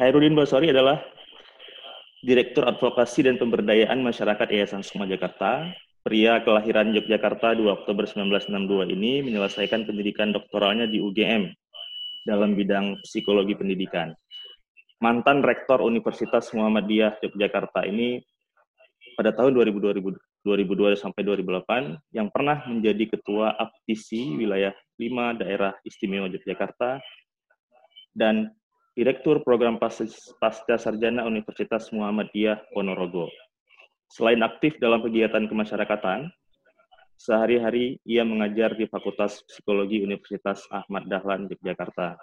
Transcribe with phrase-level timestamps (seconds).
[0.00, 1.04] Hairudin Basori adalah
[2.24, 5.68] Direktur Advokasi dan Pemberdayaan Masyarakat Yayasan Sukma Jakarta.
[6.00, 11.52] Pria kelahiran Yogyakarta 2 Oktober 1962 ini menyelesaikan pendidikan doktoralnya di UGM
[12.24, 14.16] dalam bidang psikologi pendidikan.
[15.04, 18.24] Mantan Rektor Universitas Muhammadiyah Yogyakarta ini
[19.12, 19.76] pada tahun 2000,
[20.40, 26.96] 2002 sampai 2008 yang pernah menjadi ketua APTISI wilayah 5 daerah istimewa Yogyakarta
[28.16, 28.56] dan
[28.92, 33.32] Direktur Program Pasca Sarjana Universitas Muhammadiyah Ponorogo.
[34.12, 36.28] Selain aktif dalam kegiatan kemasyarakatan,
[37.16, 42.20] sehari-hari ia mengajar di Fakultas Psikologi Universitas Ahmad Dahlan Yogyakarta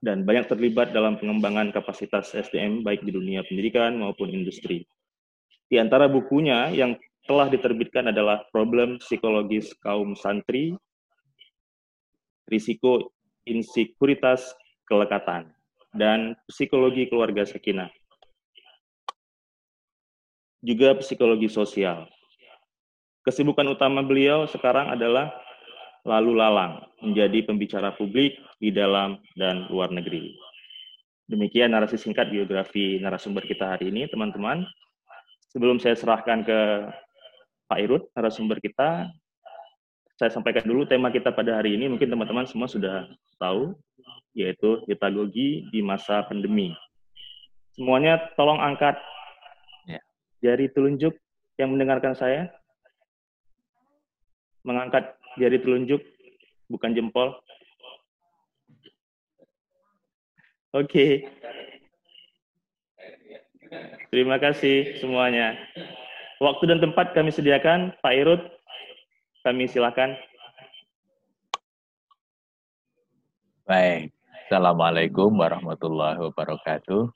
[0.00, 4.88] dan banyak terlibat dalam pengembangan kapasitas SDM baik di dunia pendidikan maupun industri.
[5.68, 6.96] Di antara bukunya yang
[7.28, 10.72] telah diterbitkan adalah Problem Psikologis Kaum Santri,
[12.48, 13.12] Risiko
[13.44, 14.56] Insekuritas
[14.88, 15.52] Kelekatan,
[15.92, 17.92] dan Psikologi Keluarga Sakinah
[20.62, 22.06] juga psikologi sosial.
[23.26, 25.34] Kesibukan utama beliau sekarang adalah
[26.06, 30.34] lalu lalang, menjadi pembicara publik di dalam dan luar negeri.
[31.26, 34.66] Demikian narasi singkat biografi narasumber kita hari ini, teman-teman.
[35.54, 36.58] Sebelum saya serahkan ke
[37.70, 39.10] Pak Irut, narasumber kita,
[40.22, 43.10] saya sampaikan dulu tema kita pada hari ini, mungkin teman-teman semua sudah
[43.42, 43.74] tahu,
[44.38, 46.70] yaitu pedagogi di masa pandemi.
[47.74, 49.02] Semuanya tolong angkat
[50.38, 51.18] jari telunjuk
[51.58, 52.54] yang mendengarkan saya?
[54.62, 55.98] Mengangkat jari telunjuk,
[56.70, 57.34] bukan jempol.
[60.70, 60.86] Oke.
[60.86, 61.12] Okay.
[64.14, 65.58] Terima kasih semuanya.
[66.38, 67.98] Waktu dan tempat kami sediakan.
[67.98, 68.42] Pak Irut,
[69.42, 70.14] kami silakan.
[73.66, 74.14] Baik.
[74.46, 77.10] Assalamualaikum warahmatullahi wabarakatuh.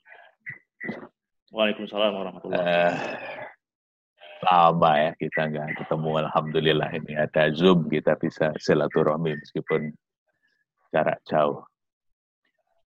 [1.55, 2.91] Waalaikumsalam warahmatullahi wabarakatuh.
[2.91, 3.25] Uh,
[4.43, 6.11] lama ya kita nggak ketemu.
[6.27, 9.95] Alhamdulillah ini ada Zoom kita bisa silaturahmi meskipun
[10.91, 11.63] jarak jauh.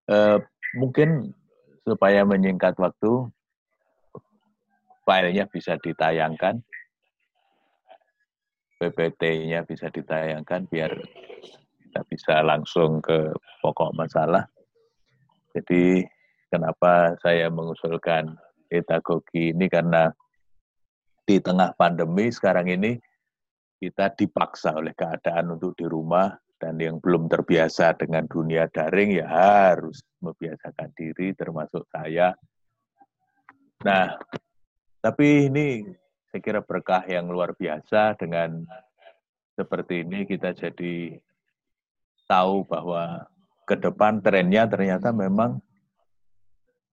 [0.06, 0.38] Uh,
[0.78, 1.34] mungkin
[1.81, 3.30] supaya menyingkat waktu,
[5.07, 6.62] filenya bisa ditayangkan,
[8.81, 10.90] PPT-nya bisa ditayangkan biar
[11.86, 13.30] kita bisa langsung ke
[13.62, 14.50] pokok masalah.
[15.53, 16.02] Jadi
[16.50, 18.34] kenapa saya mengusulkan
[18.66, 20.09] pedagogi ini karena
[21.22, 22.97] di tengah pandemi sekarang ini
[23.78, 29.28] kita dipaksa oleh keadaan untuk di rumah dan yang belum terbiasa dengan dunia daring ya
[29.30, 32.34] harus membiasakan diri termasuk saya.
[33.81, 34.13] Nah,
[35.02, 35.81] tapi ini
[36.31, 38.64] saya kira berkah yang luar biasa dengan
[39.59, 41.19] seperti ini kita jadi
[42.24, 43.28] tahu bahwa
[43.68, 45.59] ke depan trennya ternyata memang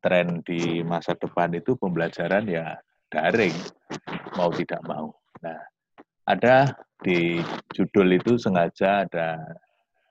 [0.02, 2.74] tren di masa depan itu pembelajaran ya
[3.08, 3.54] daring,
[4.34, 5.14] mau tidak mau.
[5.38, 5.58] Nah,
[6.26, 7.38] ada di
[7.72, 9.38] judul itu sengaja ada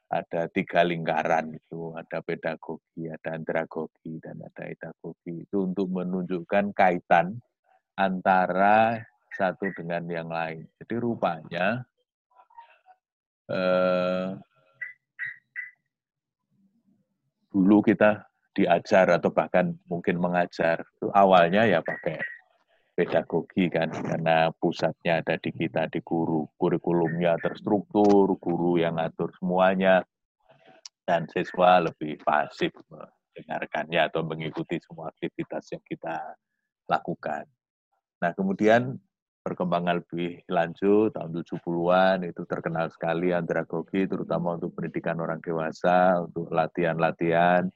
[0.08, 5.44] ada tiga lingkaran itu, ada pedagogi, ada andragogi, dan ada edagogi.
[5.44, 7.36] Itu untuk menunjukkan kaitan
[8.00, 9.04] antara
[9.38, 10.66] satu dengan yang lain.
[10.82, 11.86] Jadi rupanya
[13.54, 14.34] eh,
[17.54, 18.26] dulu kita
[18.58, 22.18] diajar atau bahkan mungkin mengajar itu awalnya ya pakai
[22.98, 30.02] pedagogi kan karena pusatnya ada di kita di guru kurikulumnya terstruktur guru yang ngatur semuanya
[31.06, 36.18] dan siswa lebih pasif mendengarkannya atau mengikuti semua aktivitas yang kita
[36.90, 37.46] lakukan.
[38.18, 38.98] Nah kemudian
[39.48, 46.52] perkembangan lebih lanjut tahun 70-an itu terkenal sekali andragogi terutama untuk pendidikan orang dewasa untuk
[46.52, 47.72] latihan-latihan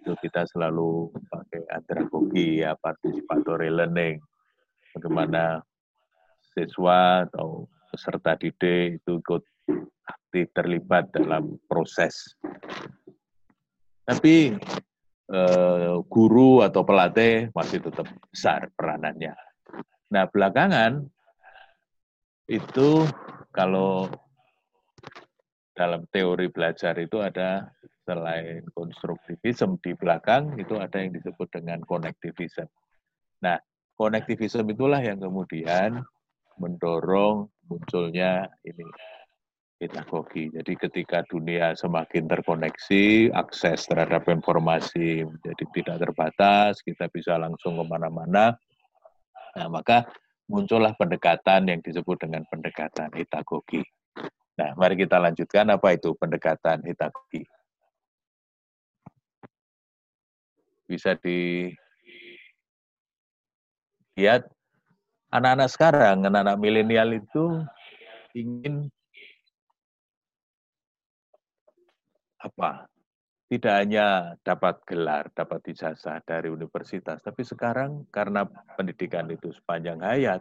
[0.00, 4.16] itu kita selalu pakai andragogi ya participatory learning
[4.96, 5.60] bagaimana
[6.56, 9.44] siswa atau peserta didik itu ikut
[10.08, 12.32] aktif terlibat dalam proses.
[14.08, 14.56] Tapi
[15.30, 19.49] eh, guru atau pelatih masih tetap besar peranannya
[20.10, 21.06] nah belakangan
[22.50, 23.06] itu
[23.54, 24.10] kalau
[25.78, 27.70] dalam teori belajar itu ada
[28.02, 32.66] selain konstruktivisme di belakang itu ada yang disebut dengan konektivisme.
[33.40, 33.56] Nah,
[33.94, 36.02] konektivisme itulah yang kemudian
[36.58, 38.84] mendorong munculnya ini
[39.80, 40.52] pedagogi.
[40.52, 47.84] Jadi ketika dunia semakin terkoneksi, akses terhadap informasi menjadi tidak terbatas, kita bisa langsung ke
[47.88, 48.58] mana-mana,
[49.56, 50.06] nah maka
[50.50, 53.86] muncullah pendekatan yang disebut dengan pendekatan pedagogi.
[54.58, 57.46] Nah, mari kita lanjutkan apa itu pendekatan pedagogi.
[60.90, 61.78] bisa dilihat
[65.30, 67.62] anak-anak sekarang, anak-anak milenial itu
[68.34, 68.90] ingin
[72.42, 72.89] apa?
[73.50, 78.46] Tidak hanya dapat gelar, dapat ijazah dari universitas, tapi sekarang karena
[78.78, 80.38] pendidikan itu sepanjang hayat,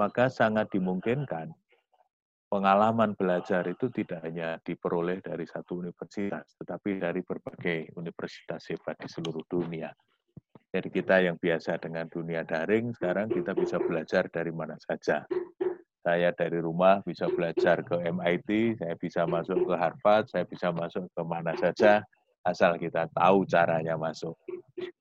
[0.00, 1.52] maka sangat dimungkinkan
[2.48, 9.08] pengalaman belajar itu tidak hanya diperoleh dari satu universitas, tetapi dari berbagai universitas hebat di
[9.12, 9.92] seluruh dunia.
[10.72, 15.28] Jadi kita yang biasa dengan dunia daring, sekarang kita bisa belajar dari mana saja.
[16.00, 21.04] Saya dari rumah bisa belajar ke MIT, saya bisa masuk ke Harvard, saya bisa masuk
[21.12, 22.00] ke mana saja,
[22.44, 24.36] asal kita tahu caranya masuk.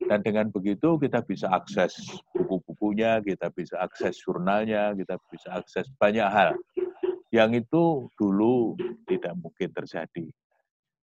[0.09, 1.95] Dan dengan begitu kita bisa akses
[2.33, 6.57] buku-bukunya, kita bisa akses jurnalnya, kita bisa akses banyak hal.
[7.29, 8.73] Yang itu dulu
[9.05, 10.25] tidak mungkin terjadi.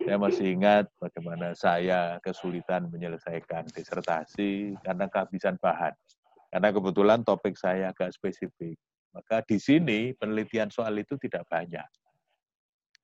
[0.01, 5.93] Saya masih ingat bagaimana saya kesulitan menyelesaikan disertasi karena kehabisan bahan.
[6.49, 8.79] Karena kebetulan topik saya agak spesifik.
[9.13, 11.85] Maka di sini penelitian soal itu tidak banyak.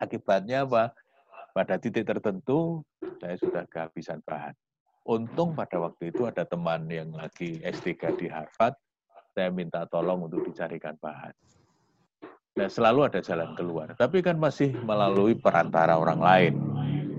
[0.01, 0.93] Akibatnya apa?
[1.53, 2.81] Pada titik tertentu
[3.21, 4.57] saya sudah kehabisan bahan.
[5.05, 8.73] Untung pada waktu itu ada teman yang lagi S3 di Harvard,
[9.37, 11.35] saya minta tolong untuk dicarikan bahan.
[12.53, 13.93] Nah, selalu ada jalan keluar.
[13.97, 16.55] Tapi kan masih melalui perantara orang lain.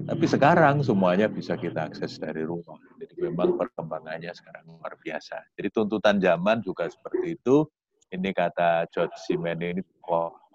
[0.03, 2.77] Tapi sekarang semuanya bisa kita akses dari rumah.
[3.00, 5.41] Jadi memang perkembangannya sekarang luar biasa.
[5.56, 7.65] Jadi tuntutan zaman juga seperti itu
[8.13, 9.81] ini kata George Simen ini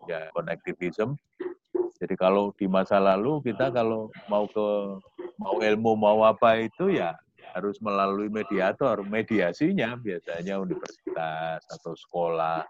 [0.06, 1.18] ya connectivism.
[1.98, 4.68] Jadi kalau di masa lalu kita kalau mau ke
[5.38, 7.14] mau ilmu mau apa itu ya
[7.54, 9.02] harus melalui mediator.
[9.02, 12.62] Mediasinya biasanya universitas atau sekolah.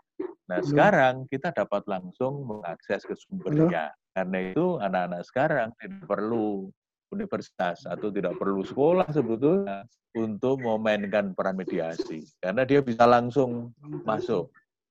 [0.49, 3.93] Nah sekarang kita dapat langsung mengakses ke sumbernya.
[4.17, 6.73] Karena itu anak-anak sekarang tidak perlu
[7.13, 9.85] universitas atau tidak perlu sekolah sebetulnya
[10.17, 12.25] untuk memainkan peran mediasi.
[12.41, 13.77] Karena dia bisa langsung
[14.09, 14.49] masuk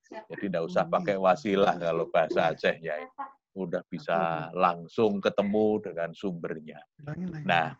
[0.07, 2.95] jadi tidak usah pakai wasilah kalau bahasa Acehnya.
[3.57, 6.77] Udah bisa langsung ketemu dengan sumbernya.
[7.41, 7.73] Nah,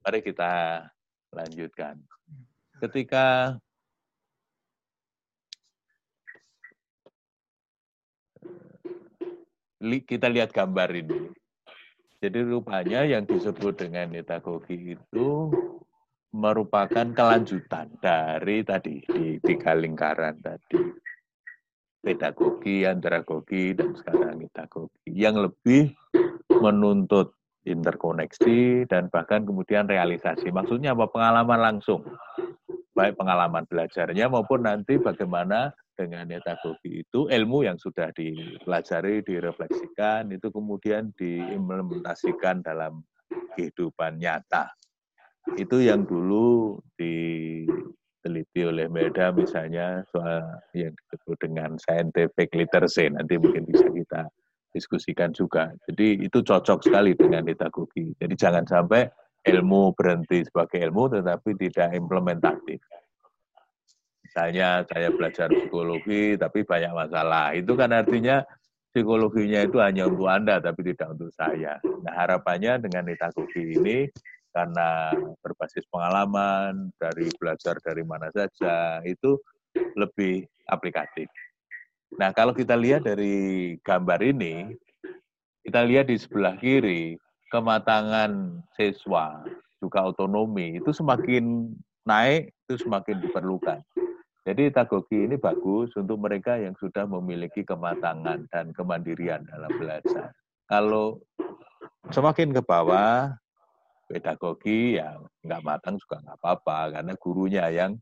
[0.00, 0.80] mari kita
[1.28, 2.00] lanjutkan.
[2.80, 3.52] Ketika
[9.82, 11.28] kita lihat gambar ini.
[12.22, 15.28] Jadi rupanya yang disebut dengan netagogi itu
[16.32, 21.01] merupakan kelanjutan dari tadi di tiga lingkaran tadi
[22.02, 25.94] pedagogi, andragogi, dan sekarang pedagogi yang lebih
[26.50, 30.50] menuntut interkoneksi dan bahkan kemudian realisasi.
[30.50, 31.06] Maksudnya apa?
[31.08, 32.02] Pengalaman langsung.
[32.92, 40.52] Baik pengalaman belajarnya maupun nanti bagaimana dengan pedagogi itu ilmu yang sudah dipelajari, direfleksikan, itu
[40.52, 43.00] kemudian diimplementasikan dalam
[43.56, 44.76] kehidupan nyata.
[45.56, 47.64] Itu yang dulu di
[48.22, 50.46] diteliti oleh Melda misalnya soal
[50.78, 54.30] yang disebut dengan scientific literacy nanti mungkin bisa kita
[54.70, 55.74] diskusikan juga.
[55.90, 58.14] Jadi itu cocok sekali dengan pedagogi.
[58.22, 59.10] Jadi jangan sampai
[59.42, 62.78] ilmu berhenti sebagai ilmu tetapi tidak implementatif.
[64.22, 67.52] Misalnya saya belajar psikologi tapi banyak masalah.
[67.58, 68.46] Itu kan artinya
[68.94, 71.82] psikologinya itu hanya untuk Anda tapi tidak untuk saya.
[72.06, 74.06] Nah harapannya dengan pedagogi ini
[74.52, 79.40] karena berbasis pengalaman, dari belajar dari mana saja, itu
[79.96, 81.26] lebih aplikatif.
[82.20, 84.76] Nah, kalau kita lihat dari gambar ini,
[85.64, 87.16] kita lihat di sebelah kiri,
[87.48, 89.40] kematangan siswa,
[89.80, 91.72] juga otonomi, itu semakin
[92.04, 93.80] naik, itu semakin diperlukan.
[94.42, 100.34] Jadi tagogi ini bagus untuk mereka yang sudah memiliki kematangan dan kemandirian dalam belajar.
[100.66, 101.22] Kalau
[102.10, 103.30] semakin ke bawah,
[104.12, 107.92] pedagogi yang nggak matang juga nggak apa-apa karena gurunya yang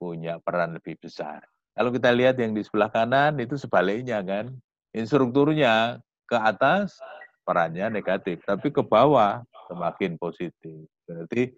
[0.00, 1.44] punya peran lebih besar.
[1.76, 4.52] Kalau kita lihat yang di sebelah kanan itu sebaliknya kan,
[4.96, 6.96] instrukturnya ke atas
[7.44, 10.88] perannya negatif, tapi ke bawah semakin positif.
[11.04, 11.52] Berarti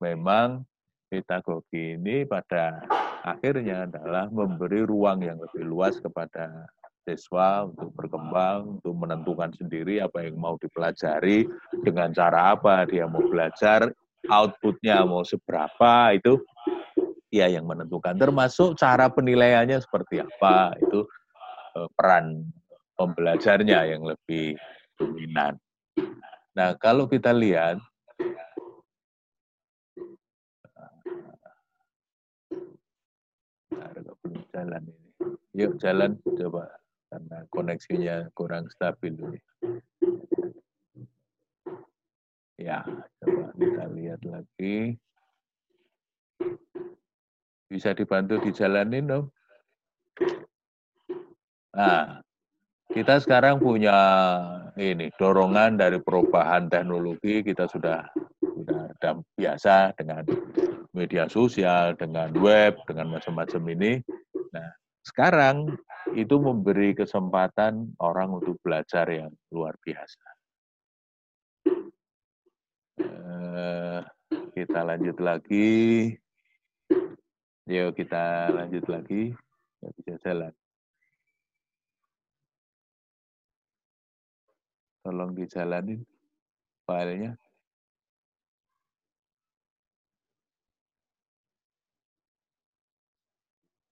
[0.00, 0.64] memang
[1.08, 2.84] pedagogi ini pada
[3.24, 6.68] akhirnya adalah memberi ruang yang lebih luas kepada
[7.08, 11.48] siswa untuk berkembang, untuk menentukan sendiri apa yang mau dipelajari,
[11.80, 13.88] dengan cara apa dia mau belajar,
[14.28, 16.36] outputnya mau seberapa, itu
[17.32, 18.12] dia yang menentukan.
[18.20, 21.08] Termasuk cara penilaiannya seperti apa, itu
[21.80, 22.44] eh, peran
[23.00, 24.60] pembelajarnya yang lebih
[25.00, 25.56] dominan.
[26.52, 27.80] Nah, kalau kita lihat,
[34.28, 35.08] belum jalan ini.
[35.58, 36.77] Yuk jalan coba
[37.08, 39.40] karena koneksinya kurang stabil ini.
[42.58, 42.84] Ya,
[43.22, 44.98] coba kita lihat lagi.
[47.68, 49.26] Bisa dibantu dijalanin dong.
[51.76, 52.24] Nah,
[52.90, 53.94] kita sekarang punya
[54.74, 58.08] ini dorongan dari perubahan teknologi kita sudah
[58.58, 60.26] sudah biasa dengan
[60.90, 64.02] media sosial, dengan web, dengan macam-macam ini.
[64.50, 64.68] Nah,
[65.06, 65.78] sekarang
[66.16, 70.26] itu memberi kesempatan orang untuk belajar yang luar biasa.
[72.98, 74.00] Eh,
[74.56, 76.12] kita lanjut lagi.
[77.68, 79.36] Yuk kita lanjut lagi.
[80.00, 80.52] Bisa jalan.
[85.04, 86.00] Tolong dijalanin
[86.88, 87.36] filenya.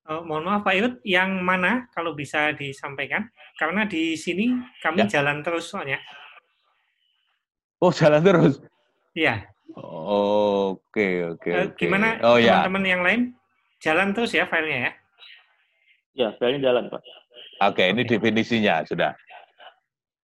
[0.06, 3.26] Uh, mohon maaf Pak Yud, yang mana kalau bisa disampaikan?
[3.58, 5.18] Karena di sini kami ya.
[5.18, 5.98] jalan terus soalnya.
[7.82, 8.62] Oh jalan terus?
[9.18, 9.50] Iya.
[9.74, 11.50] Oke oke.
[11.50, 12.62] Uh, gimana oh, ya.
[12.62, 12.90] teman-teman ya.
[12.94, 13.20] yang lain?
[13.82, 14.92] Jalan terus ya filenya ya?
[16.14, 17.02] Ya filenya jalan Pak.
[17.02, 17.10] Oke
[17.74, 19.10] okay, ini definisinya sudah.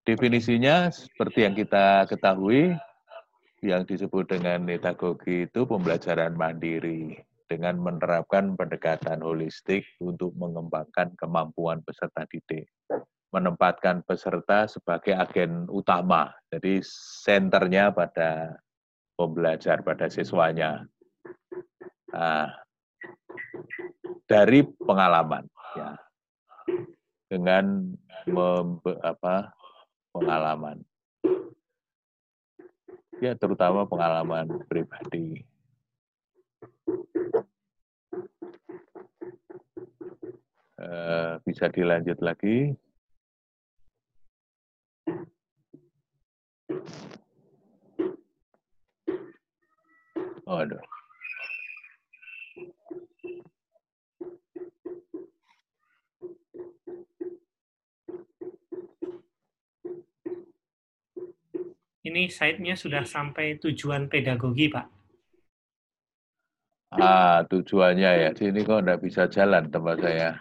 [0.06, 2.70] Definisinya seperti yang kita ketahui,
[3.66, 7.18] yang disebut dengan netagogi itu pembelajaran mandiri
[7.52, 12.64] dengan menerapkan pendekatan holistik untuk mengembangkan kemampuan peserta didik.
[13.28, 16.80] Menempatkan peserta sebagai agen utama, jadi
[17.20, 18.56] senternya pada
[19.16, 20.84] pembelajar, pada siswanya.
[22.12, 22.48] Nah,
[24.28, 25.44] dari pengalaman,
[25.76, 25.96] ya,
[27.28, 27.96] dengan
[28.28, 29.52] membe, apa,
[30.12, 30.84] pengalaman,
[33.20, 35.40] ya terutama pengalaman pribadi
[40.82, 42.74] Uh, bisa dilanjut lagi.
[50.42, 50.60] Oh.
[62.02, 65.01] Ini site-nya sudah sampai tujuan pedagogi, Pak.
[66.92, 68.30] Ah, tujuannya ya.
[68.36, 70.36] Sini kok enggak bisa jalan tempat saya.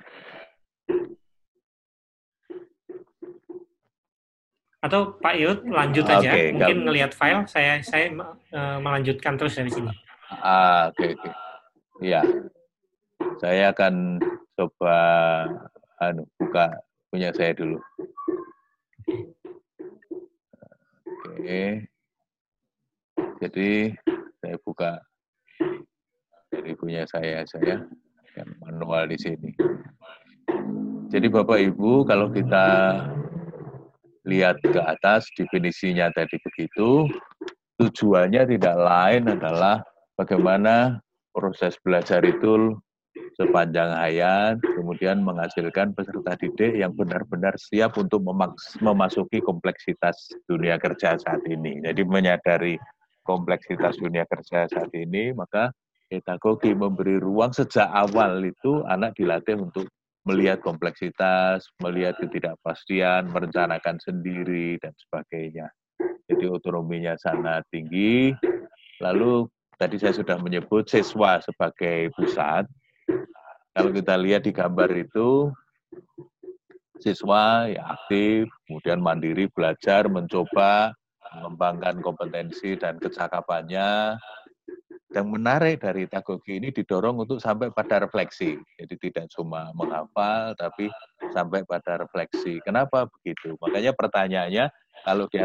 [4.81, 8.09] Atau Pak Yud lanjut aja, okay, mungkin ngelihat file, saya saya
[8.49, 9.93] uh, melanjutkan terus dari sini.
[10.41, 11.21] Ah, oke okay, oke.
[11.21, 11.33] Okay.
[12.01, 12.21] Iya.
[13.37, 14.17] Saya akan
[14.57, 14.97] coba
[16.01, 16.81] anu buka
[17.13, 17.77] punya saya dulu.
[21.29, 21.37] Oke.
[21.45, 21.69] Okay.
[23.37, 23.69] Jadi
[24.41, 24.97] saya buka
[26.51, 27.79] dari punya saya saya
[28.35, 29.55] yang manual di sini.
[31.07, 32.67] Jadi Bapak Ibu kalau kita
[34.27, 37.07] lihat ke atas definisinya tadi begitu,
[37.79, 39.81] tujuannya tidak lain adalah
[40.19, 40.99] bagaimana
[41.31, 42.75] proses belajar itu
[43.35, 48.23] sepanjang hayat, kemudian menghasilkan peserta didik yang benar-benar siap untuk
[48.79, 51.83] memasuki kompleksitas dunia kerja saat ini.
[51.83, 52.75] Jadi menyadari
[53.27, 55.71] kompleksitas dunia kerja saat ini, maka
[56.11, 59.87] pedagogi memberi ruang sejak awal itu anak dilatih untuk
[60.27, 65.71] melihat kompleksitas, melihat ketidakpastian, merencanakan sendiri, dan sebagainya.
[66.27, 68.35] Jadi otonominya sangat tinggi.
[68.99, 69.47] Lalu
[69.79, 72.67] tadi saya sudah menyebut siswa sebagai pusat.
[73.71, 75.49] Kalau kita lihat di gambar itu,
[76.99, 80.93] siswa ya aktif, kemudian mandiri belajar, mencoba,
[81.33, 84.19] mengembangkan kompetensi dan kecakapannya,
[85.11, 88.55] yang menarik dari tagogi ini didorong untuk sampai pada refleksi.
[88.79, 90.87] Jadi tidak cuma menghafal, tapi
[91.35, 92.63] sampai pada refleksi.
[92.63, 93.59] Kenapa begitu?
[93.59, 94.71] Makanya pertanyaannya,
[95.03, 95.37] kalau di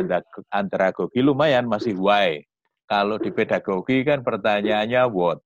[0.54, 2.38] andragogi lumayan masih why.
[2.86, 5.42] Kalau di pedagogi kan pertanyaannya what.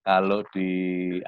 [0.00, 0.70] Kalau di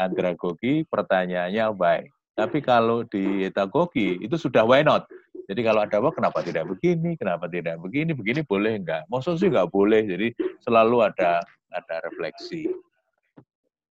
[0.01, 2.01] andragogi pertanyaannya why.
[2.33, 5.05] Tapi kalau di etagogi itu sudah why not.
[5.53, 9.05] Jadi kalau ada apa, kenapa tidak begini, kenapa tidak begini, begini boleh enggak?
[9.13, 10.01] Maksudnya sih enggak boleh.
[10.09, 10.33] Jadi
[10.65, 12.69] selalu ada ada refleksi.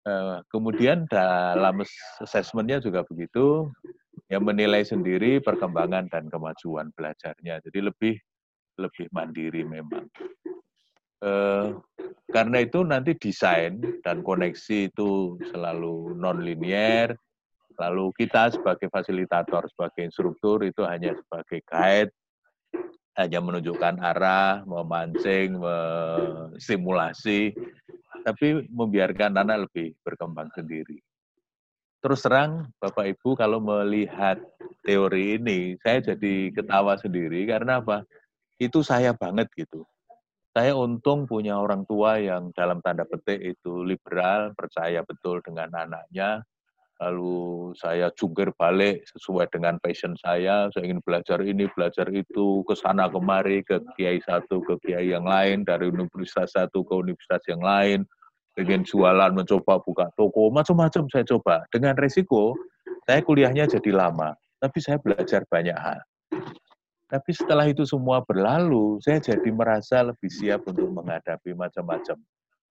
[0.01, 1.85] Eh, kemudian dalam
[2.21, 3.69] assessmentnya juga begitu,
[4.31, 7.61] yang menilai sendiri perkembangan dan kemajuan belajarnya.
[7.61, 8.15] Jadi lebih
[8.79, 10.07] lebih mandiri memang.
[11.21, 11.67] Eh,
[12.31, 17.13] karena itu nanti desain dan koneksi itu selalu non linear.
[17.77, 22.13] Lalu kita sebagai fasilitator, sebagai instruktur itu hanya sebagai guide,
[23.19, 25.59] hanya menunjukkan arah, memancing,
[26.61, 27.51] simulasi,
[28.23, 31.01] tapi membiarkan anak lebih berkembang sendiri.
[32.01, 34.41] Terus terang, Bapak Ibu, kalau melihat
[34.81, 38.01] teori ini, saya jadi ketawa sendiri karena apa?
[38.57, 39.85] Itu saya banget gitu.
[40.51, 46.43] saya untung punya orang tua yang dalam tanda petik itu liberal, percaya betul dengan anaknya.
[47.01, 50.69] Lalu saya jungkir balik sesuai dengan passion saya.
[50.69, 55.25] Saya ingin belajar ini, belajar itu, ke sana kemari, ke kiai satu, ke kiai yang
[55.25, 58.05] lain, dari universitas satu ke universitas yang lain.
[58.53, 61.65] Ingin jualan, mencoba buka toko, macam-macam saya coba.
[61.73, 62.53] Dengan resiko,
[63.09, 64.37] saya kuliahnya jadi lama.
[64.61, 66.05] Tapi saya belajar banyak hal.
[67.09, 72.21] Tapi setelah itu semua berlalu, saya jadi merasa lebih siap untuk menghadapi macam-macam.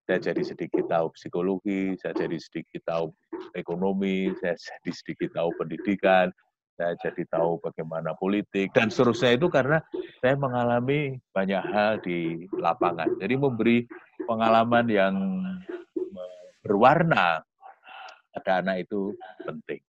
[0.10, 3.14] Saya jadi sedikit tahu psikologi, saya jadi sedikit tahu
[3.54, 6.34] ekonomi, saya jadi sedikit tahu pendidikan,
[6.74, 9.78] saya jadi tahu bagaimana politik, dan seterusnya itu karena
[10.18, 13.22] saya mengalami banyak hal di lapangan.
[13.22, 13.86] Jadi memberi
[14.26, 15.14] pengalaman yang
[16.66, 17.46] berwarna
[18.34, 19.14] pada anak itu
[19.46, 19.86] penting.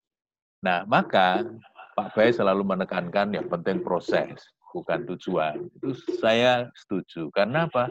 [0.60, 1.48] Nah, maka
[1.96, 4.36] Pak Bay selalu menekankan yang penting proses,
[4.76, 5.64] bukan tujuan.
[5.80, 7.32] Itu saya setuju.
[7.32, 7.88] Karena apa?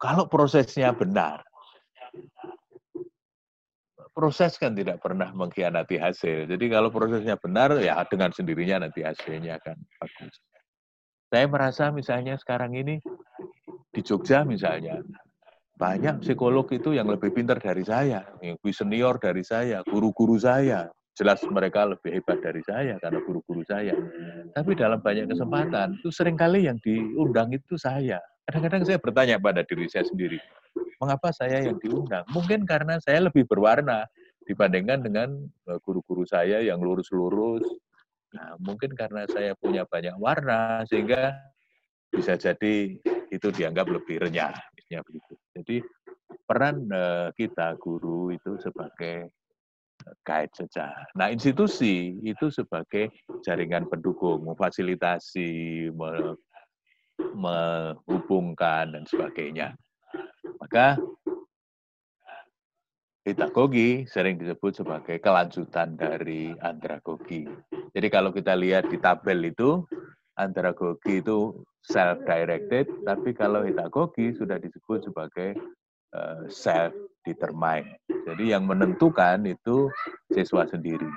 [0.00, 1.44] Kalau prosesnya benar,
[4.16, 6.48] proses kan tidak pernah mengkhianati hasil.
[6.48, 10.34] Jadi kalau prosesnya benar, ya dengan sendirinya nanti hasilnya akan bagus.
[11.30, 12.98] Saya merasa misalnya sekarang ini
[13.94, 14.98] di Jogja misalnya,
[15.78, 20.90] banyak psikolog itu yang lebih pintar dari saya, yang lebih senior dari saya, guru-guru saya,
[21.14, 23.94] jelas mereka lebih hebat dari saya karena guru-guru saya.
[24.56, 28.18] Tapi dalam banyak kesempatan itu sering kali yang diundang itu saya.
[28.50, 30.42] Kadang-kadang saya bertanya pada diri saya sendiri,
[30.98, 32.26] mengapa saya yang diundang?
[32.34, 34.10] Mungkin karena saya lebih berwarna
[34.42, 35.38] dibandingkan dengan
[35.70, 37.62] eh, guru-guru saya yang lurus-lurus.
[38.34, 41.30] Nah, mungkin karena saya punya banyak warna sehingga
[42.10, 42.98] bisa jadi
[43.30, 45.38] itu dianggap lebih renyah, begitu.
[45.54, 45.86] Jadi
[46.42, 49.30] peran eh, kita guru itu sebagai
[50.26, 50.90] kait saja.
[51.14, 53.14] Nah, institusi itu sebagai
[53.46, 55.86] jaringan pendukung, memfasilitasi,
[57.36, 59.76] menghubungkan dan sebagainya.
[60.60, 61.00] Maka
[63.20, 67.46] pedagogi sering disebut sebagai kelanjutan dari andragogi.
[67.92, 69.84] Jadi kalau kita lihat di tabel itu,
[70.40, 71.52] andragogi itu
[71.84, 75.56] self-directed, tapi kalau pedagogi sudah disebut sebagai
[76.16, 77.96] uh, self-determined.
[78.08, 79.90] Jadi yang menentukan itu
[80.32, 81.08] siswa sendiri.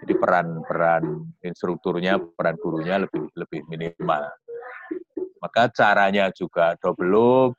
[0.00, 4.32] Jadi peran-peran instrukturnya, peran gurunya lebih lebih minimal.
[5.40, 7.56] Maka caranya juga double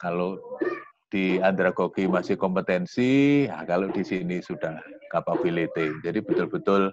[0.00, 0.40] Kalau
[1.08, 6.04] di andragogi masih kompetensi, ya kalau di sini sudah capability.
[6.04, 6.92] Jadi betul-betul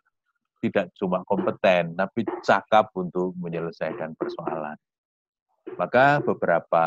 [0.63, 4.79] tidak cuma kompeten, tapi cakap untuk menyelesaikan persoalan.
[5.75, 6.85] Maka beberapa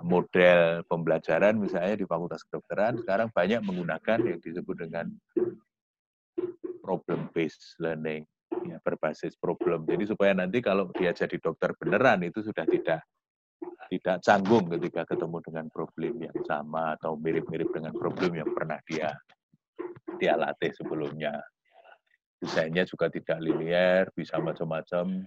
[0.00, 5.12] model pembelajaran misalnya di Fakultas Kedokteran sekarang banyak menggunakan yang disebut dengan
[6.80, 8.24] problem based learning
[8.62, 9.82] ya berbasis problem.
[9.88, 13.02] Jadi supaya nanti kalau dia jadi dokter beneran itu sudah tidak
[13.88, 19.12] tidak canggung ketika ketemu dengan problem yang sama atau mirip-mirip dengan problem yang pernah dia
[20.18, 21.42] dia latih sebelumnya.
[22.38, 25.24] Desainnya juga tidak linear, bisa macam-macam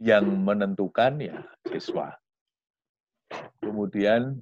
[0.00, 1.36] yang menentukan ya
[1.68, 2.16] siswa.
[3.60, 4.40] Kemudian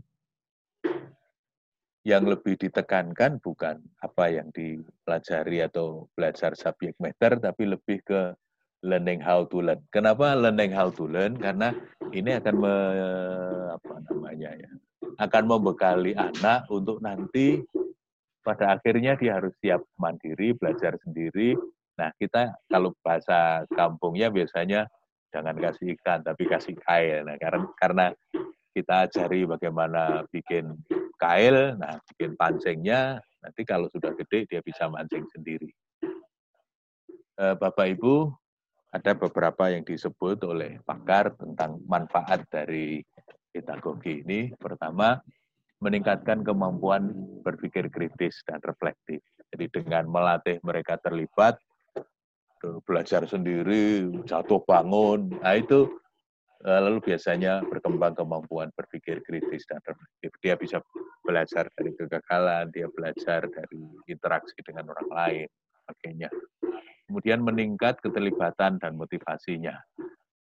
[2.04, 8.32] yang lebih ditekankan bukan apa yang dipelajari atau belajar subjek matter, tapi lebih ke
[8.80, 9.80] learning how to learn.
[9.92, 11.36] Kenapa learning how to learn?
[11.36, 11.76] Karena
[12.16, 12.74] ini akan me,
[13.76, 14.70] apa namanya ya,
[15.20, 17.60] akan membekali anak untuk nanti
[18.40, 21.52] pada akhirnya dia harus siap mandiri, belajar sendiri.
[22.00, 24.88] Nah kita kalau bahasa kampungnya biasanya
[25.30, 27.28] jangan kasih ikan tapi kasih kail.
[27.28, 28.06] Nah, karena karena
[28.70, 30.78] kita ajari bagaimana bikin
[31.18, 35.70] kail, nah bikin pancingnya, nanti kalau sudah gede dia bisa mancing sendiri.
[37.40, 38.28] Eh, Bapak Ibu,
[38.90, 43.00] ada beberapa yang disebut oleh pakar tentang manfaat dari
[43.50, 44.50] pedagogi ini.
[44.54, 45.18] Pertama,
[45.80, 47.08] meningkatkan kemampuan
[47.40, 49.24] berpikir kritis dan reflektif.
[49.50, 51.58] Jadi dengan melatih mereka terlibat
[52.84, 55.32] belajar sendiri, jatuh bangun.
[55.40, 55.88] Nah itu
[56.60, 60.30] lalu biasanya berkembang kemampuan berpikir kritis dan reflektif.
[60.44, 60.78] Dia bisa
[61.24, 65.48] belajar dari kegagalan, dia belajar dari interaksi dengan orang lain,
[65.80, 66.28] sebagainya.
[67.08, 69.74] Kemudian meningkat keterlibatan dan motivasinya,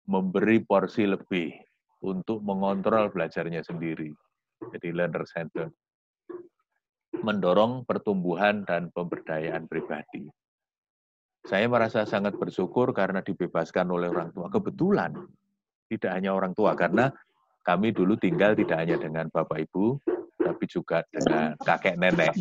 [0.06, 1.52] memberi porsi lebih
[2.06, 4.14] untuk mengontrol belajarnya sendiri.
[4.72, 5.68] Jadi learner center.
[7.24, 10.28] Mendorong pertumbuhan dan pemberdayaan pribadi
[11.44, 14.48] saya merasa sangat bersyukur karena dibebaskan oleh orang tua.
[14.48, 15.12] Kebetulan
[15.94, 17.10] tidak hanya orang tua, karena
[17.64, 19.96] kami dulu tinggal tidak hanya dengan bapak ibu,
[20.36, 22.34] tapi juga dengan kakek nenek.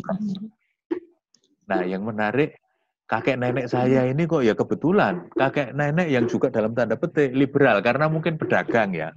[1.64, 2.60] Nah, yang menarik
[3.08, 7.80] kakek nenek saya ini kok ya kebetulan kakek nenek yang juga dalam tanda petik liberal
[7.84, 9.12] karena mungkin pedagang ya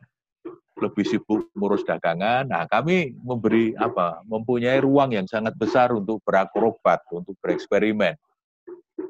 [0.77, 2.45] lebih sibuk ngurus dagangan.
[2.47, 4.21] Nah, kami memberi apa?
[4.29, 8.13] Mempunyai ruang yang sangat besar untuk berakrobat, untuk bereksperimen.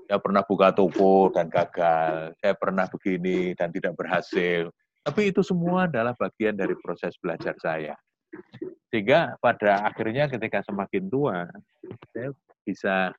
[0.07, 2.31] Saya pernah buka toko dan gagal.
[2.39, 4.71] Saya pernah begini dan tidak berhasil.
[5.03, 7.95] Tapi itu semua adalah bagian dari proses belajar saya.
[8.91, 11.47] Sehingga pada akhirnya ketika semakin tua,
[12.15, 12.31] saya
[12.63, 13.12] bisa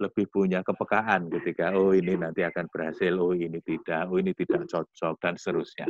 [0.00, 4.66] lebih punya kepekaan ketika oh ini nanti akan berhasil, oh ini tidak, oh ini tidak
[4.66, 5.88] cocok dan seterusnya.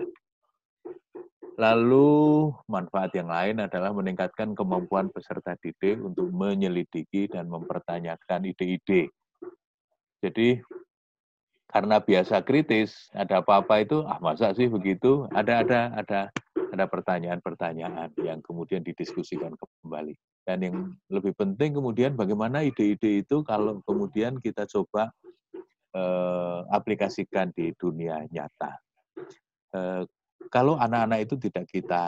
[1.61, 9.13] Lalu manfaat yang lain adalah meningkatkan kemampuan peserta didik untuk menyelidiki dan mempertanyakan ide-ide.
[10.23, 10.63] Jadi
[11.73, 15.25] karena biasa kritis, ada apa-apa itu, ah masa sih begitu?
[15.33, 16.21] Ada ada ada
[16.73, 20.13] ada pertanyaan-pertanyaan yang kemudian didiskusikan kembali.
[20.45, 20.77] Dan yang
[21.09, 25.17] lebih penting kemudian bagaimana ide-ide itu kalau kemudian kita coba
[25.97, 28.77] eh, aplikasikan di dunia nyata.
[29.73, 30.05] Eh,
[30.53, 32.05] kalau anak-anak itu tidak kita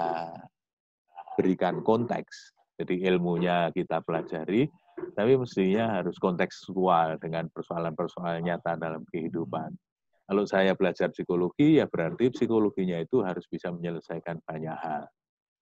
[1.40, 4.68] berikan konteks, jadi ilmunya kita pelajari,
[5.14, 9.74] tapi mestinya harus kontekstual dengan persoalan-persoalan nyata dalam kehidupan.
[10.24, 15.04] Kalau saya belajar psikologi, ya berarti psikologinya itu harus bisa menyelesaikan banyak hal.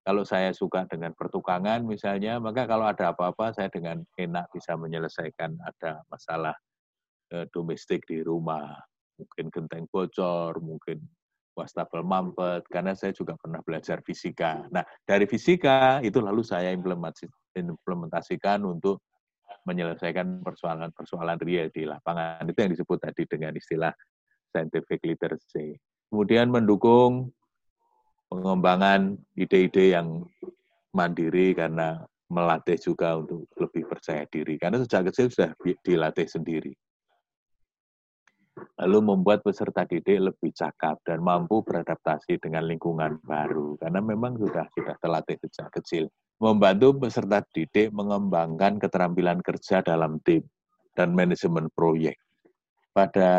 [0.03, 5.55] Kalau saya suka dengan pertukangan misalnya, maka kalau ada apa-apa saya dengan enak bisa menyelesaikan
[5.63, 6.55] ada masalah
[7.35, 8.75] eh, domestik di rumah,
[9.19, 11.03] mungkin genteng bocor, mungkin
[11.55, 14.67] wastafel mampet, karena saya juga pernah belajar fisika.
[14.75, 19.03] Nah, dari fisika itu lalu saya implementasikan untuk
[19.63, 22.43] menyelesaikan persoalan-persoalan real di lapangan.
[22.47, 23.93] Itu yang disebut tadi dengan istilah
[24.51, 25.79] scientific literacy.
[26.13, 27.33] Kemudian mendukung
[28.29, 30.29] pengembangan ide-ide yang
[30.93, 34.57] mandiri karena melatih juga untuk lebih percaya diri.
[34.57, 35.53] Karena sejak kecil sudah
[35.85, 36.73] dilatih sendiri.
[38.81, 43.81] Lalu membuat peserta didik lebih cakap dan mampu beradaptasi dengan lingkungan baru.
[43.81, 46.05] Karena memang sudah sudah terlatih sejak kecil.
[46.43, 50.43] Membantu peserta didik mengembangkan keterampilan kerja dalam tim
[50.99, 52.19] dan manajemen proyek
[52.93, 53.31] pada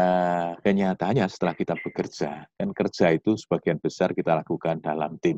[0.65, 5.37] kenyataannya setelah kita bekerja, kan kerja itu sebagian besar kita lakukan dalam tim.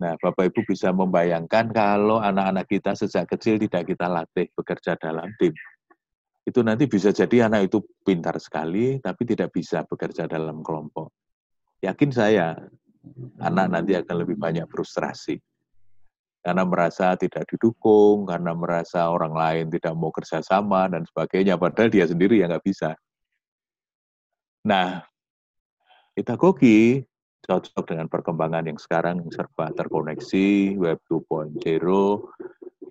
[0.00, 5.28] Nah, Bapak Ibu bisa membayangkan kalau anak-anak kita sejak kecil tidak kita latih bekerja dalam
[5.36, 5.52] tim.
[6.44, 11.12] Itu nanti bisa jadi anak itu pintar sekali, tapi tidak bisa bekerja dalam kelompok.
[11.84, 12.56] Yakin saya,
[13.44, 15.36] anak nanti akan lebih banyak frustrasi.
[16.44, 21.56] Karena merasa tidak didukung, karena merasa orang lain tidak mau kerjasama, dan sebagainya.
[21.56, 22.92] Padahal dia sendiri yang nggak bisa.
[24.68, 25.00] Nah,
[26.12, 27.00] Itagogi
[27.44, 31.64] cocok dengan perkembangan yang sekarang serba terkoneksi, Web 2.0,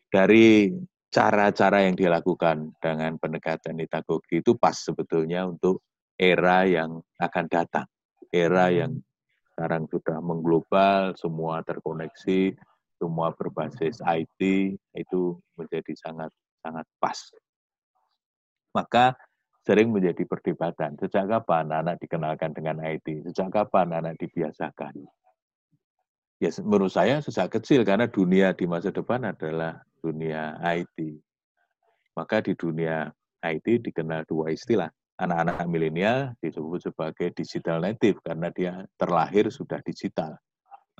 [0.09, 0.73] dari
[1.13, 5.85] cara-cara yang dilakukan dengan pendekatan Itagogi itu pas sebetulnya untuk
[6.17, 7.85] era yang akan datang.
[8.33, 8.97] Era yang
[9.53, 12.57] sekarang sudah mengglobal, semua terkoneksi,
[13.03, 14.39] semua berbasis IT,
[14.95, 15.21] itu
[15.59, 16.31] menjadi sangat
[16.63, 17.19] sangat pas.
[18.71, 19.19] Maka
[19.67, 20.95] sering menjadi perdebatan.
[21.03, 23.27] Sejak kapan anak dikenalkan dengan IT?
[23.27, 25.03] Sejak kapan anak dibiasakan?
[26.39, 31.19] Ya menurut saya sejak kecil karena dunia di masa depan adalah dunia IT.
[32.15, 33.11] Maka di dunia
[33.43, 34.87] IT dikenal dua istilah.
[35.13, 40.35] Anak-anak milenial disebut sebagai digital native karena dia terlahir sudah digital.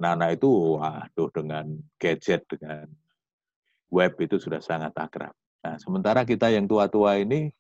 [0.02, 1.66] Anak-anak itu waduh dengan
[2.02, 2.90] gadget, dengan
[3.94, 5.34] web itu sudah sangat akrab.
[5.62, 7.54] Nah, sementara kita yang tua-tua ini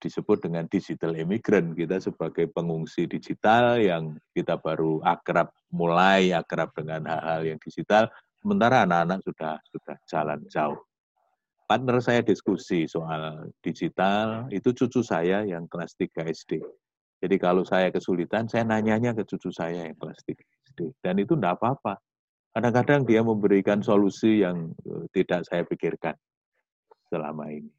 [0.00, 7.08] disebut dengan digital immigrant kita sebagai pengungsi digital yang kita baru akrab mulai akrab dengan
[7.08, 10.80] hal-hal yang digital sementara anak-anak sudah sudah jalan jauh.
[11.66, 16.62] Partner saya diskusi soal digital itu cucu saya yang kelas 3 SD
[17.16, 20.36] jadi kalau saya kesulitan saya nanyanya ke cucu saya yang kelas 3
[20.76, 21.96] SD dan itu tidak apa-apa
[22.52, 26.12] kadang-kadang dia memberikan solusi yang eh, tidak saya pikirkan
[27.08, 27.72] selama ini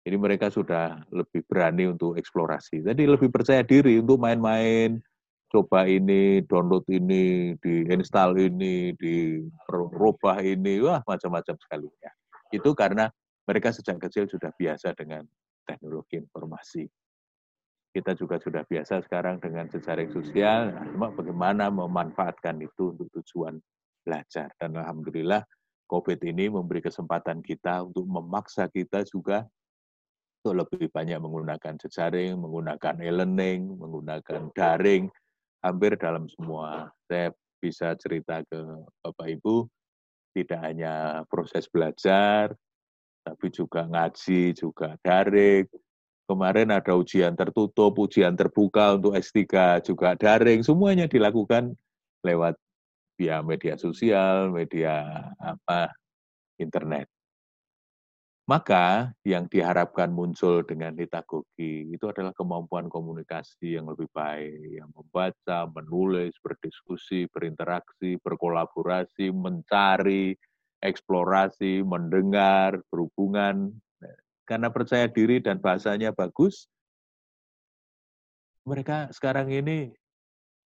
[0.00, 2.80] jadi mereka sudah lebih berani untuk eksplorasi.
[2.80, 4.96] Jadi lebih percaya diri untuk main-main,
[5.52, 11.90] coba ini, download ini, diinstal ini, dirubah ini, wah macam-macam sekali.
[12.00, 12.12] Ya.
[12.48, 13.12] Itu karena
[13.44, 15.26] mereka sejak kecil sudah biasa dengan
[15.68, 16.88] teknologi informasi.
[17.90, 23.58] Kita juga sudah biasa sekarang dengan jejaring sosial, nah, cuma bagaimana memanfaatkan itu untuk tujuan
[24.06, 24.54] belajar.
[24.62, 25.42] Dan Alhamdulillah
[25.90, 29.42] COVID ini memberi kesempatan kita untuk memaksa kita juga
[30.40, 35.12] itu lebih banyak menggunakan jejaring, menggunakan e-learning, menggunakan daring,
[35.60, 36.88] hampir dalam semua.
[37.04, 37.28] Saya
[37.60, 38.56] bisa cerita ke
[39.04, 39.68] Bapak Ibu,
[40.32, 42.56] tidak hanya proses belajar,
[43.20, 45.68] tapi juga ngaji, juga daring,
[46.30, 51.74] Kemarin ada ujian tertutup, ujian terbuka untuk S3 juga daring, semuanya dilakukan
[52.22, 52.54] lewat
[53.18, 55.90] via media sosial, media apa
[56.62, 57.10] internet.
[58.46, 65.66] Maka yang diharapkan muncul dengan hitagogi itu adalah kemampuan komunikasi yang lebih baik, yang membaca,
[65.66, 70.38] menulis, berdiskusi, berinteraksi, berkolaborasi, mencari,
[70.78, 73.74] eksplorasi, mendengar, berhubungan
[74.50, 76.66] karena percaya diri dan bahasanya bagus,
[78.66, 79.94] mereka sekarang ini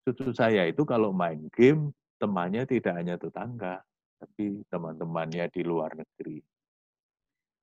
[0.03, 3.79] cucu saya itu kalau main game temannya tidak hanya tetangga,
[4.19, 6.43] tapi teman-temannya di luar negeri.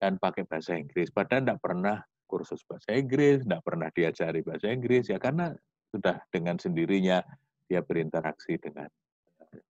[0.00, 5.12] Dan pakai bahasa Inggris, padahal tidak pernah kursus bahasa Inggris, tidak pernah diajari bahasa Inggris,
[5.12, 5.52] ya karena
[5.92, 7.20] sudah dengan sendirinya
[7.68, 8.88] dia berinteraksi dengan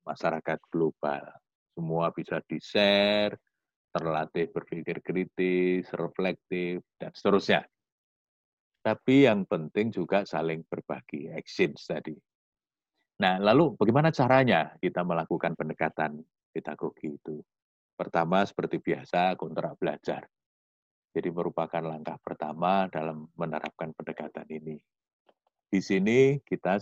[0.07, 1.27] masyarakat global.
[1.75, 3.35] Semua bisa di-share,
[3.97, 7.65] terlatih berpikir kritis, reflektif, dan seterusnya.
[8.85, 12.13] Tapi yang penting juga saling berbagi, exchange tadi.
[13.17, 16.21] Nah, lalu bagaimana caranya kita melakukan pendekatan
[16.53, 17.41] pedagogi itu?
[17.97, 20.29] Pertama, seperti biasa, kontrak belajar.
[21.17, 24.77] Jadi merupakan langkah pertama dalam menerapkan pendekatan ini.
[25.67, 26.77] Di sini kita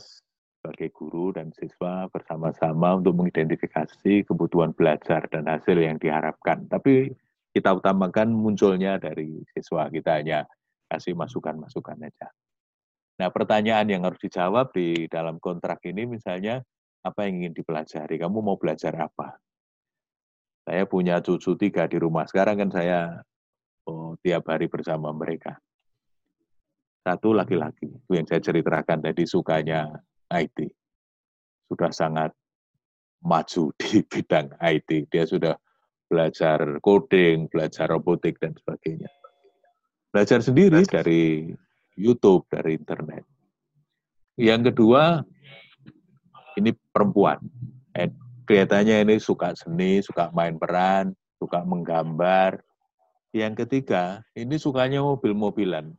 [0.64, 6.64] sebagai guru dan siswa bersama-sama untuk mengidentifikasi kebutuhan belajar dan hasil yang diharapkan.
[6.72, 7.12] Tapi
[7.52, 10.48] kita utamakan munculnya dari siswa, kita hanya
[10.88, 12.32] kasih masukan-masukan saja.
[13.20, 16.64] Nah, pertanyaan yang harus dijawab di dalam kontrak ini misalnya,
[17.04, 18.16] apa yang ingin dipelajari?
[18.16, 19.36] Kamu mau belajar apa?
[20.64, 22.24] Saya punya cucu tiga di rumah.
[22.24, 23.20] Sekarang kan saya
[23.84, 25.60] oh, tiap hari bersama mereka.
[27.04, 29.92] Satu laki-laki, itu yang saya ceritakan tadi sukanya
[30.34, 30.58] IT.
[31.70, 32.30] Sudah sangat
[33.22, 35.08] maju di bidang IT.
[35.08, 35.54] Dia sudah
[36.10, 39.10] belajar coding, belajar robotik, dan sebagainya.
[40.14, 41.50] Belajar sendiri dari
[41.98, 43.24] YouTube, dari internet.
[44.38, 45.22] Yang kedua,
[46.58, 47.42] ini perempuan.
[47.94, 48.10] Eh,
[48.46, 52.62] kelihatannya ini suka seni, suka main peran, suka menggambar.
[53.34, 55.90] Yang ketiga, ini sukanya mobil-mobilan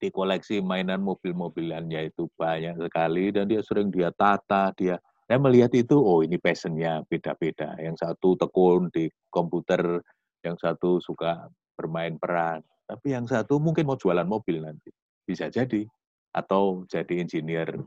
[0.00, 4.96] di koleksi mainan mobil-mobilannya itu banyak sekali dan dia sering dia tata, dia
[5.28, 7.78] saya melihat itu oh ini passionnya beda-beda.
[7.78, 10.02] Yang satu tekun di komputer,
[10.42, 11.46] yang satu suka
[11.78, 14.90] bermain peran, tapi yang satu mungkin mau jualan mobil nanti.
[15.22, 15.86] Bisa jadi
[16.34, 17.78] atau jadi engineer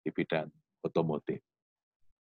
[0.00, 0.48] di bidang
[0.80, 1.42] otomotif.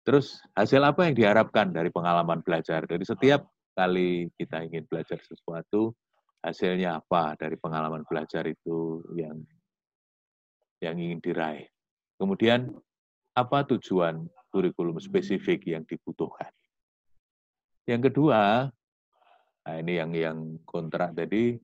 [0.02, 2.88] Terus hasil apa yang diharapkan dari pengalaman belajar?
[2.88, 3.46] Dari setiap
[3.78, 5.94] kali kita ingin belajar sesuatu,
[6.42, 9.42] hasilnya apa dari pengalaman belajar itu yang
[10.82, 11.66] yang ingin diraih.
[12.18, 12.70] Kemudian
[13.38, 16.50] apa tujuan kurikulum spesifik yang dibutuhkan.
[17.86, 18.68] Yang kedua,
[19.64, 21.56] nah ini yang yang kontrak tadi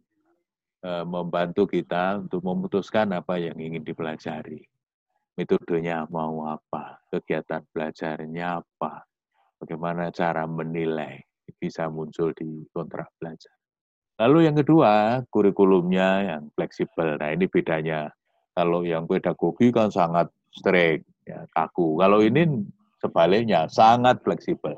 [0.86, 4.62] eh, membantu kita untuk memutuskan apa yang ingin dipelajari.
[5.33, 9.01] Metodenya mau apa, kegiatan belajarnya apa,
[9.57, 11.17] bagaimana cara menilai
[11.57, 13.62] bisa muncul di kontrak belajar.
[14.21, 17.17] Lalu yang kedua, kurikulumnya yang fleksibel.
[17.17, 18.13] Nah ini bedanya.
[18.54, 21.97] Kalau yang pedagogi kan sangat strict, ya, kaku.
[21.97, 22.45] Kalau ini
[23.02, 24.78] sebaliknya, sangat fleksibel.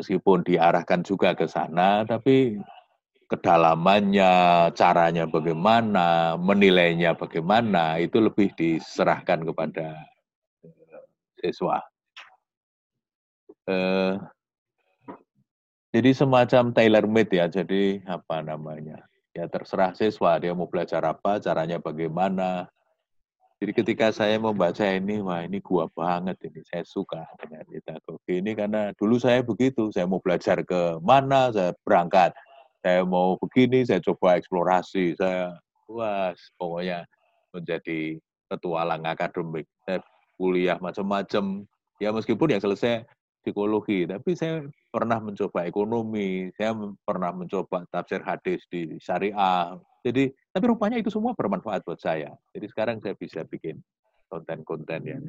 [0.00, 2.56] Meskipun diarahkan juga ke sana, tapi
[3.28, 4.32] kedalamannya,
[4.72, 9.92] caranya bagaimana, menilainya bagaimana, itu lebih diserahkan kepada
[10.64, 11.04] eh,
[11.44, 11.84] siswa.
[13.68, 14.14] Eh,
[15.96, 19.00] jadi semacam tailor made ya, jadi apa namanya?
[19.32, 22.68] Ya terserah siswa dia mau belajar apa, caranya bagaimana.
[23.56, 28.52] Jadi ketika saya membaca ini, wah ini gua banget ini, saya suka dengan pedagogi ini
[28.52, 32.36] karena dulu saya begitu, saya mau belajar ke mana, saya berangkat.
[32.84, 35.56] Saya mau begini, saya coba eksplorasi, saya
[35.88, 37.08] wah pokoknya
[37.56, 38.20] menjadi
[38.52, 39.64] petualang akademik.
[39.88, 40.04] Saya
[40.36, 41.64] kuliah macam-macam,
[41.96, 43.08] ya meskipun yang selesai
[43.46, 46.74] psikologi, tapi saya pernah mencoba ekonomi, saya
[47.06, 49.78] pernah mencoba tafsir hadis di syariah.
[50.02, 52.34] Jadi, tapi rupanya itu semua bermanfaat buat saya.
[52.50, 53.78] Jadi sekarang saya bisa bikin
[54.26, 55.22] konten-konten yang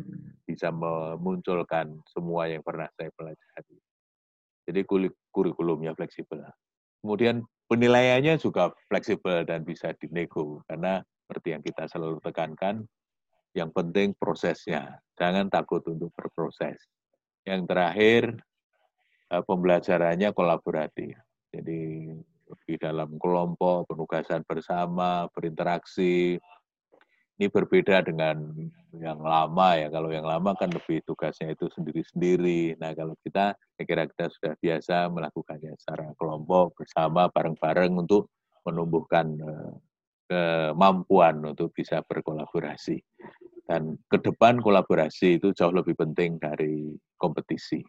[0.49, 3.77] bisa memunculkan semua yang pernah saya pelajari.
[4.65, 4.81] Jadi
[5.29, 6.41] kurikulumnya fleksibel.
[7.05, 12.81] Kemudian penilaiannya juga fleksibel dan bisa dinego karena seperti yang kita selalu tekankan,
[13.53, 14.97] yang penting prosesnya.
[15.21, 16.81] Jangan takut untuk berproses.
[17.47, 18.23] Yang terakhir,
[19.27, 21.19] Eh, pembelajarannya kolaboratif.
[21.51, 22.07] Jadi
[22.63, 26.39] di dalam kelompok, penugasan bersama, berinteraksi.
[27.37, 28.39] Ini berbeda dengan
[28.95, 29.91] yang lama ya.
[29.91, 32.79] Kalau yang lama kan lebih tugasnya itu sendiri-sendiri.
[32.79, 38.31] Nah kalau kita, saya kira kita sudah biasa melakukannya secara kelompok, bersama, bareng-bareng untuk
[38.63, 39.75] menumbuhkan uh,
[40.31, 42.95] kemampuan untuk bisa berkolaborasi.
[43.67, 47.83] Dan ke depan kolaborasi itu jauh lebih penting dari kompetisi.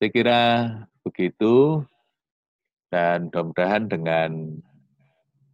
[0.00, 0.40] Saya kira
[1.04, 1.84] begitu,
[2.88, 4.56] dan mudah-mudahan dengan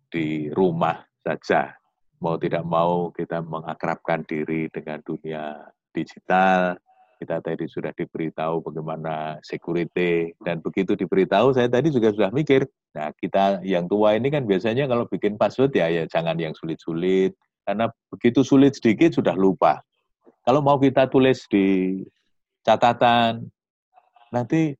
[0.06, 1.74] di rumah saja,
[2.22, 6.78] mau tidak mau kita mengakrabkan diri dengan dunia digital,
[7.18, 10.30] kita tadi sudah diberitahu bagaimana security.
[10.38, 12.68] Dan begitu diberitahu saya tadi juga sudah mikir.
[12.94, 17.34] Nah kita yang tua ini kan biasanya kalau bikin password ya ya jangan yang sulit-sulit
[17.66, 19.82] karena begitu sulit sedikit sudah lupa.
[20.46, 21.98] Kalau mau kita tulis di
[22.62, 23.50] catatan,
[24.30, 24.78] nanti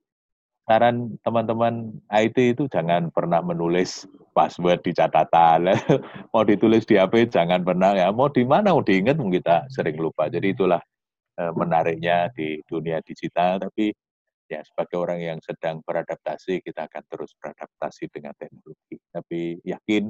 [0.63, 5.75] saran teman-teman IT itu jangan pernah menulis password di catatan.
[6.33, 8.07] mau ditulis di HP jangan pernah ya.
[8.15, 10.31] Mau di mana mau diingat kita sering lupa.
[10.31, 10.79] Jadi itulah
[11.39, 13.59] eh, menariknya di dunia digital.
[13.63, 13.91] Tapi
[14.47, 18.95] ya sebagai orang yang sedang beradaptasi kita akan terus beradaptasi dengan teknologi.
[19.11, 20.07] Tapi yakin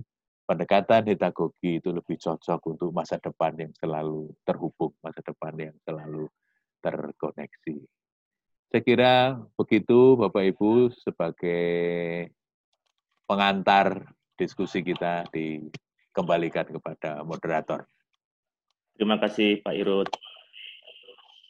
[0.48, 6.32] pendekatan pedagogi itu lebih cocok untuk masa depan yang selalu terhubung, masa depan yang selalu
[6.80, 7.78] terkoneksi.
[8.72, 9.14] Saya kira
[9.60, 11.68] begitu Bapak Ibu sebagai
[13.28, 14.08] pengantar
[14.40, 17.84] diskusi kita dikembalikan kepada moderator.
[18.96, 20.10] Terima kasih Pak Irut.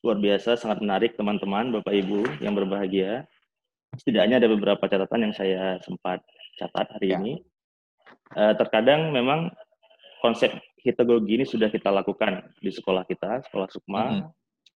[0.02, 3.30] Luar biasa, sangat menarik teman-teman, Bapak Ibu yang berbahagia.
[3.98, 6.22] Setidaknya ada beberapa catatan yang saya sempat
[6.58, 7.22] catat hari ya.
[7.22, 7.42] ini
[8.36, 9.52] uh, terkadang memang
[10.20, 14.30] konsep hitagogi ini sudah kita lakukan di sekolah kita, sekolah Sukma, mm -hmm.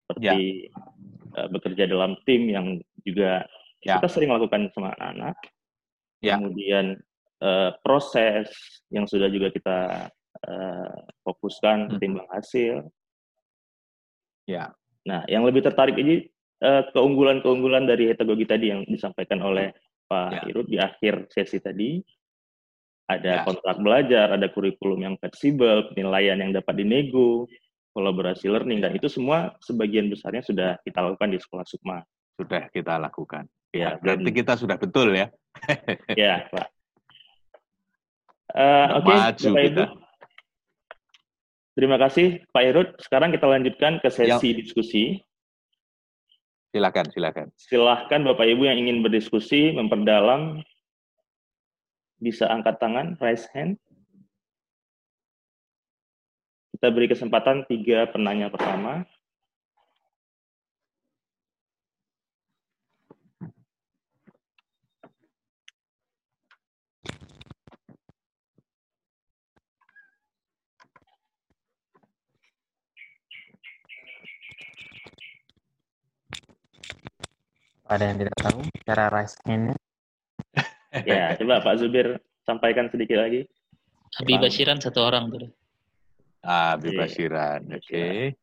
[0.06, 0.38] seperti
[0.68, 1.38] yeah.
[1.38, 2.66] uh, bekerja dalam tim yang
[3.06, 3.46] juga
[3.82, 3.98] yeah.
[3.98, 5.36] kita sering lakukan sama anak-anak.
[6.20, 6.36] Yeah.
[6.36, 7.00] Kemudian
[7.40, 8.50] uh, proses
[8.90, 9.78] yang sudah juga kita
[10.44, 12.26] uh, fokuskan mm -hmm.
[12.34, 12.74] hasil.
[14.50, 14.74] Ya.
[15.06, 16.28] Nah, yang lebih tertarik ini
[16.60, 19.72] keunggulan-keunggulan dari hitagogi tadi yang disampaikan oleh
[20.10, 20.42] Pak ya.
[20.50, 22.02] Irut di akhir sesi tadi
[23.10, 23.46] ada ya.
[23.46, 27.50] kontrak belajar, ada kurikulum yang fleksibel, penilaian yang dapat dinego,
[27.90, 31.98] kolaborasi learning, dan itu semua sebagian besarnya sudah kita lakukan di sekolah Sukma.
[32.38, 33.50] Sudah kita lakukan.
[33.74, 35.26] Ya, berarti kita sudah betul ya.
[36.14, 36.66] ya, Pak.
[38.50, 39.84] Uh, Oke, okay, Bapak Ibu.
[41.78, 42.88] Terima kasih Pak Irut.
[42.98, 44.58] Sekarang kita lanjutkan ke sesi yang...
[44.58, 45.04] diskusi.
[46.70, 47.46] Silakan, silakan.
[47.58, 50.62] Silakan Bapak Ibu yang ingin berdiskusi, memperdalam
[52.20, 53.80] bisa angkat tangan, raise hand.
[56.76, 59.08] Kita beri kesempatan tiga penanya pertama.
[77.90, 79.74] Ada yang tidak tahu cara raise hand
[80.92, 83.46] ya, coba Pak Zubir sampaikan sedikit lagi.
[84.18, 85.50] Abi Basiran satu orang tuh.
[86.42, 86.98] Ah, Abi iya.
[87.06, 87.84] Basiran, oke.
[87.86, 88.34] Okay.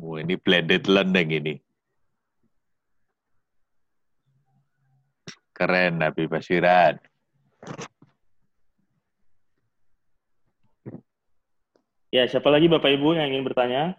[0.00, 1.54] Oh, ini blended learning ini.
[5.56, 7.00] Keren, Abi Basiran.
[12.12, 13.96] Ya, siapa lagi Bapak Ibu yang ingin bertanya?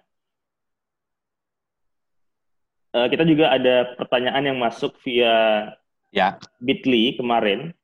[2.96, 5.70] Uh, kita juga ada pertanyaan yang masuk via
[6.18, 6.42] ya.
[6.58, 7.78] Bitly kemarin.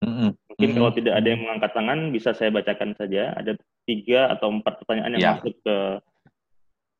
[0.00, 0.30] Mm-hmm.
[0.32, 0.76] Mungkin mm-hmm.
[0.80, 3.36] kalau tidak ada yang mengangkat tangan, bisa saya bacakan saja.
[3.36, 5.32] Ada tiga atau empat pertanyaan yang ya.
[5.36, 5.76] masuk ke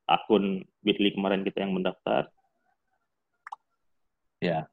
[0.07, 2.29] akun Bitly kemarin kita yang mendaftar.
[4.37, 4.69] Ya.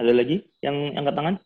[0.00, 1.36] Ada lagi yang angkat tangan?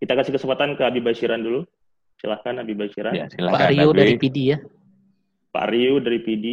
[0.00, 1.68] Kita kasih kesempatan ke Abi Bashiran dulu.
[2.16, 3.12] Silahkan Abi Bashiran.
[3.12, 4.58] Ya, silahkan, Pak Rio dari PD ya.
[5.52, 6.46] Pak Rio dari PD.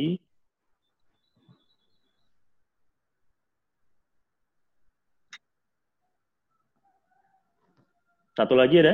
[8.37, 8.93] Satu lagi ada?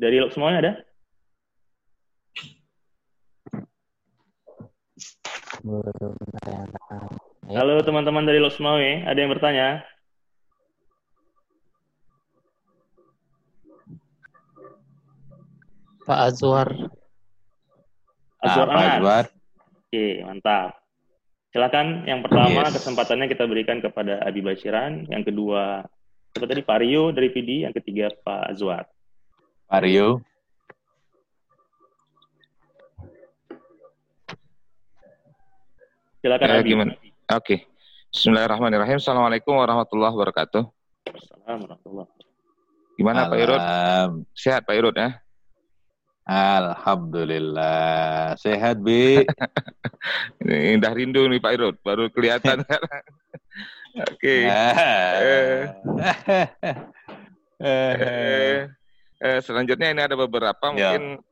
[0.00, 0.72] Dari semuanya ada?
[7.52, 9.84] Halo teman-teman dari Lok Semawe, ada yang bertanya?
[16.08, 16.72] Pak Azwar.
[18.40, 19.24] Azwar Pak Azwar.
[19.84, 20.80] Oke, mantap.
[21.52, 22.80] Silakan yang pertama yes.
[22.80, 25.84] kesempatannya kita berikan kepada Abi Bashiran, yang kedua
[26.36, 28.84] Siapa tadi Pak Rio dari PD, yang ketiga Pak Azwar.
[29.72, 30.20] Pak Rio.
[36.20, 36.60] Silakan ya?
[36.60, 36.92] Oke.
[37.32, 37.58] Okay.
[38.12, 39.00] Bismillahirrahmanirrahim.
[39.00, 40.60] Assalamualaikum warahmatullahi wabarakatuh.
[41.08, 42.04] Assalamualaikum
[43.00, 43.62] Gimana Pak Irut?
[44.36, 45.16] Sehat Pak Irut ya?
[46.26, 48.34] Alhamdulillah.
[48.34, 49.22] Sehat, Bi.
[50.42, 51.78] Ini indah rindu nih Pak Irut.
[51.86, 52.66] Baru kelihatan.
[54.10, 54.44] Oke.
[54.44, 55.60] Eh,
[57.62, 58.68] eh,
[59.22, 60.92] eh, selanjutnya ini ada beberapa ya.
[60.92, 61.24] mungkin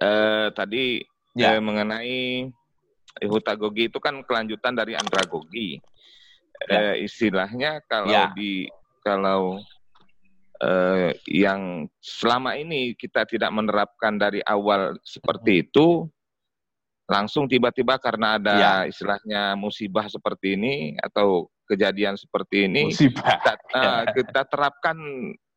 [0.00, 1.04] eh, tadi
[1.36, 1.52] ya.
[1.52, 2.48] eh, mengenai
[3.28, 5.76] hutagogi itu kan kelanjutan dari andragogi.
[6.70, 6.94] Ya.
[6.96, 8.32] Eh, istilahnya kalau ya.
[8.32, 8.72] di
[9.04, 9.60] kalau
[10.62, 16.06] eh, yang selama ini kita tidak menerapkan dari awal seperti itu,
[17.10, 18.74] langsung tiba-tiba karena ada ya.
[18.86, 23.36] istilahnya musibah seperti ini atau kejadian seperti ini musibah.
[23.36, 24.96] Kita, uh, kita terapkan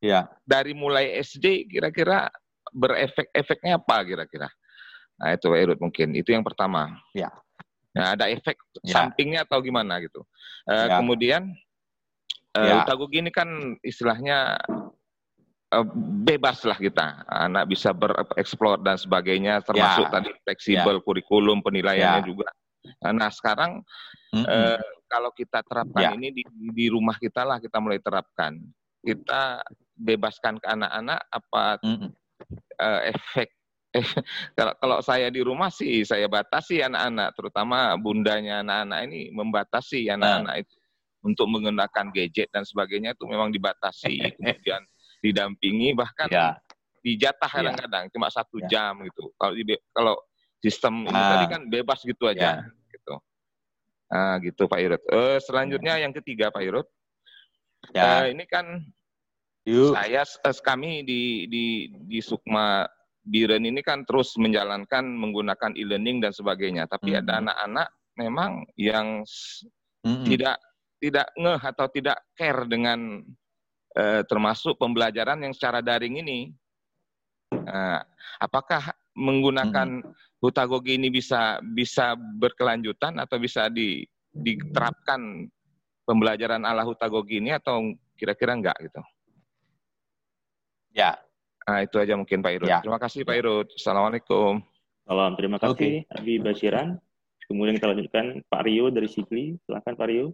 [0.04, 0.28] ya.
[0.44, 2.28] dari mulai SD kira-kira
[2.76, 4.50] berefek-efeknya apa kira-kira?
[5.16, 7.00] Nah itu Irut mungkin itu yang pertama.
[7.16, 7.32] Ya.
[7.96, 8.92] Nah, ada efek ya.
[8.92, 10.28] sampingnya atau gimana gitu.
[10.68, 11.00] Uh, ya.
[11.00, 11.56] Kemudian
[12.60, 12.84] uh, ya.
[12.92, 14.60] Ini kan istilahnya
[16.24, 17.26] bebas lah kita.
[17.28, 20.14] Anak bisa bereksplor dan sebagainya termasuk ya.
[20.14, 21.04] tadi fleksibel ya.
[21.04, 22.28] kurikulum penilaiannya ya.
[22.28, 22.50] juga.
[23.02, 23.82] Nah, sekarang
[24.32, 24.46] mm -hmm.
[24.46, 26.12] uh, kalau kita terapkan ya.
[26.14, 28.56] ini di, di rumah kita lah kita mulai terapkan.
[29.02, 29.62] Kita
[29.98, 32.10] bebaskan ke anak-anak apa mm -hmm.
[32.80, 33.50] uh, efek
[34.58, 40.56] kalau kalau saya di rumah sih saya batasi anak-anak, terutama bundanya anak-anak ini membatasi anak-anak
[40.56, 40.62] nah.
[40.62, 40.76] itu
[41.26, 44.82] untuk menggunakan gadget dan sebagainya itu memang dibatasi, kemudian
[45.26, 46.54] didampingi bahkan ya.
[47.02, 47.58] dijatah ya.
[47.62, 48.12] kadang-kadang ya.
[48.14, 48.68] cuma satu ya.
[48.70, 49.34] jam gitu.
[49.38, 50.16] Kalau di, kalau
[50.62, 51.30] sistem ini ah.
[51.38, 52.70] tadi kan bebas gitu aja, ya.
[52.94, 53.16] gitu.
[54.06, 55.02] Nah, gitu Pak Irut.
[55.10, 56.08] Uh, selanjutnya ya.
[56.08, 56.88] yang ketiga Pak Irut.
[57.94, 58.26] Ya.
[58.26, 58.66] Uh, ini kan
[59.66, 59.98] Yuk.
[59.98, 60.22] saya
[60.62, 62.86] kami di di di Sukma
[63.26, 66.86] Biren ini kan terus menjalankan menggunakan e-learning dan sebagainya.
[66.86, 67.20] Tapi hmm.
[67.26, 67.88] ada anak-anak
[68.22, 69.26] memang yang
[70.06, 70.26] hmm.
[70.30, 70.62] tidak
[71.02, 73.26] tidak ngeh atau tidak care dengan
[73.96, 76.40] eh, termasuk pembelajaran yang secara daring ini.
[77.56, 78.04] Nah,
[78.38, 80.04] apakah menggunakan
[80.44, 84.04] hutagogi ini bisa bisa berkelanjutan atau bisa di,
[84.36, 85.48] diterapkan
[86.04, 89.02] pembelajaran ala hutagogi ini atau kira-kira enggak gitu?
[90.96, 91.16] Ya,
[91.66, 92.70] Nah, itu aja mungkin Pak Irut.
[92.70, 92.78] Ya.
[92.78, 93.68] Terima kasih Pak Irut.
[93.74, 94.62] Assalamualaikum.
[95.06, 96.14] Salam, terima kasih okay.
[96.14, 97.02] Abi Basiran.
[97.50, 99.58] Kemudian kita lanjutkan Pak Rio dari Sikli.
[99.66, 100.34] Silakan Pak Rio.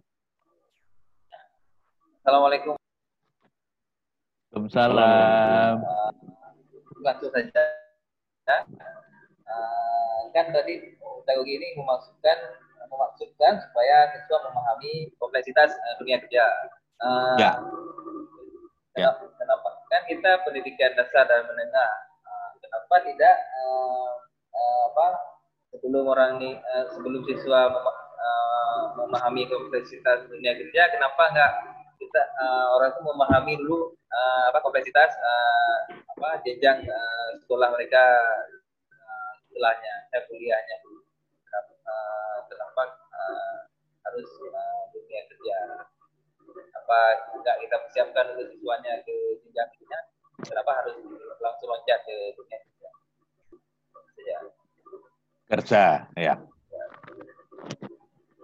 [2.20, 2.81] Assalamualaikum.
[4.52, 5.80] Waalaikumsalam.
[7.00, 7.64] Langsung saja.
[9.48, 12.36] Uh, kan tadi pedagogi ini memaksudkan
[12.84, 16.44] memaksudkan supaya siswa memahami kompleksitas uh, dunia kerja.
[17.00, 17.52] Uh, ya.
[18.92, 19.32] Kenapa, ya.
[19.40, 19.68] kenapa?
[19.88, 21.92] Kan kita pendidikan dasar dan menengah.
[22.20, 24.12] Uh, kenapa tidak uh,
[24.52, 25.06] uh, apa
[25.72, 31.52] sebelum orang ini uh, sebelum siswa mem uh, memahami kompleksitas dunia kerja, kenapa enggak
[32.12, 38.04] kita uh, orang itu memahami dulu uh, apa kompleksitas uh, apa jenjang uh, sekolah mereka
[38.92, 40.76] uh, setelahnya, saya kuliahnya.
[41.48, 42.82] Kenapa, uh, kenapa
[43.16, 43.56] uh,
[44.04, 45.56] harus uh, dunia kerja?
[46.52, 47.00] apa
[47.40, 49.98] nggak kita persiapkan untuk siswanya ke jenjang kerja
[50.44, 51.00] kenapa harus
[51.40, 52.90] langsung loncat ke dunia kerja?
[54.20, 54.38] Ya.
[55.48, 55.84] kerja
[56.20, 56.34] ya.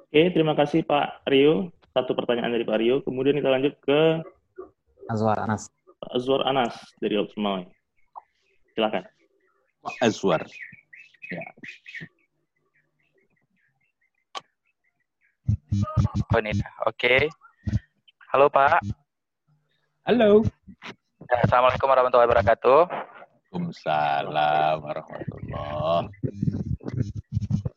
[0.08, 1.68] Oke terima kasih Pak Rio
[1.99, 4.22] satu pertanyaan dari Pak Rio kemudian kita lanjut ke
[5.11, 5.66] Azwar Anas
[6.14, 7.66] Azwar Anas dari Opsmawai
[8.78, 9.03] silakan
[9.82, 10.42] Pak Azwar
[11.28, 11.44] ya
[16.32, 16.57] Oh ini,
[16.88, 16.96] oke.
[16.96, 17.20] Okay.
[18.32, 18.80] Halo Pak.
[20.09, 20.40] Halo.
[21.28, 22.88] Ya, Assalamualaikum warahmatullahi wabarakatuh.
[23.53, 26.09] Waalaikumsalam warahmatullahi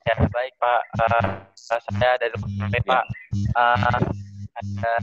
[0.02, 0.82] Ya baik Pak.
[0.98, 2.82] Uh, saya dari ya.
[2.82, 3.06] Pak.
[3.54, 3.78] Uh,
[4.62, 4.94] ada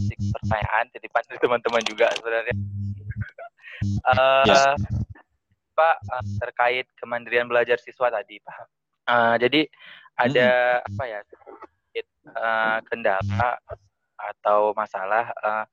[0.00, 2.56] sedikit pertanyaan titipan dari teman-teman juga sebenarnya.
[4.08, 4.72] Uh, ya.
[5.76, 8.56] Pak uh, terkait kemandirian belajar siswa tadi Pak.
[9.06, 9.68] Uh, jadi
[10.16, 10.88] ada hmm.
[10.92, 11.20] apa ya?
[12.26, 13.60] Uh, kendala
[14.16, 15.64] atau masalah uh,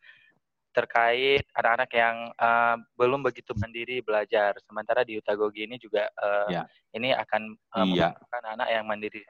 [0.73, 4.57] terkait anak-anak yang uh, belum begitu mandiri belajar.
[4.65, 6.65] Sementara di Utagogi ini juga uh, ya.
[6.97, 8.11] ini akan uh, iya.
[8.49, 9.21] anak yang mandiri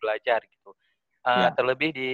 [0.00, 0.72] belajar gitu.
[1.22, 1.50] Uh, ya.
[1.54, 2.10] Terlebih di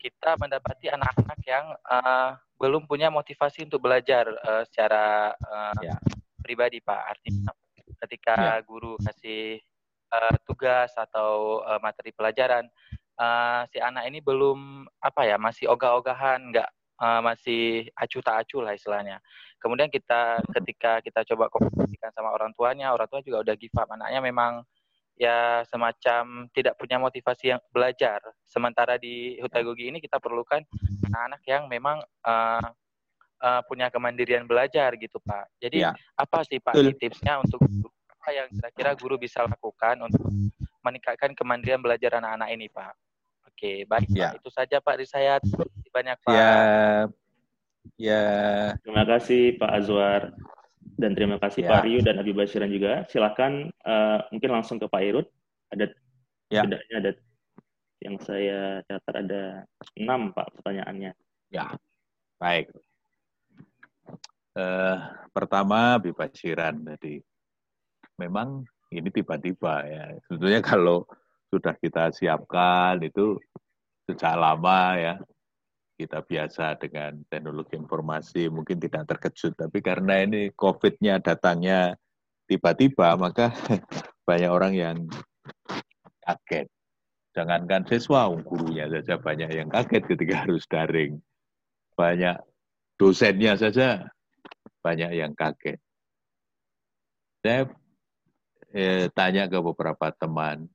[0.00, 5.94] kita mendapati anak-anak yang uh, belum punya motivasi untuk belajar uh, secara uh, ya.
[6.40, 7.00] pribadi, Pak.
[7.14, 7.52] Artinya
[8.06, 8.64] ketika ya.
[8.64, 9.60] guru kasih
[10.14, 12.66] uh, tugas atau uh, materi pelajaran
[13.20, 16.68] uh, si anak ini belum apa ya masih ogah-ogahan nggak
[17.00, 19.18] uh, masih acuh tak acuh lah istilahnya.
[19.60, 23.88] Kemudian kita ketika kita coba komunikasikan sama orang tuanya orang tua juga udah give up.
[23.88, 24.52] Anaknya memang
[25.16, 28.20] ya semacam tidak punya motivasi yang belajar.
[28.44, 30.60] Sementara di hutagogi ini kita perlukan
[31.08, 32.68] anak-anak yang memang uh,
[33.40, 35.48] uh, punya kemandirian belajar gitu pak.
[35.56, 35.96] Jadi ya.
[36.20, 37.64] apa sih pak tipsnya untuk
[38.26, 40.26] apa yang kira-kira guru bisa lakukan untuk
[40.84, 42.94] meningkatkan kemandirian belajar anak-anak ini pak
[43.56, 44.36] Oke, baik ya.
[44.36, 44.44] Pak.
[44.44, 45.40] Itu saja Pak dari saya.
[45.88, 46.36] Banyak Pak.
[46.36, 46.52] Ya.
[47.96, 48.24] Ya.
[48.84, 50.36] Terima kasih Pak Azwar
[51.00, 51.80] dan terima kasih ya.
[51.80, 53.08] Pak Ryu dan Abi Basyiran juga.
[53.08, 55.26] Silakan uh, mungkin langsung ke Pak Irut.
[55.72, 55.88] Ada
[56.52, 56.68] ya.
[56.68, 57.12] bedanya ada
[58.04, 59.42] yang saya catat ada
[59.96, 61.16] enam Pak pertanyaannya.
[61.48, 61.72] Ya,
[62.36, 62.76] baik.
[64.52, 65.00] Uh,
[65.32, 67.24] pertama Abi Basyiran tadi.
[68.20, 70.12] Memang ini tiba-tiba ya.
[70.28, 71.08] Sebetulnya kalau
[71.56, 73.40] sudah kita siapkan itu
[74.04, 75.14] sejak lama ya
[75.96, 81.96] kita biasa dengan teknologi informasi mungkin tidak terkejut tapi karena ini COVID-nya datangnya
[82.44, 83.56] tiba-tiba maka
[84.28, 84.96] banyak orang yang
[86.26, 86.66] kaget.
[87.32, 91.20] Jangankan siswa gurunya saja banyak yang kaget ketika harus daring.
[91.96, 92.36] Banyak
[93.00, 94.10] dosennya saja
[94.82, 95.78] banyak yang kaget.
[97.40, 97.70] Saya
[98.74, 100.66] eh, tanya ke beberapa teman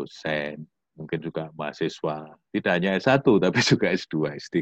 [0.00, 0.64] dosen
[1.00, 2.36] mungkin juga mahasiswa.
[2.52, 4.60] Tidak hanya S1, tapi juga S2, S3.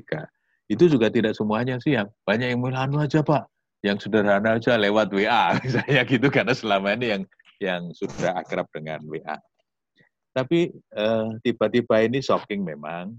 [0.71, 3.49] Itu juga tidak semuanya sih banyak yang anu aja Pak,
[3.83, 7.23] yang sederhana aja lewat WA, misalnya gitu, karena selama ini yang
[7.59, 9.35] yang sudah akrab dengan WA.
[10.37, 13.17] Tapi eh, tiba-tiba ini shocking memang,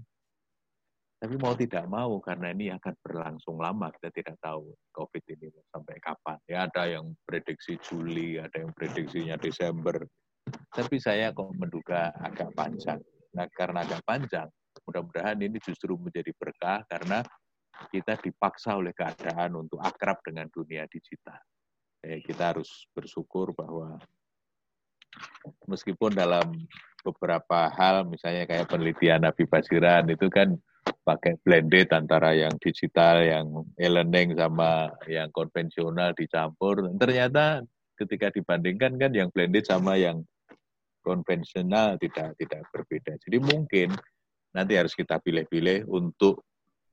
[1.20, 6.00] tapi mau tidak mau karena ini akan berlangsung lama, kita tidak tahu COVID ini sampai
[6.00, 6.38] kapan.
[6.48, 10.00] Ya ada yang prediksi Juli, ada yang prediksinya Desember,
[10.70, 13.00] tapi saya kok menduga agak panjang.
[13.34, 14.48] Nah, karena agak panjang,
[14.86, 17.22] mudah-mudahan ini justru menjadi berkah karena
[17.88, 21.40] kita dipaksa oleh keadaan untuk akrab dengan dunia digital.
[22.04, 23.96] Eh, kita harus bersyukur bahwa
[25.68, 26.52] meskipun dalam
[27.00, 30.56] beberapa hal, misalnya kayak penelitian Nabi Basiran itu kan
[31.04, 33.46] pakai blended antara yang digital, yang
[33.80, 36.84] e-learning sama yang konvensional dicampur.
[37.00, 37.64] Ternyata
[37.96, 40.24] ketika dibandingkan kan yang blended sama yang
[41.00, 43.16] konvensional tidak tidak berbeda.
[43.20, 43.88] Jadi mungkin
[44.54, 46.42] nanti harus kita pilih-pilih untuk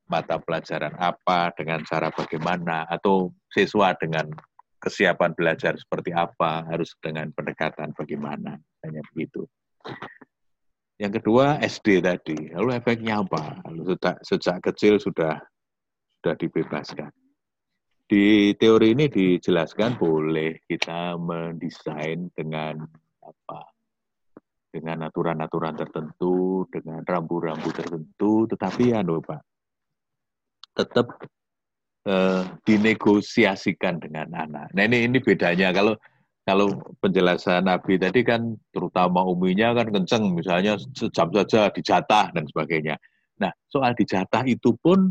[0.08, 4.32] mata pelajaran apa dengan cara bagaimana atau siswa dengan
[4.80, 8.56] kesiapan belajar seperti apa harus dengan pendekatan bagaimana
[8.86, 9.44] hanya begitu.
[10.98, 13.62] Yang kedua SD tadi, lalu efeknya apa?
[13.70, 15.38] Lalu sejak, sejak kecil sudah
[16.18, 17.14] sudah dibebaskan.
[18.08, 22.82] Di teori ini dijelaskan boleh kita mendesain dengan
[23.22, 23.77] apa
[24.78, 29.42] dengan aturan-aturan tertentu, dengan rambu-rambu tertentu, tetapi ya no, Pak,
[30.78, 31.18] tetap
[32.06, 34.70] eh, dinegosiasikan dengan anak.
[34.78, 35.98] Nah ini ini bedanya kalau
[36.46, 42.96] kalau penjelasan Nabi tadi kan terutama uminya kan kenceng, misalnya sejam saja dijatah dan sebagainya.
[43.42, 45.10] Nah soal dijatah itu pun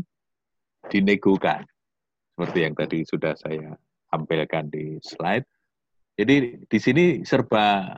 [0.87, 1.67] dinegokan,
[2.33, 3.75] seperti yang tadi sudah saya
[4.07, 5.43] tampilkan di slide.
[6.17, 7.93] Jadi di sini serba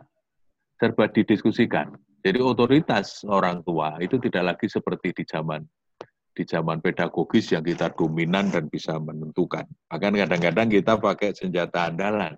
[0.80, 1.92] serba didiskusikan.
[2.24, 5.64] Jadi otoritas orang tua itu tidak lagi seperti di zaman
[6.40, 9.68] di zaman pedagogis yang kita dominan dan bisa menentukan.
[9.92, 12.32] Bahkan kadang-kadang kita pakai senjata andalan.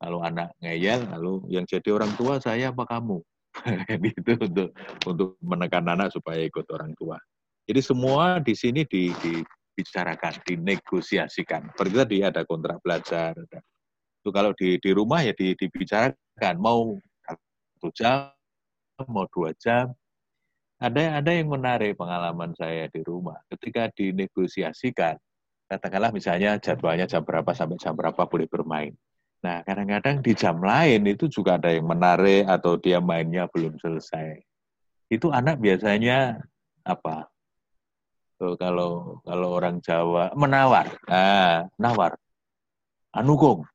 [0.00, 3.20] Kalau anak ngeyel, lalu yang jadi orang tua saya apa kamu?
[4.16, 4.70] itu untuk
[5.04, 7.20] untuk menekan anak supaya ikut orang tua.
[7.68, 11.74] Jadi semua di sini di, dibicarakan, dinegosiasikan.
[11.76, 13.36] Seperti tadi ada kontrak belajar.
[14.22, 16.56] Itu kalau di, di rumah ya di, dibicarakan.
[16.56, 16.96] Mau
[17.78, 18.34] satu jam,
[19.06, 19.94] mau dua jam.
[20.82, 23.38] Ada ada yang menarik pengalaman saya di rumah.
[23.46, 25.14] Ketika dinegosiasikan,
[25.70, 28.94] katakanlah misalnya jadwalnya jam berapa sampai jam berapa boleh bermain.
[29.46, 34.42] Nah, kadang-kadang di jam lain itu juga ada yang menarik atau dia mainnya belum selesai.
[35.06, 36.42] Itu anak biasanya
[36.82, 37.30] apa?
[38.38, 42.14] kalau kalau orang Jawa menawar, nah, nawar,
[43.10, 43.66] anugong,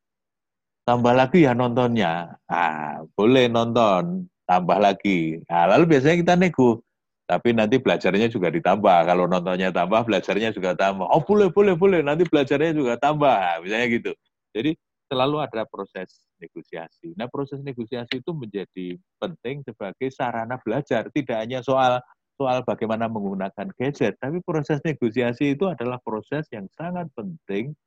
[0.84, 2.40] tambah lagi ya nontonnya.
[2.48, 5.40] Ah, boleh nonton, tambah lagi.
[5.48, 6.84] Nah, lalu biasanya kita nego.
[7.24, 8.98] Tapi nanti belajarnya juga ditambah.
[9.08, 11.08] Kalau nontonnya tambah, belajarnya juga tambah.
[11.08, 12.00] Oh boleh, boleh, boleh.
[12.04, 13.32] Nanti belajarnya juga tambah.
[13.32, 14.12] Nah, misalnya gitu.
[14.52, 14.76] Jadi
[15.08, 17.14] selalu ada proses negosiasi.
[17.16, 21.08] Nah proses negosiasi itu menjadi penting sebagai sarana belajar.
[21.14, 22.04] Tidak hanya soal
[22.34, 27.78] soal bagaimana menggunakan gadget, tapi proses negosiasi itu adalah proses yang sangat penting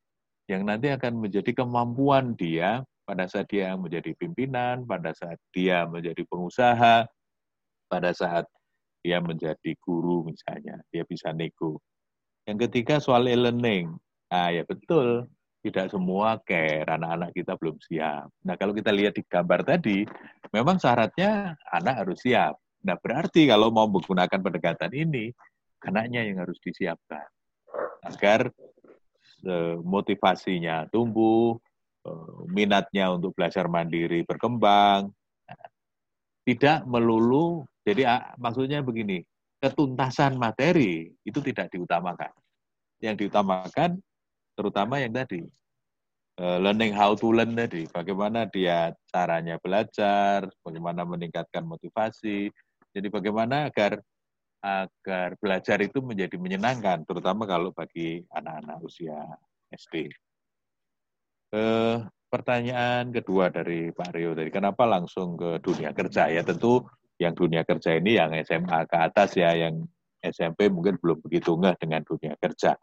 [0.47, 6.23] yang nanti akan menjadi kemampuan dia pada saat dia menjadi pimpinan, pada saat dia menjadi
[6.27, 7.07] pengusaha,
[7.87, 8.47] pada saat
[9.03, 11.79] dia menjadi guru misalnya, dia bisa nego.
[12.47, 13.95] Yang ketiga soal e-learning.
[14.27, 15.27] Nah ya betul,
[15.63, 18.27] tidak semua care, anak-anak kita belum siap.
[18.43, 20.07] Nah kalau kita lihat di gambar tadi,
[20.51, 22.55] memang syaratnya anak harus siap.
[22.87, 25.31] Nah berarti kalau mau menggunakan pendekatan ini,
[25.83, 27.27] anaknya yang harus disiapkan.
[28.03, 28.51] Agar
[29.83, 31.57] motivasinya tumbuh,
[32.05, 35.11] eh, minatnya untuk belajar mandiri berkembang.
[36.47, 38.03] Tidak melulu Jadi
[38.35, 39.23] maksudnya begini,
[39.63, 42.35] ketuntasan materi itu tidak diutamakan.
[42.99, 43.95] Yang diutamakan
[44.59, 45.39] terutama yang tadi
[46.37, 52.51] eh, learning how to learn tadi, bagaimana dia caranya belajar, bagaimana meningkatkan motivasi.
[52.91, 54.03] Jadi bagaimana agar
[54.67, 59.15] agar belajar itu menjadi menyenangkan, terutama kalau bagi anak-anak usia
[59.71, 60.11] SD.
[61.55, 61.97] Eh,
[62.27, 66.27] pertanyaan kedua dari Pak Rio tadi, kenapa langsung ke dunia kerja?
[66.27, 66.83] Ya tentu
[67.15, 69.87] yang dunia kerja ini yang SMA ke atas ya, yang
[70.19, 72.75] SMP mungkin belum begitu ngeh dengan dunia kerja.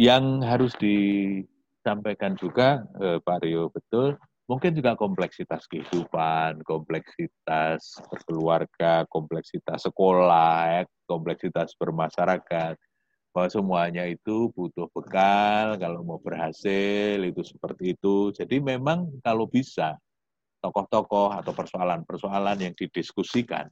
[0.00, 4.16] Yang harus disampaikan juga eh, Pak Rio betul,
[4.50, 12.74] mungkin juga kompleksitas kehidupan, kompleksitas berkeluarga, kompleksitas sekolah, ya, kompleksitas bermasyarakat,
[13.30, 18.34] bahwa semuanya itu butuh bekal kalau mau berhasil itu seperti itu.
[18.34, 19.94] Jadi memang kalau bisa
[20.58, 23.70] tokoh-tokoh atau persoalan-persoalan yang didiskusikan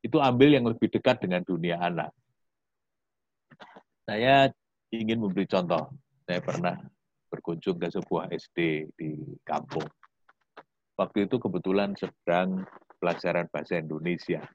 [0.00, 2.12] itu ambil yang lebih dekat dengan dunia anak.
[4.08, 4.48] Saya
[4.88, 5.92] ingin memberi contoh.
[6.24, 6.76] Saya pernah
[7.28, 9.84] berkunjung ke sebuah SD di kampung.
[10.94, 12.62] Waktu itu kebetulan sedang
[13.02, 14.46] pelajaran bahasa Indonesia.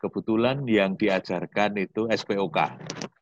[0.00, 2.58] Kebetulan yang diajarkan itu SPOK.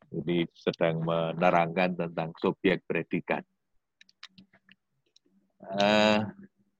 [0.08, 3.42] Jadi sedang menerangkan tentang subjek predikat.
[5.58, 6.22] Uh,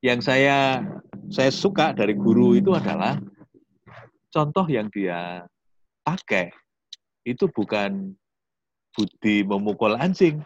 [0.00, 0.86] yang saya
[1.28, 3.18] saya suka dari guru itu adalah
[4.30, 5.42] contoh yang dia
[6.06, 6.54] pakai
[7.26, 8.14] itu bukan
[8.94, 10.40] budi memukul anjing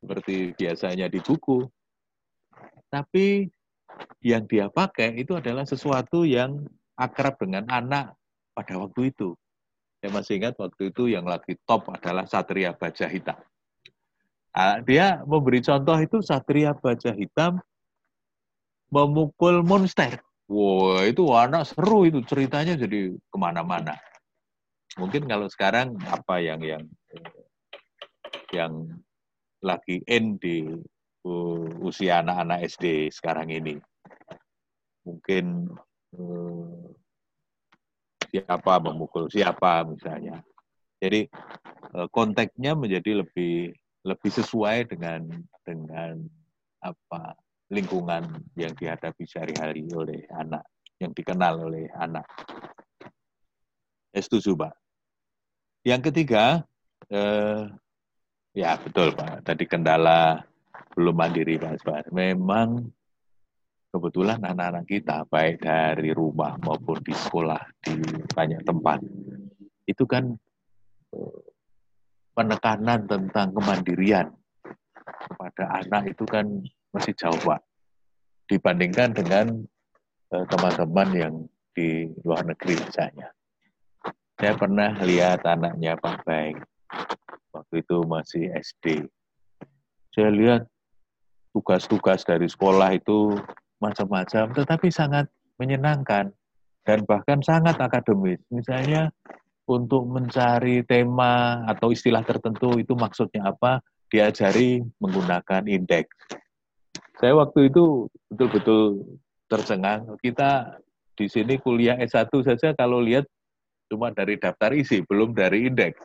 [0.00, 1.66] seperti biasanya di buku.
[2.88, 3.50] Tapi
[4.22, 6.62] yang dia pakai itu adalah sesuatu yang
[6.94, 8.14] akrab dengan anak
[8.54, 9.34] pada waktu itu.
[10.02, 13.38] Saya masih ingat waktu itu yang lagi top adalah Satria Baja Hitam.
[14.52, 17.62] Nah, dia memberi contoh itu Satria Baja Hitam
[18.92, 20.20] memukul monster.
[20.50, 23.96] Wow, itu anak seru itu ceritanya jadi ke mana-mana.
[25.00, 26.84] Mungkin kalau sekarang apa yang yang
[28.52, 28.72] yang
[29.64, 30.68] lagi in di
[31.82, 33.78] usia anak-anak SD sekarang ini.
[35.06, 35.70] Mungkin
[36.18, 36.86] uh,
[38.30, 40.42] siapa memukul siapa misalnya.
[41.02, 41.26] Jadi
[41.94, 45.30] uh, konteksnya menjadi lebih lebih sesuai dengan
[45.62, 46.18] dengan
[46.82, 47.38] apa
[47.70, 48.26] lingkungan
[48.58, 50.66] yang dihadapi sehari-hari oleh anak,
[50.98, 52.26] yang dikenal oleh anak.
[54.12, 54.74] Setuju, Pak.
[55.86, 56.68] Yang ketiga,
[57.08, 57.64] eh,
[58.52, 59.48] Ya betul Pak.
[59.48, 60.44] Tadi kendala
[60.92, 62.04] belum mandiri Pak Asbar.
[62.12, 62.88] Memang
[63.92, 68.00] kebetulan anak-anak kita baik dari rumah maupun di sekolah di
[68.32, 69.04] banyak tempat
[69.84, 70.32] itu kan
[71.12, 71.40] eh,
[72.32, 74.32] penekanan tentang kemandirian
[75.28, 76.48] kepada anak itu kan
[76.96, 77.60] masih jauh Pak
[78.48, 79.46] dibandingkan dengan
[80.32, 81.34] eh, teman-teman yang
[81.76, 83.28] di luar negeri misalnya.
[84.40, 86.56] Saya pernah lihat anaknya Pak Baik
[87.52, 89.04] waktu itu masih SD.
[90.12, 90.71] Saya lihat
[91.52, 93.36] tugas-tugas dari sekolah itu
[93.78, 95.28] macam-macam, tetapi sangat
[95.60, 96.32] menyenangkan
[96.82, 98.40] dan bahkan sangat akademis.
[98.50, 99.12] Misalnya
[99.68, 103.78] untuk mencari tema atau istilah tertentu itu maksudnya apa,
[104.10, 106.12] diajari menggunakan indeks.
[107.16, 109.06] Saya waktu itu betul-betul
[109.46, 110.04] tercengang.
[110.18, 110.80] Kita
[111.14, 113.28] di sini kuliah S1 saja kalau lihat
[113.86, 116.00] cuma dari daftar isi, belum dari indeks.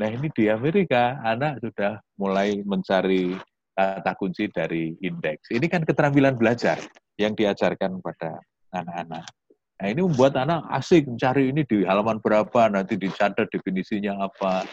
[0.00, 3.36] Nah ini di Amerika anak sudah mulai mencari
[3.76, 5.52] kata kunci dari indeks.
[5.52, 6.80] Ini kan keterampilan belajar
[7.20, 8.40] yang diajarkan pada
[8.72, 9.28] anak-anak.
[9.76, 14.64] Nah ini membuat anak asik mencari ini di halaman berapa, nanti dicatat definisinya apa,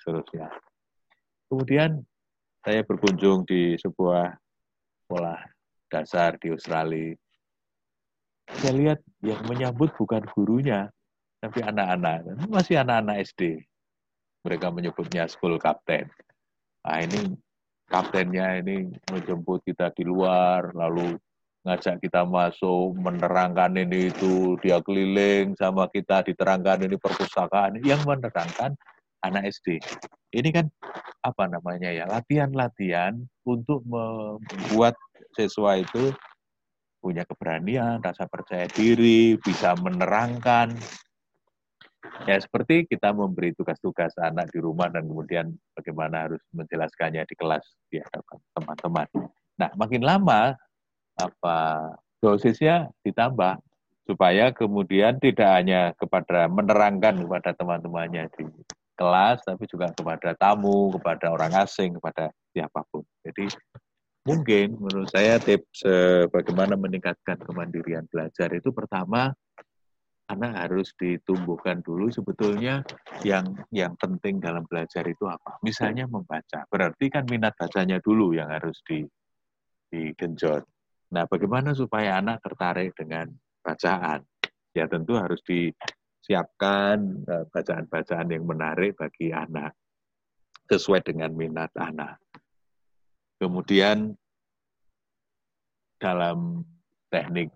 [0.00, 0.48] seterusnya.
[1.52, 2.00] Kemudian
[2.64, 4.32] saya berkunjung di sebuah
[5.04, 5.38] sekolah
[5.92, 7.12] dasar di Australia.
[8.48, 10.88] Saya lihat yang menyambut bukan gurunya,
[11.44, 12.32] tapi anak-anak.
[12.48, 13.60] Masih anak-anak SD
[14.42, 16.10] mereka menyebutnya school captain.
[16.82, 17.38] Nah ini
[17.92, 21.20] kaptennya ini menjemput kita di luar, lalu
[21.68, 28.72] ngajak kita masuk, menerangkan ini itu, dia keliling sama kita, diterangkan ini perpustakaan, yang menerangkan
[29.22, 29.78] anak SD.
[30.32, 30.66] Ini kan
[31.22, 33.14] apa namanya ya, latihan-latihan
[33.46, 34.96] untuk membuat
[35.36, 36.10] siswa itu
[36.98, 40.74] punya keberanian, rasa percaya diri, bisa menerangkan,
[42.26, 47.62] Ya seperti kita memberi tugas-tugas anak di rumah dan kemudian bagaimana harus menjelaskannya di kelas
[47.90, 49.08] di hadapan teman-teman.
[49.58, 50.54] Nah, makin lama
[51.18, 51.56] apa
[52.18, 53.58] dosisnya ditambah
[54.06, 58.46] supaya kemudian tidak hanya kepada menerangkan kepada teman-temannya di
[58.98, 63.06] kelas tapi juga kepada tamu, kepada orang asing, kepada siapa pun.
[63.22, 63.46] Jadi
[64.26, 65.82] mungkin menurut saya tips
[66.30, 69.34] bagaimana meningkatkan kemandirian belajar itu pertama
[70.32, 72.80] anak harus ditumbuhkan dulu sebetulnya
[73.22, 75.60] yang yang penting dalam belajar itu apa?
[75.60, 76.64] Misalnya membaca.
[76.66, 79.04] Berarti kan minat bacanya dulu yang harus di
[79.92, 80.64] digenjot.
[81.12, 83.28] Nah, bagaimana supaya anak tertarik dengan
[83.60, 84.24] bacaan?
[84.72, 86.96] Ya tentu harus disiapkan
[87.28, 89.76] eh, bacaan-bacaan yang menarik bagi anak
[90.72, 92.16] sesuai dengan minat anak.
[93.36, 94.16] Kemudian
[96.00, 96.64] dalam
[97.12, 97.52] teknik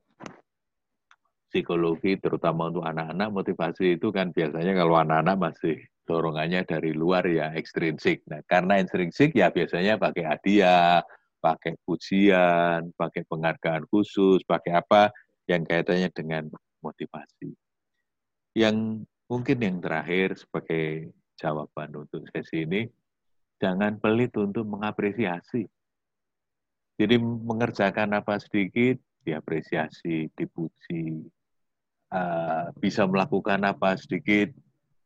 [1.56, 7.56] psikologi terutama untuk anak-anak motivasi itu kan biasanya kalau anak-anak masih dorongannya dari luar ya
[7.56, 8.20] ekstrinsik.
[8.28, 11.00] Nah, karena ekstrinsik ya biasanya pakai hadiah,
[11.40, 15.16] pakai pujian, pakai penghargaan khusus, pakai apa
[15.48, 16.52] yang kaitannya dengan
[16.84, 17.56] motivasi.
[18.52, 22.84] Yang mungkin yang terakhir sebagai jawaban untuk sesi ini,
[23.56, 25.64] jangan pelit untuk mengapresiasi.
[27.00, 31.26] Jadi mengerjakan apa sedikit, diapresiasi, dipuji,
[32.16, 34.48] uh, bisa melakukan apa sedikit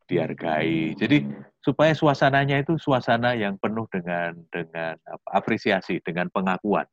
[0.06, 0.94] dihargai.
[0.94, 1.26] Jadi
[1.62, 6.86] supaya suasananya itu suasana yang penuh dengan dengan apa, apresiasi, dengan pengakuan.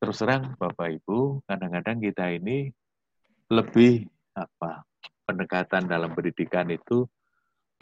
[0.00, 2.72] Terus terang Bapak Ibu, kadang-kadang kita ini
[3.52, 4.86] lebih apa
[5.26, 7.04] pendekatan dalam pendidikan itu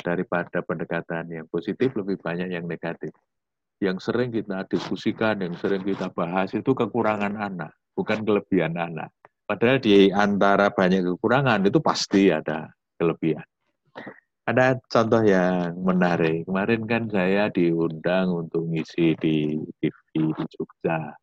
[0.01, 3.13] daripada pendekatan yang positif lebih banyak yang negatif.
[3.79, 9.15] Yang sering kita diskusikan, yang sering kita bahas itu kekurangan anak, bukan kelebihan anak.
[9.49, 12.69] Padahal di antara banyak kekurangan itu pasti ada
[13.01, 13.49] kelebihan.
[14.45, 16.45] Ada contoh yang menarik.
[16.45, 21.17] Kemarin kan saya diundang untuk ngisi di TV di Jogja.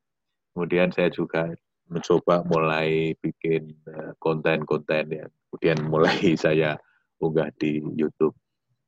[0.58, 1.54] Kemudian saya juga
[1.86, 6.18] mencoba mulai bikin eh, konten-konten yang kemudian mulai
[6.50, 6.82] saya
[7.22, 8.34] unggah di YouTube.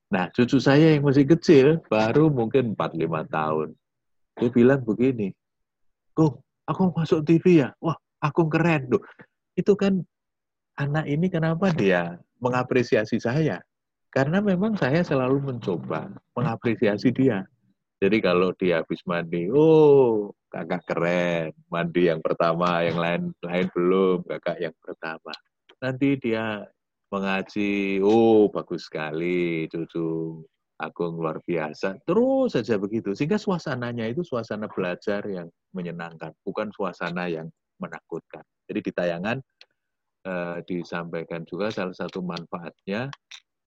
[0.10, 3.70] Nah, cucu saya yang masih kecil, baru mungkin 4-5 tahun.
[4.40, 5.30] Dia bilang begini,
[6.18, 6.34] Kok,
[6.66, 7.70] aku masuk TV ya?
[7.84, 9.04] Wah, aku keren tuh.
[9.58, 10.02] Itu kan
[10.78, 13.62] anak ini kenapa dia mengapresiasi saya?
[14.14, 17.46] Karena memang saya selalu mencoba mengapresiasi dia.
[17.98, 24.22] Jadi kalau dia habis mandi, oh kakak keren, mandi yang pertama, yang lain lain belum,
[24.26, 25.34] kakak yang pertama.
[25.82, 26.62] Nanti dia
[27.10, 30.42] mengaji, oh bagus sekali, cucu
[30.78, 31.98] Agung luar biasa.
[32.06, 33.18] Terus saja begitu.
[33.18, 38.44] Sehingga suasananya itu suasana belajar yang menyenangkan, bukan suasana yang menakutkan.
[38.68, 39.38] Jadi di tayangan
[40.28, 43.10] eh, disampaikan juga salah satu manfaatnya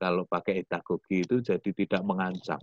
[0.00, 2.60] kalau pakai etagogi itu jadi tidak mengancam.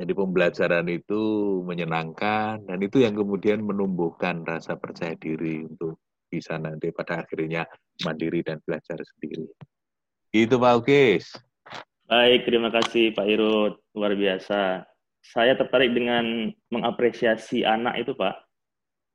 [0.00, 1.22] Jadi pembelajaran itu
[1.60, 6.00] menyenangkan dan itu yang kemudian menumbuhkan rasa percaya diri untuk
[6.30, 7.68] bisa nanti pada akhirnya
[8.00, 9.44] mandiri dan belajar sendiri.
[10.32, 11.36] Itu Pak Ukis.
[12.08, 13.82] Baik, terima kasih Pak Irut.
[13.92, 14.88] Luar biasa.
[15.20, 18.49] Saya tertarik dengan mengapresiasi anak itu Pak.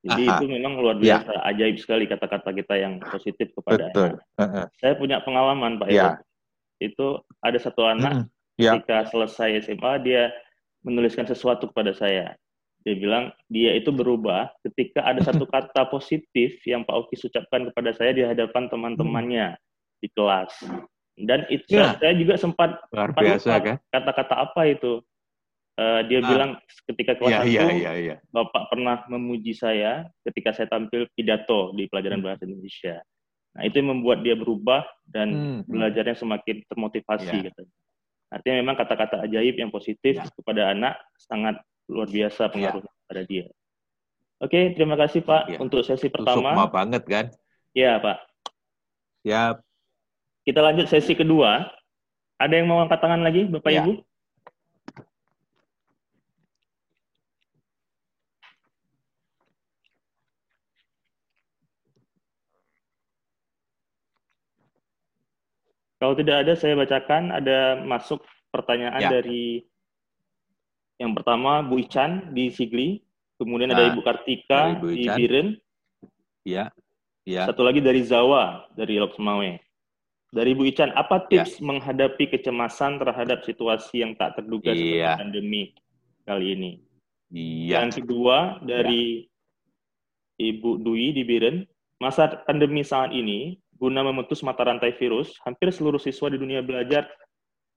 [0.05, 0.37] Jadi Aha.
[0.37, 1.17] itu memang luar ya.
[1.17, 1.41] biasa, ya.
[1.49, 4.21] ajaib sekali kata-kata kita yang positif kepada Betul.
[4.37, 4.69] anak.
[4.77, 6.21] Saya punya pengalaman Pak ya.
[6.77, 8.29] Itu ada satu anak
[8.61, 8.77] ya.
[8.77, 10.29] ketika selesai SMA dia
[10.85, 12.37] menuliskan sesuatu kepada saya.
[12.85, 17.89] Dia bilang dia itu berubah ketika ada satu kata positif yang Pak Oki ucapkan kepada
[17.97, 19.57] saya di hadapan teman-temannya
[20.05, 20.53] di kelas.
[21.17, 21.97] Dan itu ya.
[21.97, 25.01] saya juga sempat luar biasa kan kata-kata apa itu
[25.79, 26.29] uh, dia nah.
[26.29, 26.51] bilang
[26.87, 31.87] ketika kelas satu ya, ya, ya, bapak pernah memuji saya ketika saya tampil pidato di
[31.89, 32.27] pelajaran hmm.
[32.27, 32.95] bahasa Indonesia.
[33.55, 35.43] Nah itu yang membuat dia berubah dan hmm.
[35.63, 35.71] hmm.
[35.71, 37.37] belajarnya semakin termotivasi.
[37.47, 37.51] Ya.
[38.31, 41.55] Artinya memang kata-kata ajaib yang positif kepada anak sangat
[41.87, 43.05] luar biasa pengaruhnya ya.
[43.07, 43.45] pada dia.
[44.43, 46.51] Oke, terima kasih Pak untuk sesi pertama.
[46.51, 47.25] Sukma banget kan?
[47.71, 48.17] Iya Pak.
[49.23, 49.55] Siap.
[50.43, 51.71] Kita lanjut sesi kedua.
[52.35, 53.71] Ada yang mau angkat tangan lagi, Bapak.
[53.71, 53.93] Ibu?
[65.99, 67.31] Kalau tidak ada, saya bacakan.
[67.31, 69.09] Ada masuk pertanyaan ya.
[69.19, 69.63] dari
[70.95, 73.03] yang pertama Bu Ican di Sigli,
[73.35, 75.47] kemudian nah, ada Ibu Kartika Ibu di Biren.
[76.47, 76.71] Ya.
[77.27, 77.49] Ya.
[77.49, 79.59] Satu lagi dari Zawa dari Loksmawe.
[80.31, 81.43] Dari Ibu Ican, apa ya.
[81.43, 81.63] tips ya.
[81.67, 84.79] menghadapi kecemasan terhadap situasi yang tak terduga ya.
[84.79, 85.63] seperti pandemi
[86.23, 86.71] kali ini?
[87.31, 87.83] Ya.
[87.83, 90.53] Yang kedua dari ya.
[90.55, 91.63] Ibu Dwi di Biren,
[91.99, 97.07] masa pandemi saat ini guna memutus mata rantai virus, hampir seluruh siswa di dunia belajar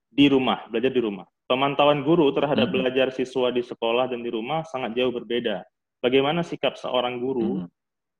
[0.08, 1.26] di rumah, belajar di rumah.
[1.48, 2.74] Pemantauan guru terhadap hmm.
[2.76, 5.64] belajar siswa di sekolah dan di rumah sangat jauh berbeda.
[5.98, 7.68] Bagaimana sikap seorang guru hmm.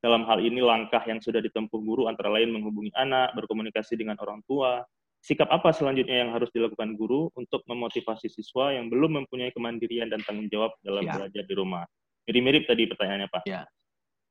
[0.00, 4.40] dalam hal ini langkah yang sudah ditempuh guru antara lain menghubungi anak, berkomunikasi dengan orang
[4.48, 4.82] tua.
[5.18, 10.22] Sikap apa selanjutnya yang harus dilakukan guru untuk memotivasi siswa yang belum mempunyai kemandirian dan
[10.22, 11.12] tanggung jawab dalam ya.
[11.18, 11.84] belajar di rumah?
[12.24, 13.42] Mirip-mirip tadi pertanyaannya Pak.
[13.44, 13.66] Ya.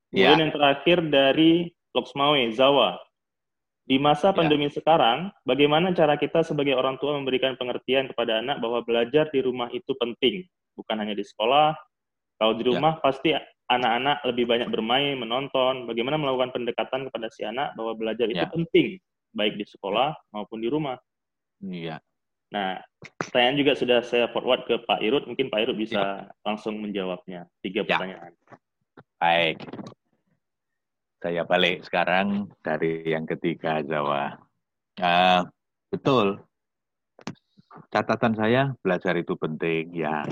[0.10, 0.44] Kemudian ya.
[0.48, 1.52] yang terakhir dari
[1.92, 2.96] Loksmawe, Zawa.
[3.88, 4.36] Di masa ya.
[4.36, 4.76] pandemi ya.
[4.76, 9.72] sekarang, bagaimana cara kita sebagai orang tua memberikan pengertian kepada anak bahwa belajar di rumah
[9.72, 10.44] itu penting,
[10.76, 11.72] bukan hanya di sekolah.
[12.36, 12.76] Kalau di ya.
[12.76, 13.02] rumah ya.
[13.02, 13.30] pasti
[13.72, 15.88] anak-anak lebih banyak bermain, menonton.
[15.88, 18.52] Bagaimana melakukan pendekatan kepada si anak bahwa belajar itu ya.
[18.52, 19.00] penting,
[19.32, 21.00] baik di sekolah maupun di rumah.
[21.64, 22.04] Iya.
[22.48, 22.80] Nah,
[23.20, 25.28] pertanyaan juga sudah saya forward ke Pak Irut.
[25.28, 26.32] Mungkin Pak Irut bisa ya.
[26.48, 27.48] langsung menjawabnya.
[27.60, 27.88] Tiga ya.
[27.88, 28.32] pertanyaan.
[29.20, 29.58] Baik.
[31.28, 34.32] Saya balik sekarang dari yang ketiga Jawa.
[34.96, 35.44] Uh,
[35.92, 36.40] betul.
[37.92, 40.24] Catatan saya belajar itu penting ya.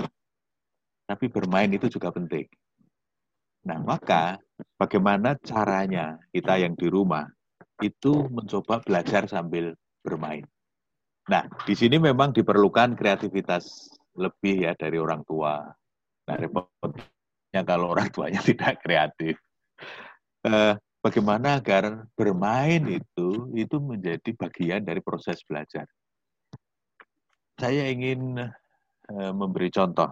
[1.04, 2.48] Tapi bermain itu juga penting.
[3.68, 4.40] Nah, maka
[4.80, 7.28] bagaimana caranya kita yang di rumah
[7.84, 10.48] itu mencoba belajar sambil bermain.
[11.28, 15.60] Nah, di sini memang diperlukan kreativitas lebih ya dari orang tua.
[16.24, 19.36] Nah, repotnya kalau orang tuanya tidak kreatif
[20.46, 20.74] eh,
[21.06, 25.86] bagaimana agar bermain itu itu menjadi bagian dari proses belajar.
[27.54, 28.42] Saya ingin
[29.14, 30.10] eh, memberi contoh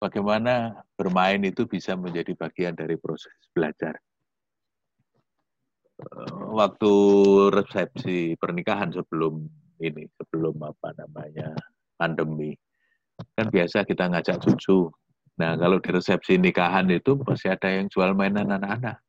[0.00, 4.00] bagaimana bermain itu bisa menjadi bagian dari proses belajar.
[6.00, 6.92] Eh, waktu
[7.52, 9.44] resepsi pernikahan sebelum
[9.84, 11.52] ini, sebelum apa namanya
[12.00, 12.56] pandemi,
[13.36, 14.88] kan biasa kita ngajak cucu
[15.40, 19.00] Nah, kalau di resepsi nikahan itu pasti ada yang jual mainan anak-anak.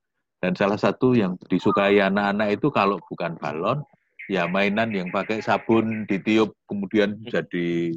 [0.42, 3.86] Dan salah satu yang disukai anak-anak itu kalau bukan balon,
[4.26, 7.94] ya mainan yang pakai sabun ditiup kemudian jadi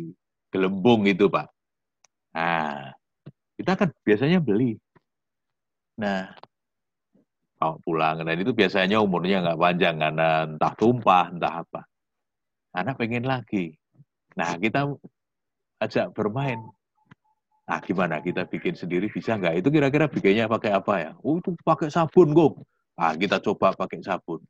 [0.53, 1.49] gelembung itu, Pak.
[2.37, 2.93] Nah,
[3.57, 4.77] kita kan biasanya beli.
[5.97, 6.37] Nah,
[7.57, 11.81] kalau pulang, dan itu biasanya umurnya nggak panjang, karena entah tumpah, entah apa.
[12.77, 13.73] Anak pengen lagi.
[14.37, 14.85] Nah, kita
[15.81, 16.61] ajak bermain.
[17.65, 19.65] Nah, gimana kita bikin sendiri bisa nggak?
[19.65, 21.11] Itu kira-kira bikinnya pakai apa ya?
[21.25, 22.61] Oh, itu pakai sabun, kok.
[23.01, 24.45] Nah, kita coba pakai sabun.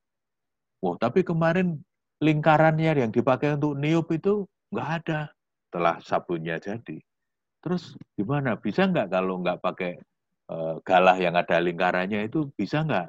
[0.82, 1.78] Wah, tapi kemarin
[2.18, 4.44] lingkarannya yang dipakai untuk niup itu
[4.74, 5.20] nggak ada
[5.70, 6.98] setelah sabunnya jadi.
[7.62, 8.58] Terus gimana?
[8.58, 9.96] Bisa nggak kalau nggak pakai
[10.50, 13.08] uh, galah yang ada lingkarannya itu bisa nggak?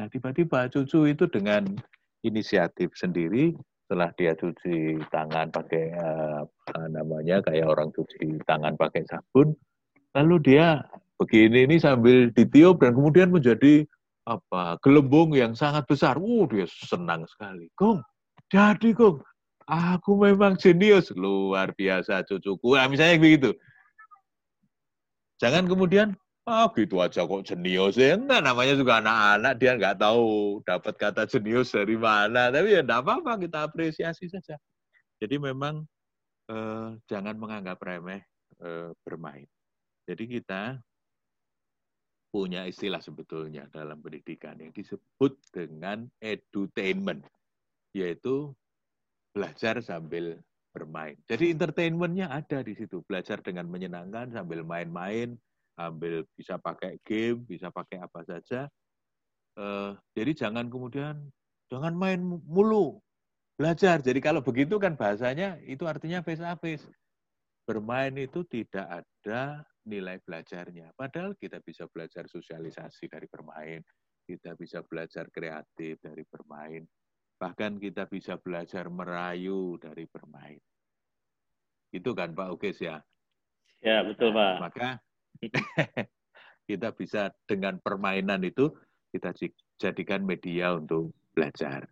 [0.00, 1.66] Nah, tiba-tiba cucu itu dengan
[2.22, 3.58] inisiatif sendiri
[3.92, 6.48] setelah dia cuci tangan pakai uh,
[6.88, 9.52] namanya kayak orang cuci tangan pakai sabun,
[10.16, 10.80] lalu dia
[11.20, 13.84] begini ini sambil ditiup dan kemudian menjadi
[14.24, 16.16] apa gelembung yang sangat besar.
[16.16, 17.68] Uh, dia senang sekali.
[17.76, 18.00] Kong,
[18.48, 19.20] jadi Kong,
[19.68, 22.72] aku memang jenius luar biasa cucuku.
[22.72, 23.52] Nah, misalnya begitu.
[25.36, 28.18] Jangan kemudian Ah, gitu aja kok jenius ya.
[28.18, 32.50] Enggak, namanya juga anak-anak, dia nggak tahu dapat kata jenius dari mana.
[32.50, 34.58] Tapi ya enggak apa-apa, kita apresiasi saja.
[35.22, 35.86] Jadi memang
[36.50, 38.26] eh, jangan menganggap remeh
[38.58, 39.46] eh, bermain.
[40.02, 40.82] Jadi kita
[42.34, 47.22] punya istilah sebetulnya dalam pendidikan yang disebut dengan edutainment,
[47.94, 48.50] yaitu
[49.30, 50.42] belajar sambil
[50.74, 51.14] bermain.
[51.30, 55.38] Jadi entertainmentnya ada di situ, belajar dengan menyenangkan sambil main-main,
[55.88, 58.70] ambil bisa pakai game, bisa pakai apa saja.
[59.56, 61.28] Uh, jadi jangan kemudian
[61.68, 63.00] jangan main mulu,
[63.56, 64.00] belajar.
[64.00, 66.84] Jadi kalau begitu kan bahasanya itu artinya face to face.
[67.62, 70.94] Bermain itu tidak ada nilai belajarnya.
[70.94, 73.82] Padahal kita bisa belajar sosialisasi dari bermain,
[74.26, 76.82] kita bisa belajar kreatif dari bermain,
[77.38, 80.58] bahkan kita bisa belajar merayu dari bermain.
[81.92, 83.02] Itu kan Pak Ukes ya?
[83.82, 84.62] Ya, betul Pak.
[84.62, 84.88] Maka
[86.68, 88.70] kita bisa dengan permainan itu
[89.12, 89.36] kita
[89.76, 91.84] jadikan media untuk belajar.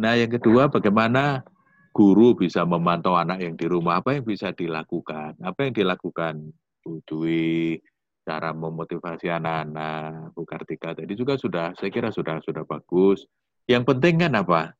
[0.00, 1.44] Nah, yang kedua bagaimana
[1.92, 5.36] guru bisa memantau anak yang di rumah apa yang bisa dilakukan?
[5.44, 6.48] Apa yang dilakukan
[6.80, 7.76] Bu Dwi
[8.24, 13.28] cara memotivasi anak-anak Bu Kartika tadi juga sudah saya kira sudah sudah bagus.
[13.68, 14.72] Yang penting kan apa?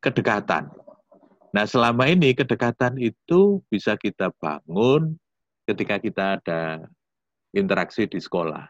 [0.00, 0.72] Kedekatan.
[1.52, 5.20] Nah, selama ini kedekatan itu bisa kita bangun
[5.66, 6.86] ketika kita ada
[7.52, 8.64] interaksi di sekolah.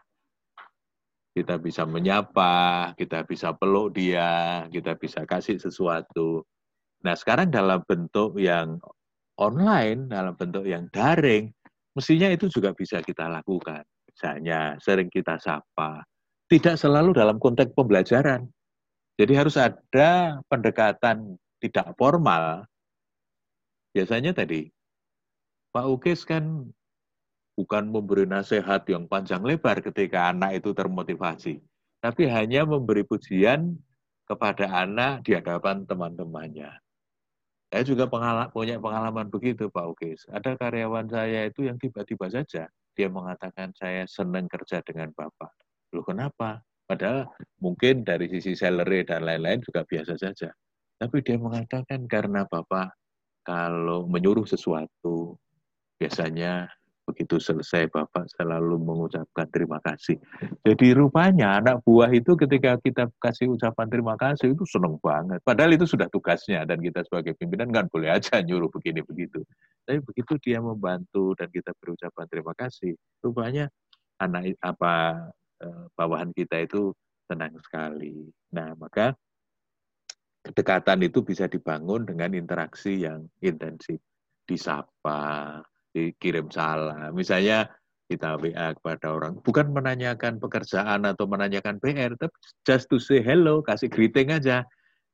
[1.37, 6.41] Kita bisa menyapa, kita bisa peluk dia, kita bisa kasih sesuatu.
[7.05, 8.81] Nah sekarang dalam bentuk yang
[9.37, 11.53] online, dalam bentuk yang daring,
[11.93, 13.85] mestinya itu juga bisa kita lakukan.
[14.09, 16.01] Misalnya sering kita sapa,
[16.49, 18.49] tidak selalu dalam konteks pembelajaran.
[19.21, 22.65] Jadi harus ada pendekatan tidak formal.
[23.93, 24.65] Biasanya tadi,
[25.69, 26.73] Pak Ukes kan
[27.57, 31.57] bukan memberi nasihat yang panjang lebar ketika anak itu termotivasi,
[31.99, 33.73] tapi hanya memberi pujian
[34.29, 36.69] kepada anak di hadapan teman-temannya.
[37.67, 40.23] Saya juga pengala punya pengalaman begitu Pak Ukis.
[40.31, 45.53] Ada karyawan saya itu yang tiba-tiba saja dia mengatakan saya senang kerja dengan Bapak.
[45.93, 46.65] Loh kenapa?
[46.89, 47.29] Padahal
[47.61, 50.49] mungkin dari sisi salary dan lain-lain juga biasa saja.
[50.97, 52.95] Tapi dia mengatakan karena Bapak
[53.45, 55.37] kalau menyuruh sesuatu,
[56.01, 56.71] biasanya
[57.07, 60.19] begitu selesai Bapak selalu mengucapkan terima kasih.
[60.67, 65.39] Jadi rupanya anak buah itu ketika kita kasih ucapan terima kasih itu senang banget.
[65.47, 69.39] Padahal itu sudah tugasnya dan kita sebagai pimpinan kan boleh aja nyuruh begini begitu.
[69.87, 72.91] Tapi begitu dia membantu dan kita berucapan terima kasih,
[73.23, 73.71] rupanya
[74.19, 74.93] anak apa
[75.63, 76.91] eh, bawahan kita itu
[77.23, 78.27] senang sekali.
[78.51, 79.15] Nah, maka
[80.43, 83.99] kedekatan itu bisa dibangun dengan interaksi yang intensif.
[84.47, 85.59] Disapa,
[85.97, 87.09] dikirim salam.
[87.17, 87.65] Misalnya
[88.07, 92.31] kita WA kepada orang, bukan menanyakan pekerjaan atau menanyakan PR, tapi
[92.63, 94.63] just to say hello, kasih greeting aja.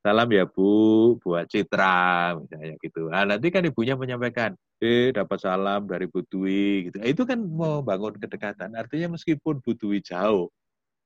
[0.04, 3.08] Salam ya Bu, buat Citra, misalnya gitu.
[3.08, 4.52] Nah, nanti kan ibunya menyampaikan,
[4.84, 7.00] eh dapat salam dari Bu Dwi, gitu.
[7.00, 8.76] Itu kan mau bangun kedekatan.
[8.76, 10.52] Artinya meskipun Bu Dwi jauh,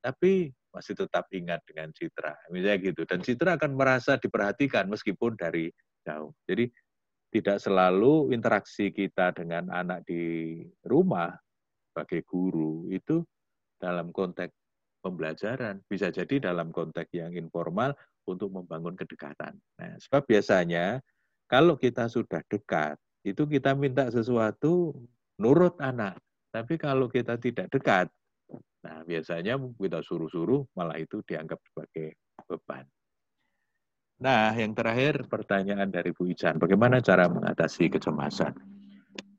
[0.02, 2.34] tapi masih tetap ingat dengan Citra.
[2.50, 3.06] Misalnya gitu.
[3.06, 5.70] Dan Citra akan merasa diperhatikan meskipun dari
[6.02, 6.34] jauh.
[6.44, 6.68] Jadi
[7.28, 11.32] tidak selalu interaksi kita dengan anak di rumah
[11.90, 13.20] sebagai guru itu
[13.76, 14.54] dalam konteks
[15.04, 15.84] pembelajaran.
[15.84, 17.92] Bisa jadi dalam konteks yang informal
[18.24, 19.56] untuk membangun kedekatan.
[19.80, 21.04] Nah, sebab biasanya
[21.48, 24.96] kalau kita sudah dekat, itu kita minta sesuatu
[25.36, 26.16] nurut anak.
[26.48, 28.08] Tapi kalau kita tidak dekat,
[28.78, 32.16] Nah, biasanya kita suruh-suruh malah itu dianggap sebagai
[32.46, 32.86] beban.
[34.18, 38.50] Nah, yang terakhir pertanyaan dari Bu Ijan, bagaimana cara mengatasi kecemasan?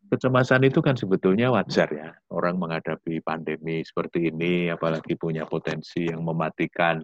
[0.08, 2.16] Kecemasan itu kan sebetulnya wajar ya.
[2.32, 7.04] Orang menghadapi pandemi seperti ini, apalagi punya potensi yang mematikan,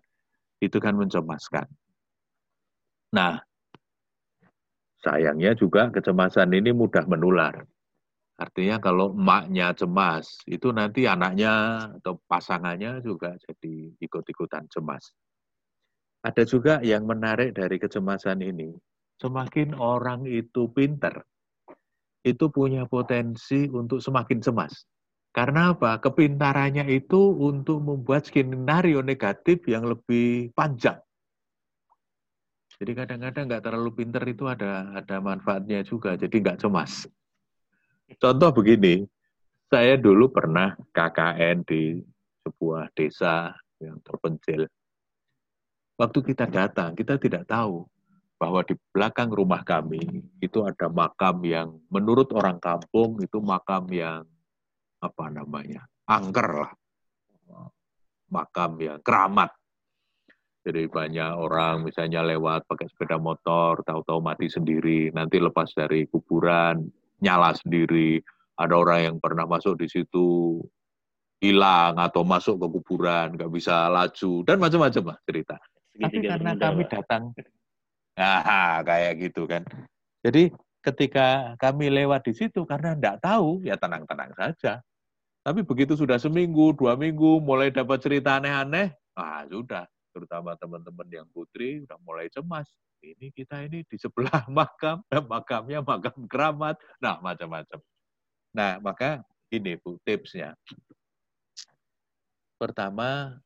[0.63, 1.67] itu kan mencemaskan.
[3.11, 3.43] Nah,
[5.03, 7.59] sayangnya juga kecemasan ini mudah menular.
[8.39, 15.11] Artinya kalau emaknya cemas, itu nanti anaknya atau pasangannya juga jadi ikut-ikutan cemas.
[16.25, 18.73] Ada juga yang menarik dari kecemasan ini,
[19.21, 21.21] semakin orang itu pinter,
[22.25, 24.73] itu punya potensi untuk semakin cemas.
[25.29, 26.01] Karena apa?
[26.01, 30.97] Kepintarannya itu untuk membuat skenario negatif yang lebih panjang.
[32.81, 37.05] Jadi kadang-kadang nggak terlalu pinter itu ada ada manfaatnya juga, jadi nggak cemas.
[38.17, 39.05] Contoh begini,
[39.69, 42.01] saya dulu pernah KKN di
[42.41, 44.65] sebuah desa yang terpencil.
[45.95, 47.87] Waktu kita datang, kita tidak tahu
[48.35, 54.27] bahwa di belakang rumah kami itu ada makam yang menurut orang kampung itu makam yang
[54.99, 56.71] apa namanya angker lah
[58.27, 59.55] makam yang keramat
[60.67, 66.83] jadi banyak orang misalnya lewat pakai sepeda motor tahu-tahu mati sendiri nanti lepas dari kuburan
[67.21, 68.19] nyala sendiri.
[68.55, 70.57] Ada orang yang pernah masuk di situ
[71.43, 75.57] hilang atau masuk ke kuburan, nggak bisa laju dan macam-macam lah cerita.
[75.95, 77.31] Tapi karena kami datang,
[78.19, 79.63] nah kayak gitu kan.
[80.25, 80.51] Jadi
[80.83, 84.83] ketika kami lewat di situ karena nggak tahu ya tenang-tenang saja.
[85.45, 91.27] Tapi begitu sudah seminggu, dua minggu, mulai dapat cerita aneh-aneh, ah sudah, terutama teman-teman yang
[91.29, 92.65] putri udah mulai cemas
[93.05, 97.79] ini kita ini di sebelah makam, makamnya makam keramat, nah macam-macam.
[98.55, 99.21] Nah, maka
[99.53, 100.57] ini Bu tipsnya.
[102.55, 103.37] Pertama,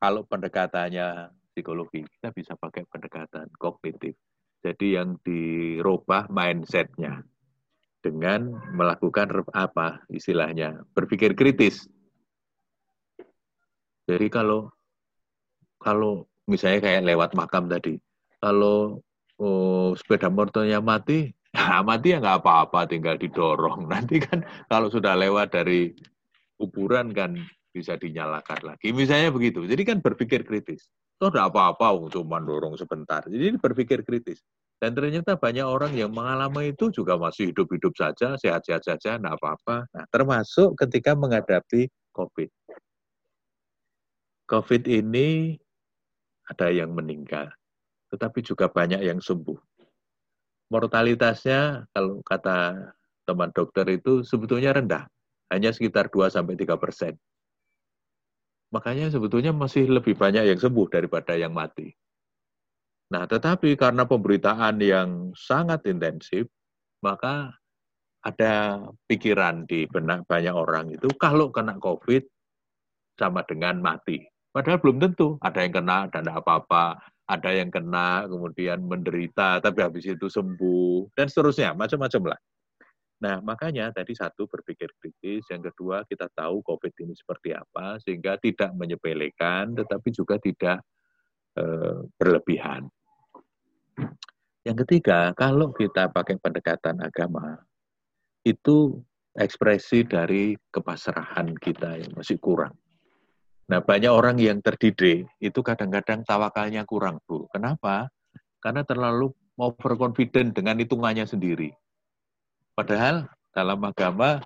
[0.00, 4.16] kalau pendekatannya psikologi, kita bisa pakai pendekatan kognitif.
[4.64, 7.20] Jadi yang dirubah mindsetnya
[8.00, 11.84] dengan melakukan apa istilahnya berpikir kritis.
[14.08, 14.72] Jadi kalau
[15.80, 18.00] kalau misalnya kayak lewat makam tadi.
[18.40, 19.04] Kalau
[19.36, 23.86] oh, sepeda motornya mati, ya mati ya nggak apa-apa, tinggal didorong.
[23.92, 25.92] Nanti kan kalau sudah lewat dari
[26.56, 27.36] kuburan kan
[27.70, 28.90] bisa dinyalakan lagi.
[28.90, 29.62] Misalnya begitu.
[29.64, 30.90] Jadi kan berpikir kritis.
[31.16, 33.22] Itu tidak apa-apa, cuma dorong sebentar.
[33.26, 34.42] Jadi berpikir kritis.
[34.80, 39.84] Dan ternyata banyak orang yang mengalami itu juga masih hidup-hidup saja, sehat-sehat saja, tidak apa-apa.
[39.92, 42.48] Nah, termasuk ketika menghadapi COVID.
[44.48, 45.60] COVID ini
[46.48, 47.52] ada yang meninggal,
[48.10, 49.60] tetapi juga banyak yang sembuh.
[50.72, 52.90] Mortalitasnya kalau kata
[53.28, 55.06] teman dokter itu sebetulnya rendah,
[55.52, 57.14] hanya sekitar 2 sampai 3 persen.
[58.70, 61.90] Makanya sebetulnya masih lebih banyak yang sembuh daripada yang mati.
[63.10, 66.46] Nah, tetapi karena pemberitaan yang sangat intensif,
[67.02, 67.50] maka
[68.22, 72.22] ada pikiran di benak banyak orang itu kalau kena COVID
[73.18, 74.22] sama dengan mati.
[74.50, 75.38] Padahal belum tentu.
[75.42, 76.98] Ada yang kena dan tidak apa-apa.
[77.30, 82.38] Ada yang kena kemudian menderita tapi habis itu sembuh dan seterusnya macam-macam lah.
[83.20, 88.40] Nah, makanya tadi satu berpikir kritis, yang kedua kita tahu COVID ini seperti apa, sehingga
[88.40, 90.80] tidak menyepelekan, tetapi juga tidak
[91.52, 91.64] e,
[92.16, 92.88] berlebihan.
[94.64, 97.60] Yang ketiga, kalau kita pakai pendekatan agama,
[98.40, 98.96] itu
[99.36, 102.72] ekspresi dari kepasrahan kita yang masih kurang.
[103.68, 107.44] Nah, banyak orang yang terdidik, itu kadang-kadang tawakalnya kurang, Bu.
[107.52, 108.08] Kenapa?
[108.64, 109.28] Karena terlalu
[109.60, 111.68] overconfident dengan hitungannya sendiri
[112.74, 114.40] Padahal dalam agama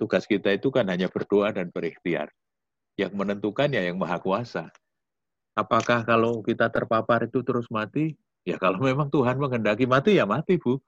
[0.00, 2.32] tugas kita itu kan hanya berdoa dan berikhtiar.
[2.96, 4.68] Yang menentukan ya yang maha kuasa.
[5.56, 8.16] Apakah kalau kita terpapar itu terus mati?
[8.48, 10.80] Ya kalau memang Tuhan menghendaki mati ya mati Bu.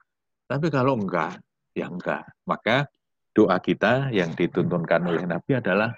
[0.49, 1.39] Tapi kalau enggak,
[1.77, 2.25] ya enggak.
[2.43, 2.89] Maka
[3.33, 5.93] doa kita yang dituntunkan oleh Nabi adalah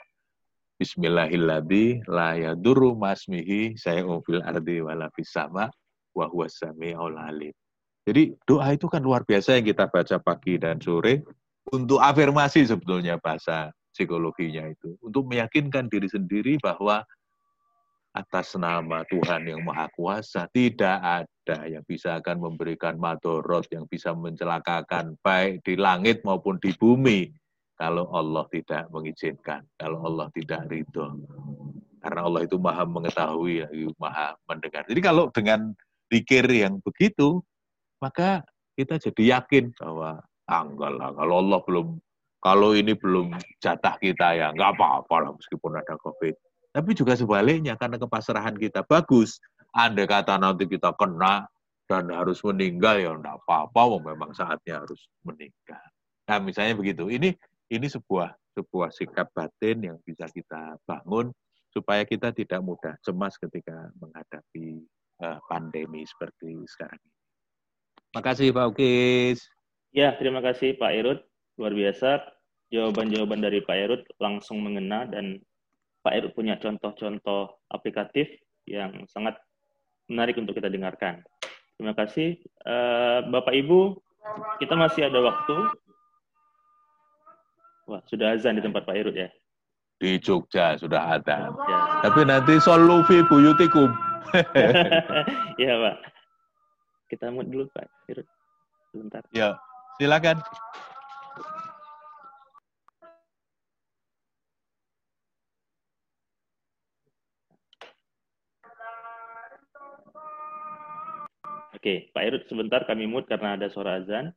[0.75, 4.03] Bismillahirrahmanirrahim la yadurru masmihi saya
[4.43, 5.71] ardi wala sama
[6.11, 7.55] wa huwa samiul alim.
[8.05, 11.25] Jadi doa itu kan luar biasa yang kita baca pagi dan sore
[11.73, 14.93] untuk afirmasi sebetulnya bahasa psikologinya itu.
[15.01, 17.01] Untuk meyakinkan diri sendiri bahwa
[18.15, 24.15] atas nama Tuhan yang Maha Kuasa tidak ada yang bisa akan memberikan madorot yang bisa
[24.15, 27.27] mencelakakan baik di langit maupun di bumi
[27.75, 31.19] kalau Allah tidak mengizinkan, kalau Allah tidak ridho.
[31.99, 33.67] Karena Allah itu maha mengetahui,
[33.99, 34.87] maha mendengar.
[34.87, 35.75] Jadi kalau dengan
[36.07, 37.43] pikir yang begitu,
[37.99, 38.43] maka
[38.75, 40.19] kita jadi yakin bahwa
[40.51, 41.87] ah, enggak lah, kalau Allah belum,
[42.43, 43.33] kalau ini belum
[43.63, 46.35] jatah kita ya nggak apa-apa lah meskipun ada COVID.
[46.75, 49.39] Tapi juga sebaliknya karena kepasrahan kita bagus.
[49.71, 51.47] Anda kata nanti kita kena
[51.87, 55.83] dan harus meninggal ya enggak apa-apa, memang saatnya harus meninggal.
[56.27, 57.07] Nah misalnya begitu.
[57.07, 57.31] Ini
[57.71, 61.31] ini sebuah sebuah sikap batin yang bisa kita bangun
[61.75, 64.79] supaya kita tidak mudah cemas ketika menghadapi
[65.19, 67.14] uh, pandemi seperti sekarang ini.
[68.15, 69.43] Makasih Pak Ukis.
[69.91, 71.19] Ya, terima kasih Pak Irut.
[71.59, 72.23] Luar biasa.
[72.71, 75.43] Jawaban-jawaban dari Pak Irut langsung mengena dan
[75.99, 78.31] Pak Irut punya contoh-contoh aplikatif
[78.63, 79.35] yang sangat
[80.07, 81.27] menarik untuk kita dengarkan.
[81.75, 82.39] Terima kasih.
[82.63, 83.99] Uh, Bapak Ibu,
[84.63, 85.55] kita masih ada waktu.
[87.91, 89.27] Wah, sudah azan di tempat Pak Irut ya?
[89.99, 91.51] Di Jogja sudah ada.
[91.51, 91.79] Ya.
[92.07, 93.91] Tapi nanti solufi buyutikum.
[95.61, 96.14] Iya, Pak.
[97.05, 97.85] Kita mute dulu Pak.
[98.89, 99.21] Sebentar.
[99.29, 99.59] Ya,
[100.01, 100.41] silakan.
[111.75, 114.33] Oke, Pak Irut sebentar kami mute karena ada suara azan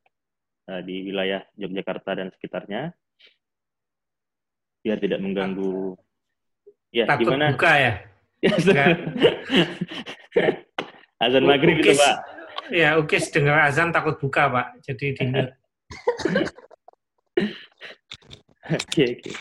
[0.69, 2.93] uh, di wilayah Yogyakarta dan sekitarnya.
[4.85, 5.97] Biar tidak mengganggu.
[6.93, 7.57] Ya, Takut gimana?
[7.57, 7.91] buka ya?
[8.45, 8.85] ya
[11.25, 12.38] azan maghrib itu, Pak.
[12.69, 14.67] Ya, oke, dengar azan takut buka, Pak.
[14.85, 15.25] Jadi di
[18.69, 19.31] Oke, oke.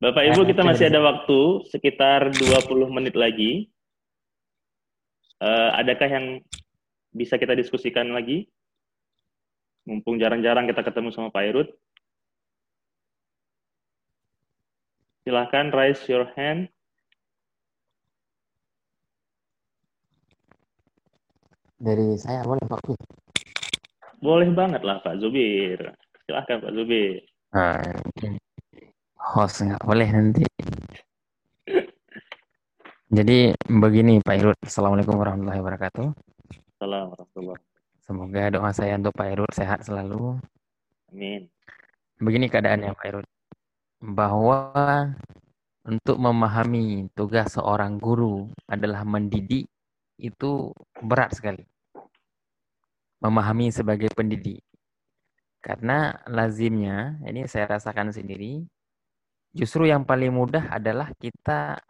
[0.00, 3.68] Bapak Ibu, kita masih ada waktu sekitar 20 menit lagi.
[5.44, 6.26] Uh, adakah yang
[7.12, 8.48] bisa kita diskusikan lagi?
[9.84, 11.68] Mumpung jarang-jarang kita ketemu sama Pak Irut.
[15.28, 16.72] Silahkan raise your hand.
[21.84, 22.80] Dari saya boleh Pak
[24.24, 25.76] Boleh banget lah Pak Zubir.
[26.24, 27.20] Silahkan Pak Zubir.
[27.52, 27.76] Nah,
[29.20, 30.48] host nggak boleh nanti.
[33.12, 34.56] Jadi begini Pak Irut.
[34.64, 36.08] Assalamualaikum warahmatullahi wabarakatuh.
[36.72, 37.52] Assalamualaikum
[38.00, 40.40] Semoga doa saya untuk Pak Irut sehat selalu.
[41.12, 41.52] Amin.
[42.16, 43.28] Begini keadaannya Pak Irut.
[44.00, 44.72] Bahwa
[45.84, 49.68] untuk memahami tugas seorang guru adalah mendidik
[50.16, 50.72] itu
[51.04, 51.73] berat sekali
[53.22, 54.62] memahami sebagai pendidik.
[55.64, 58.64] Karena lazimnya, ini saya rasakan sendiri,
[59.54, 61.80] justru yang paling mudah adalah kita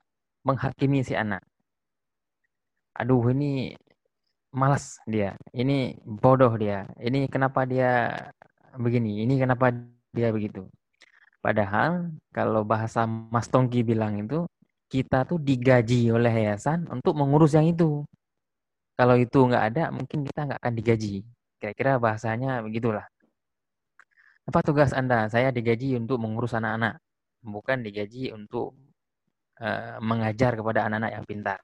[0.47, 1.43] menghakimi si anak.
[2.95, 3.75] Aduh, ini
[4.55, 8.15] malas dia, ini bodoh dia, ini kenapa dia
[8.79, 9.75] begini, ini kenapa
[10.15, 10.71] dia begitu.
[11.43, 14.47] Padahal kalau bahasa Mas Tongki bilang itu,
[14.87, 18.07] kita tuh digaji oleh yayasan untuk mengurus yang itu.
[18.95, 21.27] Kalau itu nggak ada, mungkin kita nggak akan digaji.
[21.59, 23.07] Kira-kira bahasanya begitulah.
[24.45, 25.27] Apa tugas Anda?
[25.33, 27.01] Saya digaji untuk mengurus anak-anak,
[27.43, 28.77] bukan digaji untuk
[29.59, 31.59] uh, mengajar kepada anak-anak yang pintar.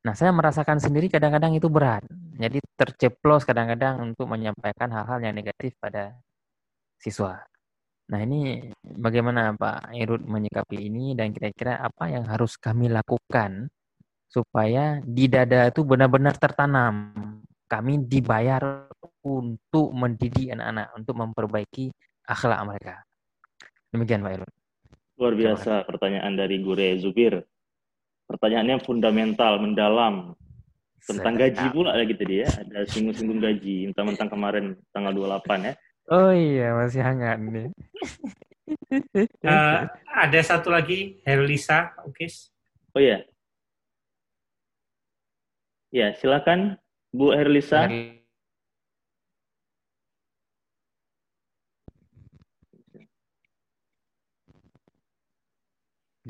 [0.00, 2.00] Nah, saya merasakan sendiri kadang-kadang itu berat.
[2.40, 6.16] Jadi terceplos kadang-kadang untuk menyampaikan hal-hal yang negatif pada
[6.96, 7.36] siswa.
[8.10, 13.68] Nah, ini bagaimana Pak Irut menyikapi ini dan kira-kira apa yang harus kami lakukan
[14.30, 17.12] supaya di dada itu benar-benar tertanam.
[17.66, 18.86] Kami dibayar
[19.26, 21.90] untuk mendidik anak-anak untuk memperbaiki
[22.26, 22.94] akhlak mereka.
[23.90, 24.52] Demikian Pak Irwan.
[25.18, 27.42] Luar biasa pertanyaan dari Gure Zubir.
[28.30, 30.38] Pertanyaannya fundamental, mendalam.
[31.02, 31.42] Tentang Sedap.
[31.50, 32.48] gaji pula lagi tadi ya.
[32.48, 33.90] Ada singgung-singgung gaji.
[33.90, 35.12] Mentang-mentang kemarin tanggal
[35.42, 35.74] 28 ya.
[36.10, 37.68] Oh iya, masih hangat nih.
[39.46, 42.14] uh, ada satu lagi, Herlisa, oke.
[42.14, 42.30] Okay.
[42.94, 43.26] Oh iya.
[45.90, 46.78] Ya, silakan
[47.10, 47.90] Bu Herlisa.
[47.90, 48.20] Her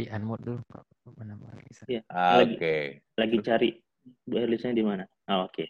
[0.00, 0.60] di unmute dulu
[1.12, 1.84] mana Bu Herlisa.
[1.92, 2.56] Ya, ah, Oke.
[2.56, 2.84] Okay.
[3.20, 3.70] Lagi cari
[4.24, 5.04] Bu Herlisa di mana?
[5.28, 5.60] Oh, oke.
[5.60, 5.68] Okay.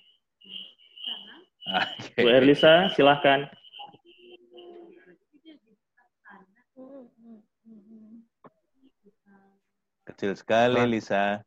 [1.99, 2.23] Okay.
[2.23, 3.51] Bu Herlisa, silahkan.
[10.07, 11.43] Kecil sekali, Lisa.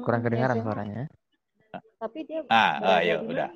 [0.00, 1.04] Kurang kedengaran suaranya.
[2.00, 3.52] Tapi dia Ah, ayo, udah.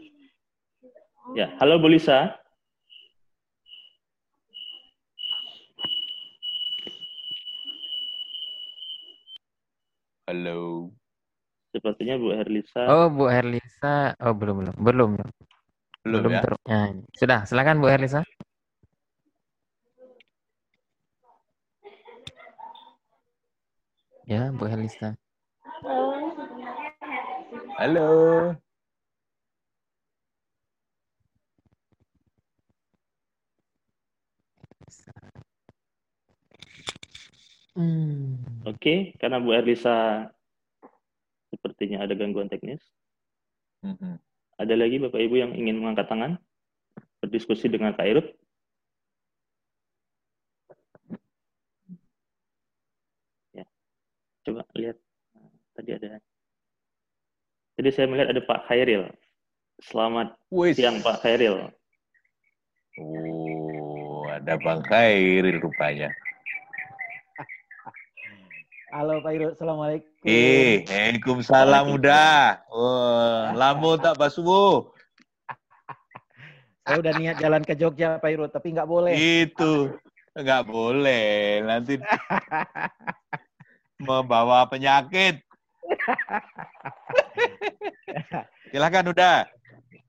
[1.33, 2.37] Ya, halo Bu Lisa.
[10.27, 10.93] Halo.
[11.73, 12.83] Sepertinya Bu Herlisa.
[12.91, 14.13] Oh, Bu Herlisa.
[14.21, 14.77] Oh, belum belum.
[14.77, 15.11] Belum.
[16.07, 16.43] Belum, belum ya?
[16.45, 16.53] Ter...
[16.69, 16.81] Ya,
[17.17, 18.21] sudah, silakan Bu Herlisa.
[24.27, 25.15] Ya, Bu Herlisa.
[27.77, 28.57] Halo.
[37.77, 38.41] Hmm.
[38.65, 40.25] Oke, okay, karena Bu Erlisa
[41.53, 42.81] sepertinya ada gangguan teknis.
[43.85, 44.25] Mm-hmm.
[44.57, 46.41] Ada lagi Bapak Ibu yang ingin mengangkat tangan?
[47.21, 48.27] Berdiskusi dengan Pak Irut?
[53.53, 53.69] Ya,
[54.49, 54.97] coba lihat.
[55.77, 56.36] Tadi ada.
[57.77, 59.05] Jadi saya melihat ada Pak Khairil.
[59.85, 60.81] Selamat Wish.
[60.81, 61.69] siang Pak Khairil.
[62.97, 66.09] Oh, ada Bang Khairil rupanya.
[68.97, 70.25] Halo Pak Irul, Assalamualaikum.
[70.25, 72.65] Eh, Waalaikumsalam udah.
[72.73, 74.89] Oh, lama tak basuh.
[76.81, 79.13] Saya udah niat jalan ke Jogja Pak Irul, tapi nggak boleh.
[79.13, 80.01] Itu,
[80.33, 81.61] nggak boleh.
[81.61, 82.01] Nanti
[84.09, 85.45] membawa penyakit.
[88.73, 89.47] Silakan udah.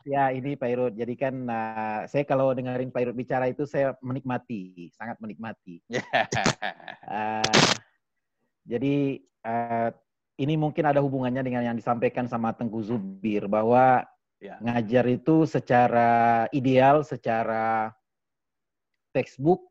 [0.08, 0.94] Ya ini Pak Irut.
[0.96, 5.84] Jadi kan uh, saya kalau dengerin Pak Irut bicara itu saya menikmati, sangat menikmati.
[5.92, 7.44] uh,
[8.72, 9.90] Jadi uh,
[10.38, 14.06] ini mungkin ada hubungannya dengan yang disampaikan sama Tengku Zubir bahwa
[14.40, 14.60] ya.
[14.64, 17.92] ngajar itu secara ideal, secara
[19.12, 19.66] textbook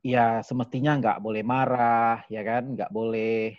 [0.00, 3.54] ya semestinya nggak boleh marah, ya kan, nggak boleh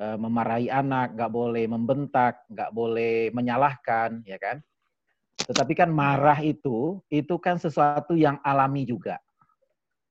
[0.00, 4.60] uh, memarahi anak, nggak boleh membentak, nggak boleh menyalahkan, ya kan.
[5.36, 9.20] Tetapi kan marah itu, itu kan sesuatu yang alami juga.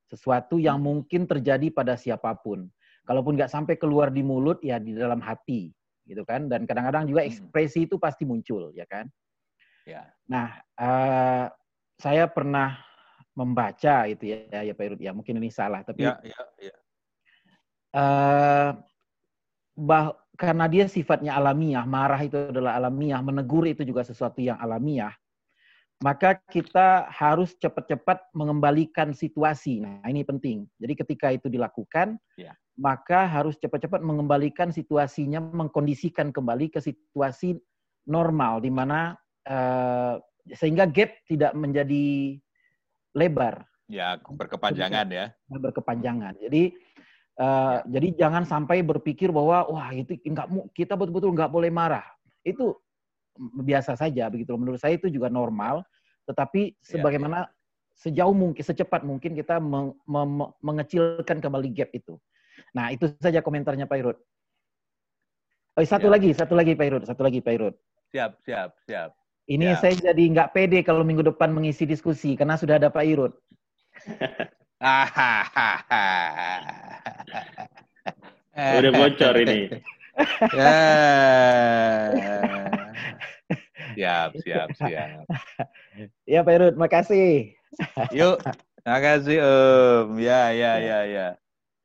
[0.05, 2.69] Sesuatu yang mungkin terjadi pada siapa pun.
[3.05, 5.73] Kalaupun nggak sampai keluar di mulut, ya di dalam hati,
[6.05, 6.45] gitu kan.
[6.45, 7.29] Dan kadang-kadang juga hmm.
[7.29, 9.09] ekspresi itu pasti muncul, ya kan.
[9.85, 10.09] Ya.
[10.25, 11.45] Nah, uh,
[12.01, 12.81] saya pernah
[13.35, 16.75] membaca itu ya, ya Pak Irut, ya mungkin ini salah, tapi ya, ya, ya.
[17.95, 18.71] Uh,
[19.75, 25.11] bah, karena dia sifatnya alamiah, marah itu adalah alamiah, menegur itu juga sesuatu yang alamiah,
[26.03, 29.83] maka kita harus cepat-cepat mengembalikan situasi.
[29.83, 30.67] Nah, ini penting.
[30.79, 37.55] Jadi ketika itu dilakukan, ya maka harus cepat-cepat mengembalikan situasinya, mengkondisikan kembali ke situasi
[38.05, 39.15] normal di mana
[39.47, 40.19] uh,
[40.51, 42.37] sehingga gap tidak menjadi
[43.15, 43.63] lebar.
[43.87, 45.25] Ya, berkepanjangan ya.
[45.47, 46.35] Berkepanjangan.
[46.41, 46.75] Jadi
[47.39, 47.99] uh, ya.
[47.99, 52.05] jadi jangan sampai berpikir bahwa wah itu enggak kita betul-betul nggak boleh marah.
[52.45, 52.79] Itu
[53.39, 54.55] biasa saja begitu.
[54.55, 55.83] Menurut saya itu juga normal,
[56.25, 57.53] tetapi ya, sebagaimana ya, ya.
[57.95, 62.15] sejauh mungkin secepat mungkin kita meng, meng, mengecilkan kembali gap itu.
[62.71, 64.17] Nah, itu saja komentarnya Pak Irut.
[65.75, 66.11] Oh, satu ya.
[66.15, 67.75] lagi, satu lagi Pak Irut, satu lagi Pak Irut.
[68.15, 69.11] Siap, siap, siap.
[69.45, 69.81] Ini siap.
[69.83, 73.33] saya jadi nggak pede kalau minggu depan mengisi diskusi karena sudah ada Pak Irut.
[78.55, 79.71] Udah bocor ini.
[80.59, 80.75] ya.
[83.95, 85.23] Siap, siap, siap.
[86.27, 87.55] Ya Pak Irut, makasih.
[88.11, 88.43] Yuk,
[88.83, 90.19] makasih Om.
[90.19, 91.27] Ya, ya, ya, ya.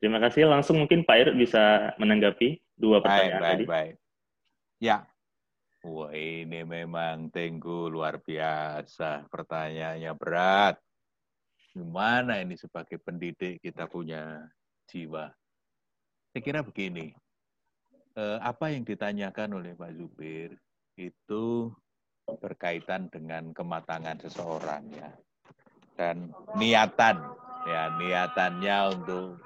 [0.03, 0.51] Terima kasih.
[0.51, 3.65] Langsung mungkin Pak Irut bisa menanggapi dua pertanyaan baik, baik, tadi.
[3.71, 3.95] Baik.
[4.83, 5.07] Ya.
[5.81, 9.31] Wah ini memang Tenggu luar biasa.
[9.31, 10.77] Pertanyaannya berat.
[11.71, 14.43] Gimana ini sebagai pendidik kita punya
[14.91, 15.31] jiwa?
[16.35, 17.15] Saya kira begini.
[18.19, 20.59] Eh, apa yang ditanyakan oleh Pak Zubir
[20.99, 21.71] itu
[22.27, 25.11] berkaitan dengan kematangan seseorang ya.
[25.95, 27.23] Dan niatan
[27.71, 29.39] ya niatannya untuk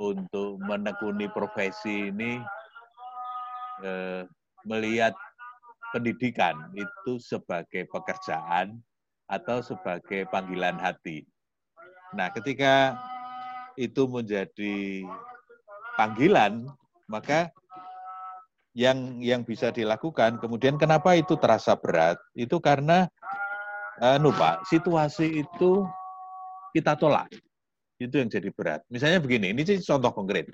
[0.00, 2.40] untuk menekuni profesi ini
[3.84, 4.24] eh,
[4.64, 5.12] melihat
[5.92, 8.80] pendidikan itu sebagai pekerjaan
[9.28, 11.28] atau sebagai panggilan hati.
[12.10, 12.98] Nah, ketika
[13.78, 15.06] itu menjadi
[15.94, 16.66] panggilan,
[17.06, 17.54] maka
[18.74, 20.38] yang yang bisa dilakukan.
[20.38, 22.18] Kemudian kenapa itu terasa berat?
[22.34, 23.06] Itu karena
[23.98, 25.86] anu Pak, situasi itu
[26.74, 27.30] kita tolak.
[28.00, 28.80] Itu yang jadi berat.
[28.88, 30.48] Misalnya begini, ini contoh konkret.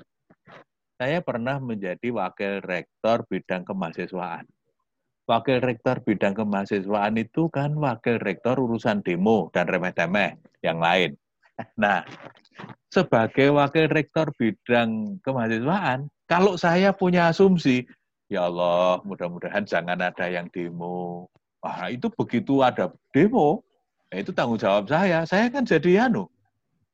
[0.96, 4.48] Saya pernah menjadi wakil rektor bidang kemahasiswaan.
[5.28, 11.12] Wakil rektor bidang kemahasiswaan itu kan wakil rektor urusan demo dan remeh-temeh yang lain.
[11.76, 12.04] Nah,
[12.92, 17.88] sebagai wakil rektor bidang kemahasiswaan, kalau saya punya asumsi,
[18.28, 21.30] ya Allah, mudah-mudahan jangan ada yang demo.
[21.64, 23.64] Wah, itu begitu ada demo,
[24.12, 25.24] ya itu tanggung jawab saya.
[25.24, 26.28] Saya kan jadi anu.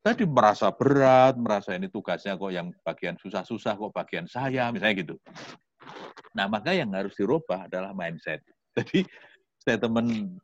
[0.03, 5.15] Tadi merasa berat, merasa ini tugasnya kok yang bagian susah-susah, kok bagian saya, misalnya gitu.
[6.35, 8.43] Nah, maka yang harus dirubah adalah mindset.
[8.75, 9.07] Jadi,
[9.63, 10.35] saya teman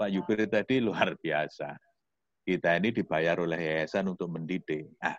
[0.00, 1.76] Pak Yubir tadi luar biasa.
[2.42, 4.90] Kita ini dibayar oleh yayasan untuk mendidik.
[4.98, 5.14] Nah,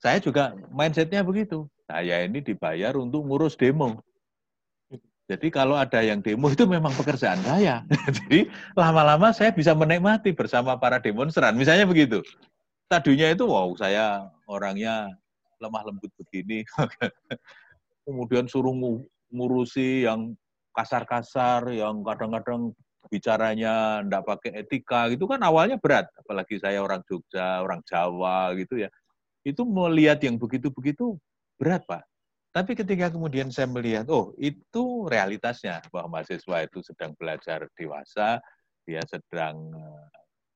[0.00, 1.68] saya juga mindsetnya begitu.
[1.84, 4.00] Saya ini dibayar untuk ngurus demo.
[5.24, 7.80] Jadi kalau ada yang demo itu memang pekerjaan saya.
[8.20, 11.56] Jadi lama-lama saya bisa menikmati bersama para demonstran.
[11.56, 12.20] Misalnya begitu.
[12.88, 15.08] Tadinya itu wow saya orangnya
[15.60, 16.64] lemah lembut begini.
[18.04, 18.76] Kemudian suruh
[19.32, 20.36] ngurusi yang
[20.76, 22.76] kasar-kasar, yang kadang-kadang
[23.10, 26.08] bicaranya enggak pakai etika gitu kan awalnya berat.
[26.18, 28.88] Apalagi saya orang Jogja, orang Jawa gitu ya.
[29.44, 31.16] Itu melihat yang begitu-begitu
[31.60, 32.04] berat Pak
[32.54, 38.38] tapi ketika kemudian saya melihat, oh itu realitasnya bahwa mahasiswa itu sedang belajar dewasa,
[38.86, 40.06] dia sedang eh,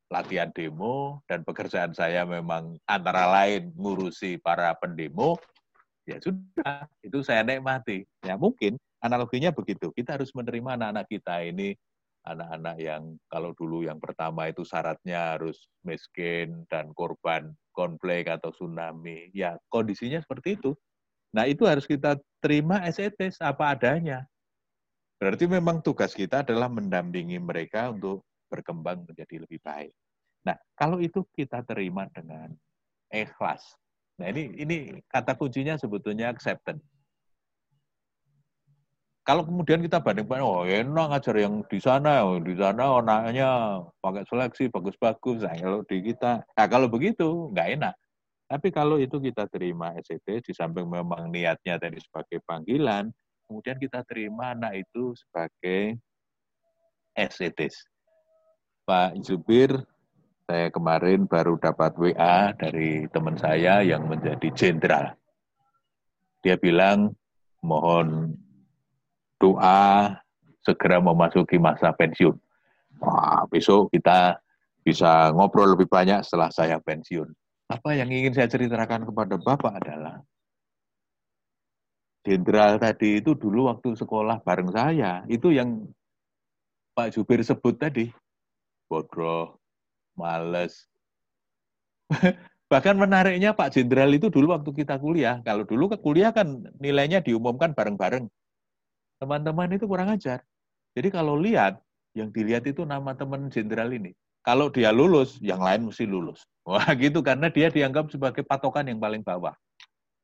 [0.06, 5.42] latihan demo, dan pekerjaan saya memang antara lain ngurusi para pendemo,
[6.06, 8.06] ya sudah, itu saya nikmati.
[8.22, 11.74] Ya mungkin analoginya begitu, kita harus menerima anak-anak kita ini,
[12.26, 19.30] anak-anak yang kalau dulu yang pertama itu syaratnya harus miskin dan korban konflik atau tsunami,
[19.30, 20.74] ya kondisinya seperti itu
[21.28, 22.96] Nah, itu harus kita terima as
[23.40, 24.24] apa adanya.
[25.18, 29.92] Berarti memang tugas kita adalah mendampingi mereka untuk berkembang menjadi lebih baik.
[30.46, 32.54] Nah, kalau itu kita terima dengan
[33.12, 33.76] ikhlas.
[34.16, 34.76] Nah, ini ini
[35.10, 36.82] kata kuncinya sebetulnya acceptance.
[39.28, 44.24] Kalau kemudian kita banding-banding, oh enak ngajar yang di sana, oh, di sana anaknya pakai
[44.24, 45.44] seleksi bagus-bagus.
[45.44, 47.94] Nah, kalau di kita, nah kalau begitu nggak enak.
[48.48, 53.12] Tapi kalau itu kita terima SET, di samping memang niatnya tadi sebagai panggilan,
[53.44, 56.00] kemudian kita terima anak itu sebagai
[57.12, 57.68] SET.
[58.88, 59.76] Pak Zubir,
[60.48, 65.12] saya kemarin baru dapat WA dari teman saya yang menjadi jenderal.
[66.40, 67.12] Dia bilang,
[67.60, 68.32] mohon
[69.38, 70.14] doa
[70.66, 72.36] segera memasuki masa pensiun.
[72.98, 74.42] Wah, besok kita
[74.82, 77.30] bisa ngobrol lebih banyak setelah saya pensiun.
[77.70, 80.20] Apa yang ingin saya ceritakan kepada Bapak adalah
[82.26, 85.86] jenderal tadi itu dulu waktu sekolah bareng saya, itu yang
[86.98, 88.10] Pak Jubir sebut tadi.
[88.90, 89.60] Bodoh,
[90.18, 90.88] males.
[92.72, 95.40] Bahkan menariknya Pak Jenderal itu dulu waktu kita kuliah.
[95.40, 98.28] Kalau dulu ke kuliah kan nilainya diumumkan bareng-bareng.
[99.18, 100.42] Teman-teman itu kurang ajar.
[100.94, 101.78] Jadi kalau lihat,
[102.14, 104.14] yang dilihat itu nama teman jenderal ini.
[104.42, 106.42] Kalau dia lulus, yang lain mesti lulus.
[106.68, 109.54] Wah gitu, karena dia dianggap sebagai patokan yang paling bawah.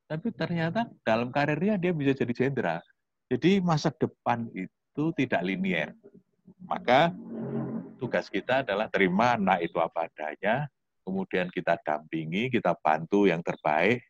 [0.06, 2.80] Tapi ternyata dalam karirnya dia bisa jadi jenderal.
[3.28, 5.96] Jadi masa depan itu tidak linier.
[6.64, 7.10] Maka
[7.96, 10.68] tugas kita adalah terima anak itu apa adanya,
[11.04, 14.04] kemudian kita dampingi, kita bantu yang terbaik,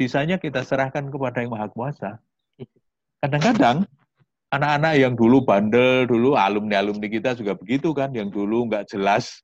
[0.00, 2.20] sisanya kita serahkan kepada yang Maha Kuasa.
[3.22, 3.88] Kadang-kadang
[4.52, 9.42] anak-anak yang dulu bandel, dulu alumni-alumni kita juga begitu kan, yang dulu nggak jelas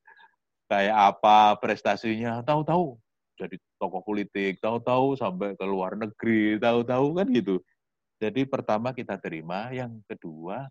[0.68, 2.96] kayak apa prestasinya, tahu-tahu
[3.42, 7.58] jadi tokoh politik, tahu-tahu sampai ke luar negeri, tahu-tahu kan gitu.
[8.22, 10.70] Jadi pertama kita terima, yang kedua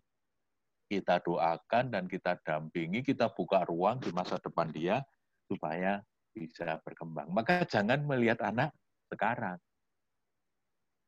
[0.88, 5.00] kita doakan dan kita dampingi, kita buka ruang di masa depan dia
[5.48, 6.00] supaya
[6.32, 7.28] bisa berkembang.
[7.28, 8.72] Maka jangan melihat anak
[9.12, 9.60] sekarang,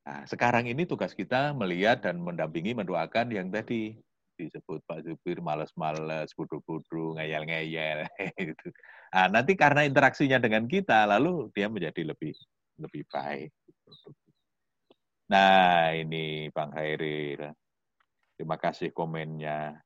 [0.04, 3.96] Nah, sekarang ini tugas kita melihat dan mendampingi, mendoakan yang tadi
[4.36, 8.04] disebut Pak Zubir males-males, bodoh-bodoh, ngeyel-ngeyel
[8.52, 8.68] gitu.
[9.14, 12.36] Nah, nanti karena interaksinya dengan kita, lalu dia menjadi lebih
[12.76, 13.50] lebih baik.
[15.30, 17.54] Nah, ini Bang Hairil.
[18.36, 19.78] Terima kasih komennya.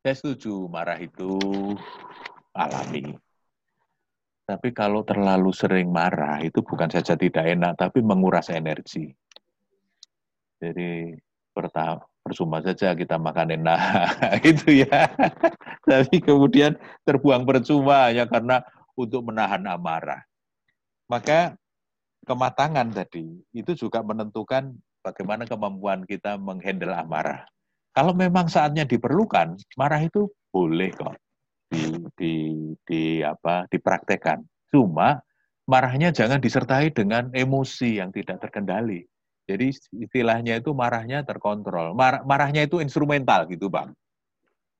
[0.00, 1.36] Saya setuju, marah itu
[2.56, 3.20] alami.
[4.50, 9.06] Tapi kalau terlalu sering marah, itu bukan saja tidak enak, tapi menguras energi.
[10.58, 11.14] Jadi
[11.54, 13.78] pertama, percuma saja kita makan enak,
[14.50, 15.06] itu ya.
[15.86, 16.74] Tapi kemudian
[17.06, 18.58] terbuang percuma hanya karena
[18.98, 20.26] untuk menahan amarah.
[21.06, 21.54] Maka
[22.26, 27.46] kematangan tadi itu juga menentukan bagaimana kemampuan kita menghandle amarah.
[27.94, 31.14] Kalau memang saatnya diperlukan, marah itu boleh kok
[31.70, 31.82] di,
[32.18, 32.34] di,
[32.82, 34.42] di apa dipraktekkan.
[34.68, 35.22] Cuma
[35.70, 39.06] marahnya jangan disertai dengan emosi yang tidak terkendali.
[39.46, 39.70] Jadi
[40.06, 41.94] istilahnya itu marahnya terkontrol.
[41.94, 43.94] Mar marahnya itu instrumental gitu, Bang.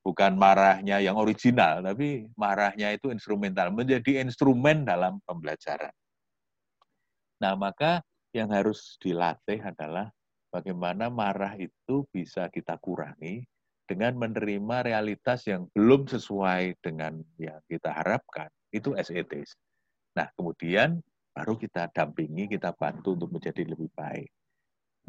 [0.02, 5.92] Bukan marahnya yang original, tapi marahnya itu instrumental, menjadi instrumen dalam pembelajaran.
[7.40, 8.00] Nah, maka
[8.32, 10.08] yang harus dilatih adalah
[10.48, 13.44] bagaimana marah itu bisa kita kurangi
[13.90, 19.58] dengan menerima realitas yang belum sesuai dengan yang kita harapkan, itu as it is.
[20.14, 21.02] Nah, kemudian
[21.34, 24.30] baru kita dampingi, kita bantu untuk menjadi lebih baik.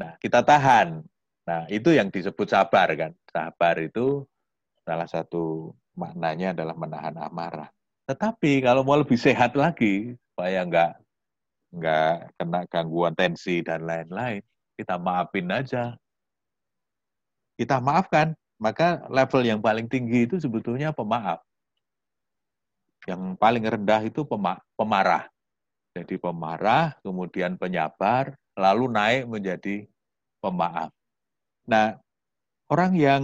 [0.02, 0.98] Nah, kita tahan.
[1.46, 3.14] Nah, itu yang disebut sabar kan.
[3.30, 4.26] Sabar itu
[4.82, 7.70] salah satu maknanya adalah menahan amarah.
[8.10, 10.92] Tetapi kalau mau lebih sehat lagi, supaya nggak
[11.72, 14.42] nggak kena gangguan tensi dan lain-lain,
[14.74, 15.94] kita maafin aja.
[17.54, 21.42] Kita maafkan, maka level yang paling tinggi itu sebetulnya pemaaf.
[23.10, 24.22] Yang paling rendah itu
[24.78, 25.26] pemarah.
[25.98, 29.90] Jadi pemarah, kemudian penyabar, lalu naik menjadi
[30.38, 30.94] pemaaf.
[31.66, 31.98] Nah,
[32.70, 33.22] orang yang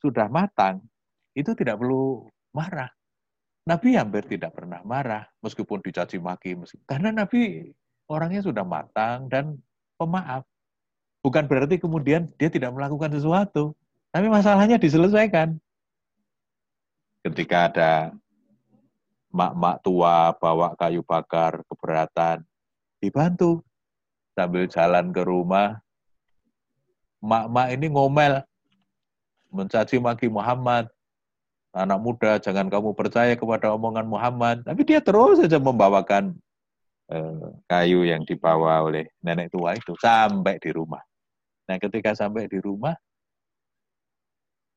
[0.00, 0.80] sudah matang
[1.36, 2.24] itu tidak perlu
[2.56, 2.88] marah.
[3.68, 6.56] Nabi hampir tidak pernah marah meskipun dicaci maki,
[6.88, 7.68] karena Nabi
[8.08, 9.60] orangnya sudah matang dan
[10.00, 10.48] pemaaf.
[11.20, 13.76] Bukan berarti kemudian dia tidak melakukan sesuatu,
[14.18, 15.54] tapi masalahnya diselesaikan.
[17.22, 17.92] Ketika ada
[19.30, 22.42] mak-mak tua bawa kayu bakar keberatan,
[22.98, 23.62] dibantu.
[24.34, 25.78] Sambil jalan ke rumah,
[27.22, 28.42] mak-mak ini ngomel,
[29.54, 30.90] mencaci maki Muhammad.
[31.70, 34.66] Anak muda, jangan kamu percaya kepada omongan Muhammad.
[34.66, 36.34] Tapi dia terus saja membawakan
[37.06, 41.06] eh, kayu yang dibawa oleh nenek tua itu sampai di rumah.
[41.70, 42.98] Nah, ketika sampai di rumah,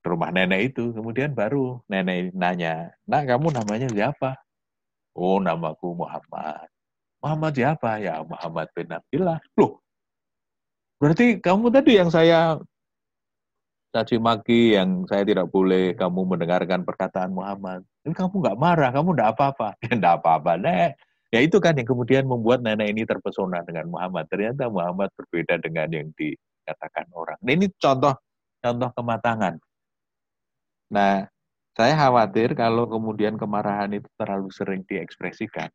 [0.03, 0.91] rumah nenek itu.
[0.94, 4.38] Kemudian baru nenek nanya, nak kamu namanya siapa?
[5.14, 6.68] Oh namaku Muhammad.
[7.22, 8.02] Muhammad siapa?
[8.02, 9.38] Ya Muhammad bin Abdullah.
[9.56, 9.82] Loh,
[10.98, 12.57] berarti kamu tadi yang saya
[13.91, 17.84] caci maki, yang saya tidak boleh kamu mendengarkan perkataan Muhammad.
[18.02, 19.69] Tapi kamu nggak marah, kamu nggak apa-apa.
[19.86, 20.91] Ya nggak apa-apa, nek.
[21.32, 24.28] Ya itu kan yang kemudian membuat nenek ini terpesona dengan Muhammad.
[24.28, 27.40] Ternyata Muhammad berbeda dengan yang dikatakan orang.
[27.40, 28.15] Nah, ini contoh
[28.60, 29.56] contoh kematangan.
[30.92, 31.24] Nah,
[31.72, 35.72] saya khawatir kalau kemudian kemarahan itu terlalu sering diekspresikan,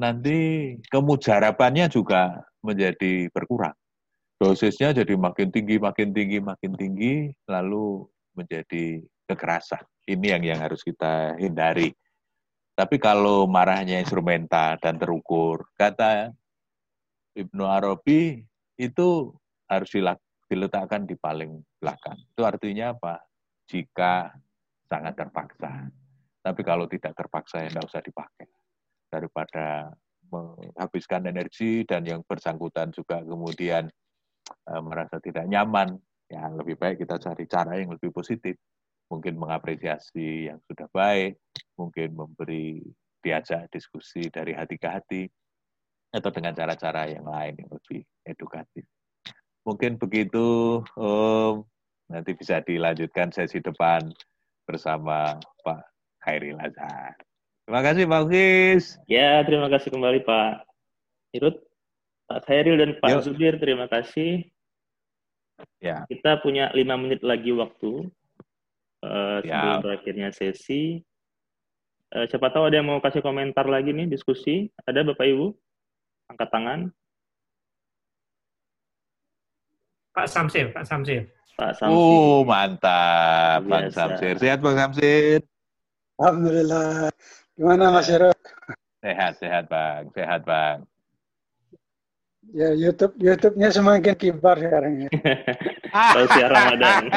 [0.00, 3.76] nanti kemujarabannya juga menjadi berkurang.
[4.40, 7.14] Dosisnya jadi makin tinggi, makin tinggi, makin tinggi,
[7.46, 9.84] lalu menjadi kekerasan.
[10.08, 11.92] Ini yang yang harus kita hindari.
[12.74, 16.34] Tapi kalau marahnya instrumental dan terukur, kata
[17.38, 18.42] Ibnu Arabi
[18.74, 19.30] itu
[19.70, 19.90] harus
[20.50, 22.18] diletakkan di paling belakang.
[22.34, 23.22] Itu artinya apa?
[23.68, 24.32] Jika
[24.88, 25.88] sangat terpaksa.
[26.44, 28.48] Tapi kalau tidak terpaksa ya tidak usah dipakai.
[29.08, 29.94] Daripada
[30.28, 33.88] menghabiskan energi dan yang bersangkutan juga kemudian
[34.66, 35.96] e, merasa tidak nyaman,
[36.28, 38.58] ya lebih baik kita cari cara yang lebih positif.
[39.08, 41.36] Mungkin mengapresiasi yang sudah baik,
[41.76, 42.82] mungkin memberi
[43.20, 45.22] diajak diskusi dari hati ke hati,
[46.14, 48.86] atau dengan cara-cara yang lain yang lebih edukatif.
[49.66, 51.73] Mungkin begitu, Om.
[52.12, 54.12] Nanti bisa dilanjutkan sesi depan
[54.68, 55.80] bersama Pak
[56.24, 57.16] Khairil Azhar.
[57.64, 58.84] Terima kasih Pak Ukis.
[59.08, 60.68] Ya, terima kasih kembali Pak
[61.32, 61.56] Irut.
[62.28, 63.22] Pak Khairil dan Pak Yuk.
[63.24, 64.44] Zubir, terima kasih.
[65.80, 66.04] Ya.
[66.08, 68.08] Kita punya lima menit lagi waktu
[69.04, 69.80] uh, sebelum ya.
[69.80, 71.00] berakhirnya sesi.
[72.12, 74.68] Uh, siapa tahu ada yang mau kasih komentar lagi nih diskusi.
[74.84, 75.46] Ada Bapak Ibu?
[76.32, 76.80] Angkat tangan.
[80.14, 81.26] Pak Samsil, Pak Samsil.
[81.54, 81.94] Pak Samsir.
[81.94, 83.62] Oh, mantap.
[83.70, 84.34] Pak Samsir.
[84.42, 85.40] Sehat, Pak Samsir?
[86.18, 87.10] Alhamdulillah.
[87.54, 88.34] Gimana, Mas Hero?
[88.98, 90.10] Sehat, sehat, Bang.
[90.14, 90.82] Sehat, Bang.
[92.52, 95.10] Ya, YouTube YouTube-nya semakin kibar sekarang ya.
[96.14, 97.08] Tausiah Ramadan.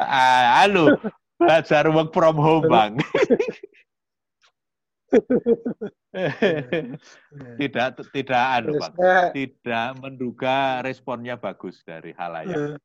[0.58, 0.98] halo,
[1.38, 2.98] belajar work from home, Bang.
[7.60, 8.92] tidak tidak anu, Bang.
[9.30, 12.80] Tidak menduga responnya bagus dari halayak.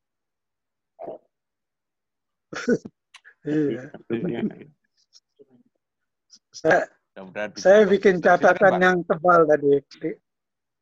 [3.45, 3.84] Iya.
[6.49, 6.81] saya,
[7.55, 9.80] saya bikin catatan yang tebal tadi.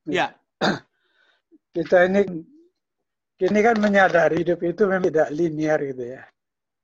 [0.08, 0.34] Ya.
[1.76, 2.26] Kita ini
[3.38, 6.24] kini kan menyadari hidup itu memang tidak linear gitu ya.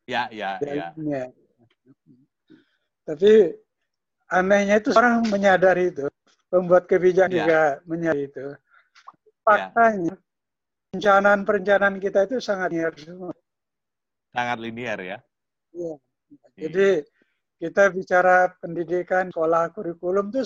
[0.06, 0.94] Ya, ya, ya.
[0.94, 1.34] Linear.
[3.04, 3.32] Tapi
[4.30, 6.08] anehnya itu orang menyadari itu,
[6.48, 7.38] pembuat kebijakan ya.
[7.42, 8.46] juga menyadari itu.
[9.44, 10.18] Faktanya, ya.
[10.94, 13.34] perencanaan-perencanaan kita itu sangat linear semua.
[14.34, 15.18] Sangat linear ya.
[15.72, 15.94] Iya.
[16.58, 16.90] Jadi
[17.62, 20.42] kita bicara pendidikan, sekolah, kurikulum itu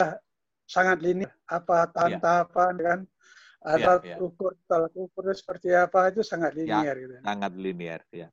[0.68, 1.32] sangat linear.
[1.48, 2.84] Apa tahapan-tahapan ya.
[2.84, 3.00] kan?
[3.68, 4.16] Atau ya, ya.
[4.22, 7.14] ukur tolak ukur seperti apa itu sangat ya, linear ya, gitu.
[7.24, 8.28] Sangat linear ya.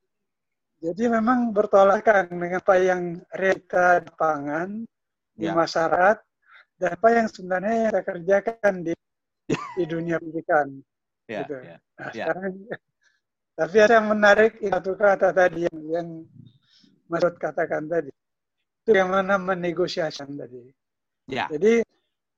[0.84, 3.02] Jadi memang bertolakan dengan apa yang
[3.32, 4.68] realita di lapangan
[5.32, 5.56] di ya.
[5.56, 6.18] masyarakat
[6.76, 8.92] dan apa yang sebenarnya kita kerjakan di
[9.80, 10.68] di dunia pendidikan.
[11.24, 11.56] Ya, gitu.
[11.56, 12.24] ya, nah, ya.
[12.28, 12.52] sekarang
[13.54, 16.08] tapi ada yang menarik satu kata tadi yang, yang
[17.06, 18.10] Mas katakan tadi
[18.84, 20.60] itu yang mana menegosiasikan tadi.
[21.24, 21.48] Ya.
[21.48, 21.80] Jadi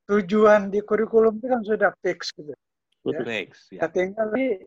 [0.07, 2.55] tujuan di kurikulum itu kan sudah fix gitu.
[3.03, 3.19] Ya.
[3.27, 3.51] Fix.
[3.75, 3.81] Ya.
[3.83, 4.63] Nah, tinggal di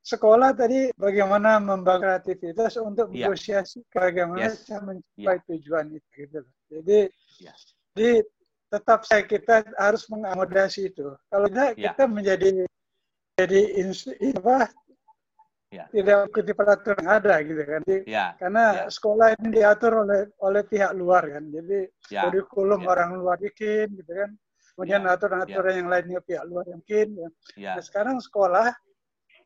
[0.00, 3.28] sekolah tadi bagaimana membangun kreativitas untuk ya.
[3.28, 4.64] negosiasi bagaimana yes.
[4.64, 5.44] cara mencapai ya.
[5.52, 6.40] tujuan itu gitu.
[6.72, 6.98] Jadi
[7.44, 7.52] ya.
[7.92, 8.12] jadi
[8.70, 11.12] tetap saya kita harus mengakomodasi itu.
[11.28, 11.92] Kalau tidak ya.
[11.92, 12.48] kita menjadi
[13.36, 13.60] jadi
[14.40, 14.72] apa
[15.70, 15.84] ya.
[15.88, 17.80] tidak ikuti peraturan yang ada gitu kan.
[17.86, 18.26] Jadi, ya.
[18.36, 18.84] Karena ya.
[18.90, 21.44] sekolah ini diatur oleh oleh pihak luar kan.
[21.48, 21.78] Jadi
[22.10, 22.26] ya.
[22.26, 22.88] kurikulum ya.
[22.90, 24.30] orang luar bikin gitu kan.
[24.74, 25.10] Kemudian ya.
[25.14, 25.78] aturan-aturan ya.
[25.78, 27.08] yang lainnya pihak luar yang bikin.
[27.14, 27.28] Ya.
[27.56, 27.72] Ya.
[27.78, 28.68] Nah, sekarang sekolah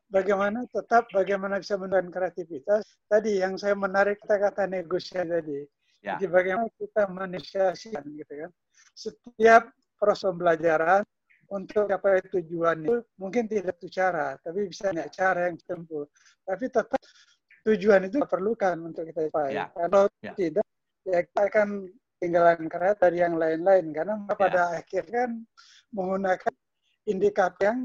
[0.09, 2.83] bagaimana tetap bagaimana bisa menemukan kreativitas.
[3.05, 5.59] Tadi yang saya menarik kata-kata negosiasi tadi.
[6.01, 6.17] Ya.
[6.17, 8.51] Jadi bagaimana kita menegosiasikan gitu kan.
[8.93, 9.63] Setiap
[9.97, 11.01] proses pembelajaran
[11.49, 16.05] untuk capai tujuan itu mungkin tidak satu cara, tapi bisa banyak cara yang ditempuh.
[16.41, 17.01] Tapi tetap
[17.65, 19.53] tujuan itu perlukan untuk kita capai.
[19.53, 19.65] Ya.
[19.73, 20.33] Kalau ya.
[20.33, 20.67] tidak,
[21.05, 21.69] ya kita akan
[22.17, 23.85] tinggalan kereta dari yang lain-lain.
[23.93, 24.33] Karena ya.
[24.33, 25.31] pada akhirnya kan
[25.93, 26.53] menggunakan
[27.05, 27.79] indikator yang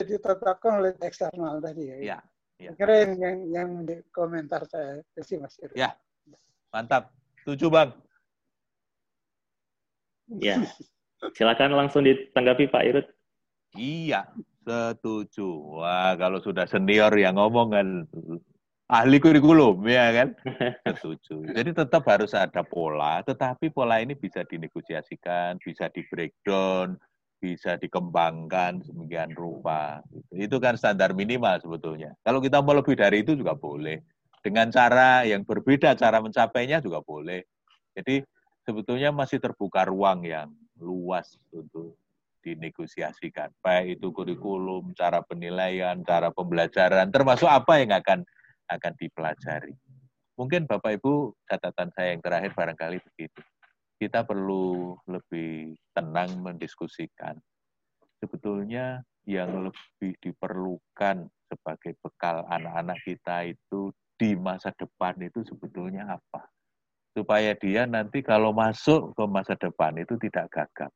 [0.00, 1.82] ditetapkan oleh eksternal tadi.
[1.88, 1.96] Ya.
[2.00, 2.18] ya.
[2.60, 2.70] ya.
[2.76, 5.56] Kira yang, yang, yang di komentar saya, sih Mas.
[5.76, 5.92] Ya,
[6.72, 7.12] mantap.
[7.44, 7.92] Tujuh Bang.
[10.40, 10.64] Ya.
[11.32, 13.06] Silakan langsung ditanggapi Pak Irut.
[13.74, 14.28] Iya,
[14.62, 15.80] setuju.
[15.80, 17.88] Wah, kalau sudah senior yang ngomong kan
[18.92, 20.28] ahli kurikulum ya kan?
[20.86, 21.50] Setuju.
[21.50, 26.94] Jadi tetap harus ada pola tetapi pola ini bisa dinegosiasikan bisa di breakdown
[27.40, 30.00] bisa dikembangkan semikian rupa.
[30.32, 32.16] Itu kan standar minimal sebetulnya.
[32.24, 34.00] Kalau kita mau lebih dari itu juga boleh.
[34.40, 37.44] Dengan cara yang berbeda cara mencapainya juga boleh.
[37.96, 38.24] Jadi
[38.64, 41.98] sebetulnya masih terbuka ruang yang luas untuk
[42.44, 43.50] dinegosiasikan.
[43.64, 48.20] Baik itu kurikulum, cara penilaian, cara pembelajaran, termasuk apa yang akan
[48.68, 49.72] akan dipelajari.
[50.34, 53.40] Mungkin Bapak Ibu catatan saya yang terakhir barangkali begitu.
[53.96, 57.38] Kita perlu lebih tenang mendiskusikan.
[58.18, 66.53] Sebetulnya yang lebih diperlukan sebagai bekal anak-anak kita itu di masa depan itu sebetulnya apa?
[67.14, 70.90] Supaya dia nanti kalau masuk ke masa depan itu tidak gagap.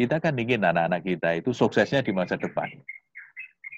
[0.00, 2.72] Kita kan ingin anak-anak kita itu suksesnya di masa depan.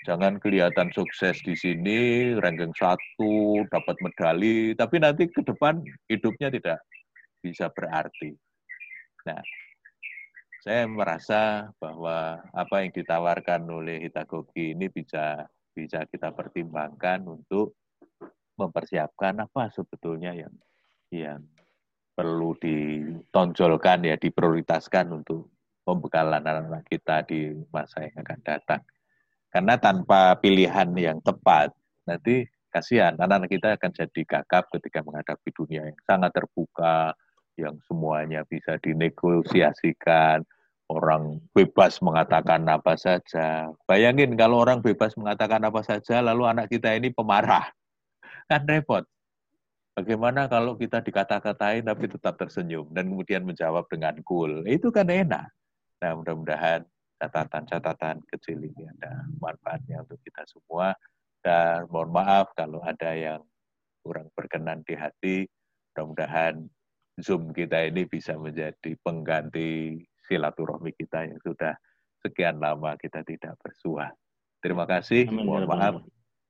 [0.06, 6.78] Jangan kelihatan sukses di sini, ranking satu, dapat medali, tapi nanti ke depan hidupnya tidak
[7.42, 8.34] bisa berarti.
[9.26, 9.42] Nah,
[10.62, 15.42] saya merasa bahwa apa yang ditawarkan oleh Hitagogi ini bisa
[15.74, 17.74] bisa kita pertimbangkan untuk
[18.58, 20.54] mempersiapkan apa sebetulnya yang
[21.10, 21.42] yang
[22.22, 25.50] perlu ditonjolkan ya diprioritaskan untuk
[25.82, 28.82] pembekalan anak-anak kita di masa yang akan datang.
[29.50, 31.74] Karena tanpa pilihan yang tepat,
[32.06, 37.10] nanti kasihan anak-anak kita akan jadi gagap ketika menghadapi dunia yang sangat terbuka,
[37.58, 40.46] yang semuanya bisa dinegosiasikan,
[40.86, 43.66] orang bebas mengatakan apa saja.
[43.84, 47.66] Bayangin kalau orang bebas mengatakan apa saja, lalu anak kita ini pemarah.
[48.46, 49.02] Kan repot.
[49.92, 54.64] Bagaimana kalau kita dikata-katain tapi tetap tersenyum dan kemudian menjawab dengan cool?
[54.64, 55.52] Itu kan enak.
[56.00, 56.80] Nah, mudah-mudahan
[57.20, 60.96] catatan-catatan kecil ini ada manfaatnya untuk kita semua.
[61.44, 63.44] Dan mohon maaf kalau ada yang
[64.00, 65.36] kurang berkenan di hati.
[65.92, 66.64] Mudah-mudahan
[67.20, 71.76] Zoom kita ini bisa menjadi pengganti silaturahmi kita yang sudah
[72.24, 74.08] sekian lama kita tidak bersua.
[74.64, 75.28] Terima kasih.
[75.28, 75.94] Mohon maaf.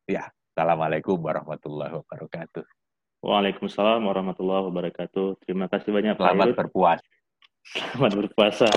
[0.07, 2.82] Ya, Assalamualaikum warahmatullahi wabarakatuh.
[3.23, 5.47] Waalaikumsalam warahmatullahi wabarakatuh.
[5.47, 7.07] Terima kasih banyak Pak Selamat berpuasa.
[7.63, 8.69] Selamat berpuasa.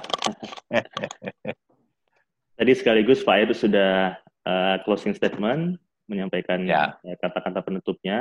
[2.53, 6.93] Tadi sekaligus Pak Ayu sudah uh, closing statement, menyampaikan ya.
[7.01, 7.65] Eh, kata-kata ya.
[7.65, 8.19] penutupnya.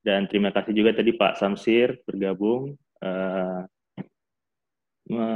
[0.00, 2.72] Dan terima kasih juga tadi Pak Samsir bergabung
[3.04, 3.60] uh,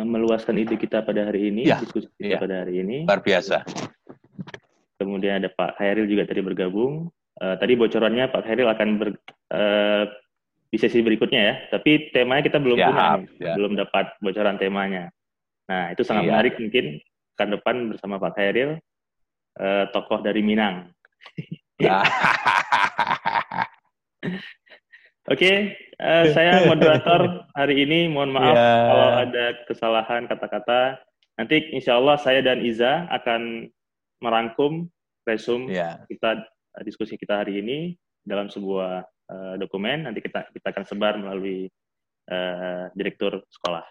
[0.09, 2.41] meluaskan ide kita pada hari ini, ya, diskusi kita ya.
[2.41, 3.05] pada hari ini.
[3.05, 3.69] Luar biasa.
[4.97, 7.13] Kemudian ada Pak Khairil juga tadi bergabung.
[7.37, 9.09] Uh, tadi bocorannya Pak Khairil akan ber,
[9.53, 10.09] uh,
[10.73, 11.55] di sesi berikutnya ya.
[11.77, 13.05] Tapi temanya kita belum ya, punya,
[13.37, 13.55] ya.
[13.61, 15.13] belum dapat bocoran temanya.
[15.69, 16.29] Nah itu sangat ya.
[16.33, 16.97] menarik mungkin
[17.37, 18.81] kan depan bersama Pak Khairil,
[19.61, 20.89] uh, tokoh dari Minang.
[25.31, 25.57] Oke, okay,
[26.03, 28.11] uh, eh, saya moderator hari ini.
[28.11, 28.83] Mohon maaf yeah.
[28.91, 30.99] kalau ada kesalahan kata-kata.
[31.39, 33.71] Nanti insya Allah saya dan Iza akan
[34.19, 34.91] merangkum
[35.23, 36.03] resum yeah.
[36.11, 36.43] kita
[36.83, 37.95] diskusi kita hari ini
[38.27, 39.07] dalam sebuah
[39.59, 40.09] dokumen.
[40.09, 41.69] Nanti kita kita akan sebar melalui
[42.31, 43.85] uh, direktur sekolah.